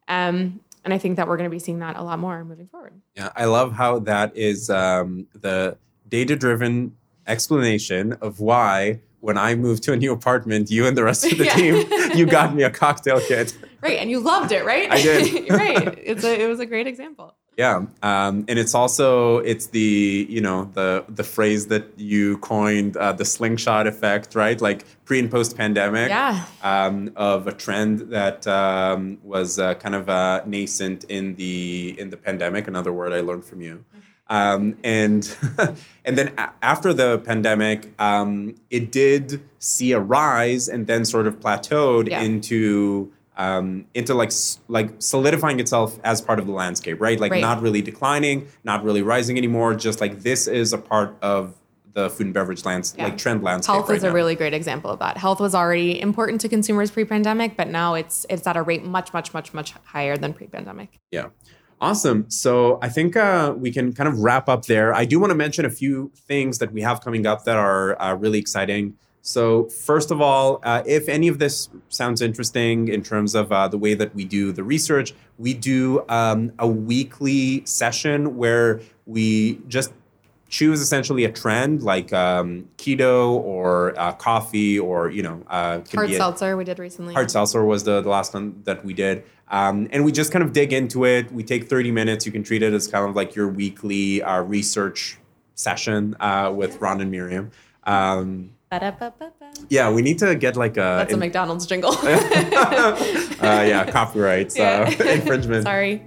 Um, 0.08 0.60
and 0.84 0.94
I 0.94 0.98
think 0.98 1.18
that 1.18 1.28
we're 1.28 1.38
going 1.38 1.50
to 1.50 1.54
be 1.54 1.60
seeing 1.60 1.80
that 1.80 1.96
a 1.98 2.02
lot 2.02 2.20
more 2.20 2.44
moving 2.44 2.68
forward. 2.68 3.02
Yeah, 3.15 3.30
I 3.36 3.46
love 3.46 3.74
how 3.74 4.00
that 4.00 4.36
is 4.36 4.70
um, 4.70 5.28
the 5.34 5.78
data 6.08 6.36
driven 6.36 6.96
explanation 7.28 8.13
of 8.13 8.39
why 8.39 9.02
when 9.22 9.38
I 9.38 9.56
moved 9.56 9.84
to 9.84 9.94
a 9.94 9.98
new 9.98 10.13
apartment, 10.13 10.72
you 10.72 10.88
and 10.88 10.96
the 10.98 11.04
rest 11.04 11.30
of 11.30 11.38
the 11.38 11.46
yeah. 11.46 11.56
team, 11.56 12.18
you 12.18 12.26
got 12.26 12.56
me 12.56 12.63
a 12.63 12.70
cocktail 12.70 13.20
kit. 13.20 13.58
Right, 13.82 14.00
and 14.00 14.10
you 14.10 14.20
loved 14.20 14.52
it, 14.52 14.65
right? 14.65 14.89
I 14.92 15.02
did. 15.02 15.50
right, 15.50 16.00
it's 16.02 16.24
a, 16.24 16.42
it 16.42 16.48
was 16.48 16.60
a 16.60 16.65
great 16.65 16.88
example. 16.88 17.36
Yeah, 17.60 17.88
um, 18.02 18.45
and 18.48 18.58
it's 18.58 18.74
also 18.74 19.39
it's 19.39 19.67
the 19.67 20.26
you 20.30 20.39
know 20.39 20.72
the 20.76 21.04
the 21.10 21.26
phrase 21.26 21.67
that 21.67 22.00
you 22.00 22.38
coined 22.38 22.95
uh, 22.95 23.12
the 23.12 23.26
slingshot 23.26 23.86
effect, 23.86 24.34
right? 24.34 24.62
Like 24.62 24.86
pre 25.04 25.19
and 25.19 25.30
post 25.30 25.58
pandemic, 25.58 26.08
yeah, 26.08 26.45
um, 26.63 27.12
of 27.17 27.48
a 27.48 27.52
trend 27.52 28.12
that 28.12 28.48
um, 28.48 29.17
was 29.24 29.60
uh, 29.60 29.74
kind 29.74 29.93
of 29.93 30.08
uh, 30.08 30.41
nascent 30.45 31.04
in 31.10 31.36
the 31.36 31.98
in 32.00 32.12
the 32.12 32.15
pandemic. 32.15 32.69
Another 32.69 32.93
word 32.93 33.12
I 33.12 33.19
learned 33.19 33.43
from 33.43 33.60
you. 33.60 33.84
Um, 34.30 34.78
and 34.82 35.30
and 36.06 36.17
then 36.17 36.32
a- 36.38 36.52
after 36.62 36.93
the 36.93 37.17
pandemic, 37.17 37.89
um, 38.00 38.56
it 38.69 38.89
did 38.89 39.41
see 39.60 39.91
a 39.91 40.00
rise 40.00 40.69
and 40.69 40.88
then 40.88 41.04
sort 41.04 41.28
of 41.28 41.41
plateaued 41.41 42.08
yeah. 42.08 42.22
into 42.22 43.12
um, 43.39 43.86
into 43.93 44.13
like 44.13 44.32
like 44.67 44.91
solidifying 44.99 45.60
itself 45.60 45.97
as 46.04 46.21
part 46.21 46.39
of 46.39 46.45
the 46.45 46.52
landscape, 46.52 46.99
right? 46.99 47.19
Like 47.19 47.32
right. 47.32 47.41
not 47.41 47.62
really 47.62 47.82
declining, 47.82 48.47
not 48.65 48.84
really 48.84 49.02
rising 49.02 49.38
anymore. 49.38 49.73
Just 49.73 50.02
like 50.02 50.19
this 50.19 50.45
is 50.45 50.73
a 50.73 50.78
part 50.78 51.15
of 51.21 51.56
the 51.93 52.10
food 52.10 52.28
and 52.28 52.34
beverage 52.34 52.65
lands 52.65 52.93
yeah. 52.97 53.06
like 53.06 53.17
trend 53.17 53.41
landscape. 53.41 53.73
Health 53.73 53.89
right 53.89 53.95
is 53.95 54.04
now. 54.04 54.10
a 54.10 54.13
really 54.13 54.36
great 54.36 54.54
example 54.54 54.91
of 54.91 54.99
that. 54.99 55.17
Health 55.17 55.39
was 55.39 55.56
already 55.56 55.99
important 55.99 56.41
to 56.41 56.49
consumers 56.49 56.91
pre-pandemic, 56.91 57.56
but 57.56 57.69
now 57.69 57.93
it's 57.93 58.25
it's 58.30 58.45
at 58.45 58.58
a 58.58 58.62
rate 58.62 58.84
much 58.84 59.13
much 59.13 59.34
much 59.34 59.54
much 59.54 59.73
higher 59.86 60.17
than 60.17 60.34
pre-pandemic. 60.34 60.99
Yeah. 61.10 61.30
Awesome. 61.82 62.30
So 62.30 62.78
I 62.82 62.89
think 62.89 63.15
uh, 63.15 63.56
we 63.58 63.71
can 63.71 63.93
kind 63.93 64.10
of 64.10 64.19
wrap 64.19 64.49
up 64.49 64.65
there. 64.65 64.93
I 64.93 65.06
do 65.06 65.17
want 65.17 65.32
to 65.32 65.36
mention 65.36 65.63
a 65.63 65.69
few 65.69 66.12
things 66.13 66.58
that 66.58 66.73
we 66.73 66.82
have 66.82 66.99
coming 66.99 67.25
up 67.25 67.45
that 67.45 67.56
are 67.56 67.99
uh, 68.02 68.15
really 68.15 68.38
exciting. 68.38 68.97
So, 69.30 69.65
first 69.65 70.10
of 70.10 70.22
all, 70.22 70.60
uh, 70.63 70.82
if 70.88 71.08
any 71.08 71.28
of 71.28 71.38
this 71.38 71.70
sounds 71.89 72.20
interesting 72.20 72.88
in 72.88 73.04
terms 73.04 73.36
of 73.36 73.52
uh, 73.52 73.68
the 73.68 73.78
way 73.78 73.94
that 73.94 74.15
we 74.15 74.26
do 74.26 74.52
the 74.52 74.63
research, 74.63 75.13
we 75.38 75.54
do 75.54 76.04
um, 76.10 76.52
a 76.58 76.68
weekly 76.68 77.63
session 77.63 78.38
where 78.38 78.82
we 79.06 79.62
just 79.68 79.94
choose 80.50 80.82
essentially 80.82 81.26
a 81.26 81.32
trend 81.32 81.84
like 81.84 82.12
um, 82.12 82.68
keto 82.78 83.34
or 83.34 83.94
uh, 84.00 84.13
coffee 84.13 84.80
or 84.80 85.12
you 85.12 85.22
know 85.22 85.44
uh, 85.48 85.82
hard 85.94 86.12
seltzer 86.12 86.58
we 86.58 86.63
did 86.63 86.80
recently. 86.80 87.13
Hard 87.13 87.30
seltzer 87.30 87.63
was 87.63 87.84
the, 87.84 88.02
the 88.02 88.10
last 88.10 88.34
one 88.34 88.60
that 88.63 88.84
we 88.84 88.96
did. 88.96 89.24
Um, 89.50 89.88
and 89.92 90.04
we 90.04 90.12
just 90.12 90.32
kind 90.32 90.44
of 90.44 90.54
dig 90.54 90.74
into 90.74 91.06
it. 91.06 91.32
We 91.32 91.44
take 91.44 91.70
30 91.70 91.92
minutes. 91.92 92.26
You 92.26 92.32
can 92.32 92.42
treat 92.42 92.63
it 92.63 92.74
as 92.74 92.88
kind 92.88 93.08
of 93.08 93.15
like 93.15 93.36
your 93.36 93.48
weekly 93.48 94.24
uh, 94.24 94.42
research 94.42 95.20
session 95.54 96.15
uh, 96.20 96.52
with 96.52 96.82
ron 96.82 97.00
and 97.00 97.12
miriam. 97.12 97.52
Um, 97.84 98.56
yeah, 99.70 99.92
we 99.92 100.02
need 100.02 100.20
to 100.20 100.36
get 100.36 100.56
like 100.56 100.78
a. 100.78 101.02
That's 101.02 101.14
a 101.14 101.18
McDonald's 101.18 101.66
jingle. 101.66 101.92
uh, 102.04 102.96
yeah, 103.42 103.90
copyrights 103.92 104.58
yeah. 104.58 104.94
Uh, 105.00 105.04
infringement. 105.10 105.64
Sorry. 105.64 106.04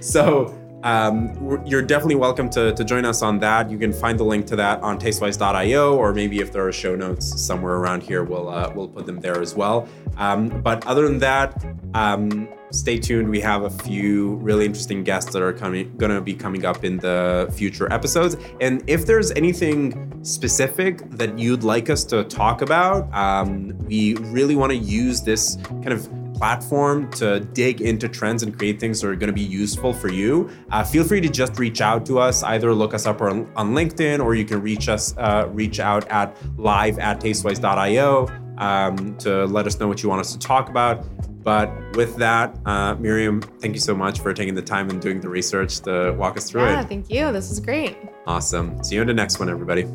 So 0.00 0.58
um, 0.82 1.62
you're 1.64 1.82
definitely 1.82 2.16
welcome 2.16 2.50
to, 2.50 2.72
to 2.72 2.84
join 2.84 3.04
us 3.04 3.22
on 3.22 3.38
that. 3.40 3.70
You 3.70 3.78
can 3.78 3.92
find 3.92 4.18
the 4.18 4.24
link 4.24 4.46
to 4.46 4.56
that 4.56 4.80
on 4.82 4.98
tastewise.io, 4.98 5.96
or 5.96 6.12
maybe 6.12 6.40
if 6.40 6.52
there 6.52 6.66
are 6.66 6.72
show 6.72 6.94
notes 6.96 7.40
somewhere 7.40 7.74
around 7.74 8.02
here, 8.02 8.24
we'll 8.24 8.48
uh, 8.48 8.72
we'll 8.74 8.88
put 8.88 9.06
them 9.06 9.20
there 9.20 9.40
as 9.40 9.54
well. 9.54 9.88
Um, 10.16 10.48
but 10.62 10.86
other 10.86 11.06
than 11.06 11.18
that, 11.18 11.64
um, 11.94 12.48
stay 12.72 12.98
tuned. 12.98 13.28
We 13.28 13.40
have 13.40 13.62
a 13.62 13.70
few 13.70 14.36
really 14.36 14.64
interesting 14.64 15.04
guests 15.04 15.32
that 15.32 15.42
are 15.42 15.52
coming, 15.52 15.94
going 15.96 16.12
to 16.12 16.20
be 16.20 16.34
coming 16.34 16.64
up 16.64 16.84
in 16.84 16.98
the 16.98 17.52
future 17.54 17.92
episodes. 17.92 18.36
And 18.60 18.82
if 18.86 19.06
there's 19.06 19.30
anything 19.32 20.24
specific 20.24 20.98
that 21.10 21.38
you'd 21.38 21.64
like 21.64 21.90
us 21.90 22.04
to 22.04 22.24
talk 22.24 22.62
about, 22.62 23.12
um, 23.14 23.76
we 23.86 24.14
really 24.14 24.56
want 24.56 24.70
to 24.70 24.78
use 24.78 25.22
this 25.22 25.56
kind 25.66 25.92
of 25.92 26.08
platform 26.42 27.08
to 27.08 27.38
dig 27.38 27.80
into 27.80 28.08
trends 28.08 28.42
and 28.42 28.58
create 28.58 28.80
things 28.80 29.00
that 29.00 29.06
are 29.06 29.14
going 29.14 29.28
to 29.28 29.32
be 29.32 29.48
useful 29.62 29.92
for 29.92 30.08
you, 30.08 30.50
uh, 30.72 30.82
feel 30.82 31.04
free 31.04 31.20
to 31.20 31.28
just 31.28 31.56
reach 31.56 31.80
out 31.80 32.04
to 32.04 32.18
us. 32.18 32.42
Either 32.42 32.74
look 32.74 32.94
us 32.94 33.06
up 33.06 33.20
on, 33.22 33.48
on 33.54 33.74
LinkedIn 33.74 34.18
or 34.18 34.34
you 34.34 34.44
can 34.44 34.60
reach 34.60 34.88
us, 34.88 35.16
uh, 35.18 35.48
reach 35.52 35.78
out 35.78 36.04
at 36.08 36.36
live 36.56 36.98
at 36.98 37.20
tastewise.io 37.20 38.26
um, 38.58 39.16
to 39.18 39.44
let 39.46 39.68
us 39.68 39.78
know 39.78 39.86
what 39.86 40.02
you 40.02 40.08
want 40.08 40.20
us 40.20 40.32
to 40.32 40.38
talk 40.40 40.68
about. 40.68 41.06
But 41.44 41.70
with 41.96 42.16
that, 42.16 42.58
uh, 42.66 42.96
Miriam, 42.96 43.40
thank 43.60 43.74
you 43.74 43.80
so 43.80 43.94
much 43.94 44.18
for 44.18 44.34
taking 44.34 44.56
the 44.56 44.62
time 44.62 44.90
and 44.90 45.00
doing 45.00 45.20
the 45.20 45.28
research 45.28 45.78
to 45.82 46.12
walk 46.18 46.36
us 46.36 46.50
through 46.50 46.64
yeah, 46.64 46.80
it. 46.80 46.88
thank 46.88 47.08
you. 47.08 47.30
This 47.30 47.52
is 47.52 47.60
great. 47.60 47.96
Awesome. 48.26 48.82
See 48.82 48.96
you 48.96 49.02
in 49.02 49.06
the 49.06 49.14
next 49.14 49.38
one, 49.38 49.48
everybody. 49.48 49.86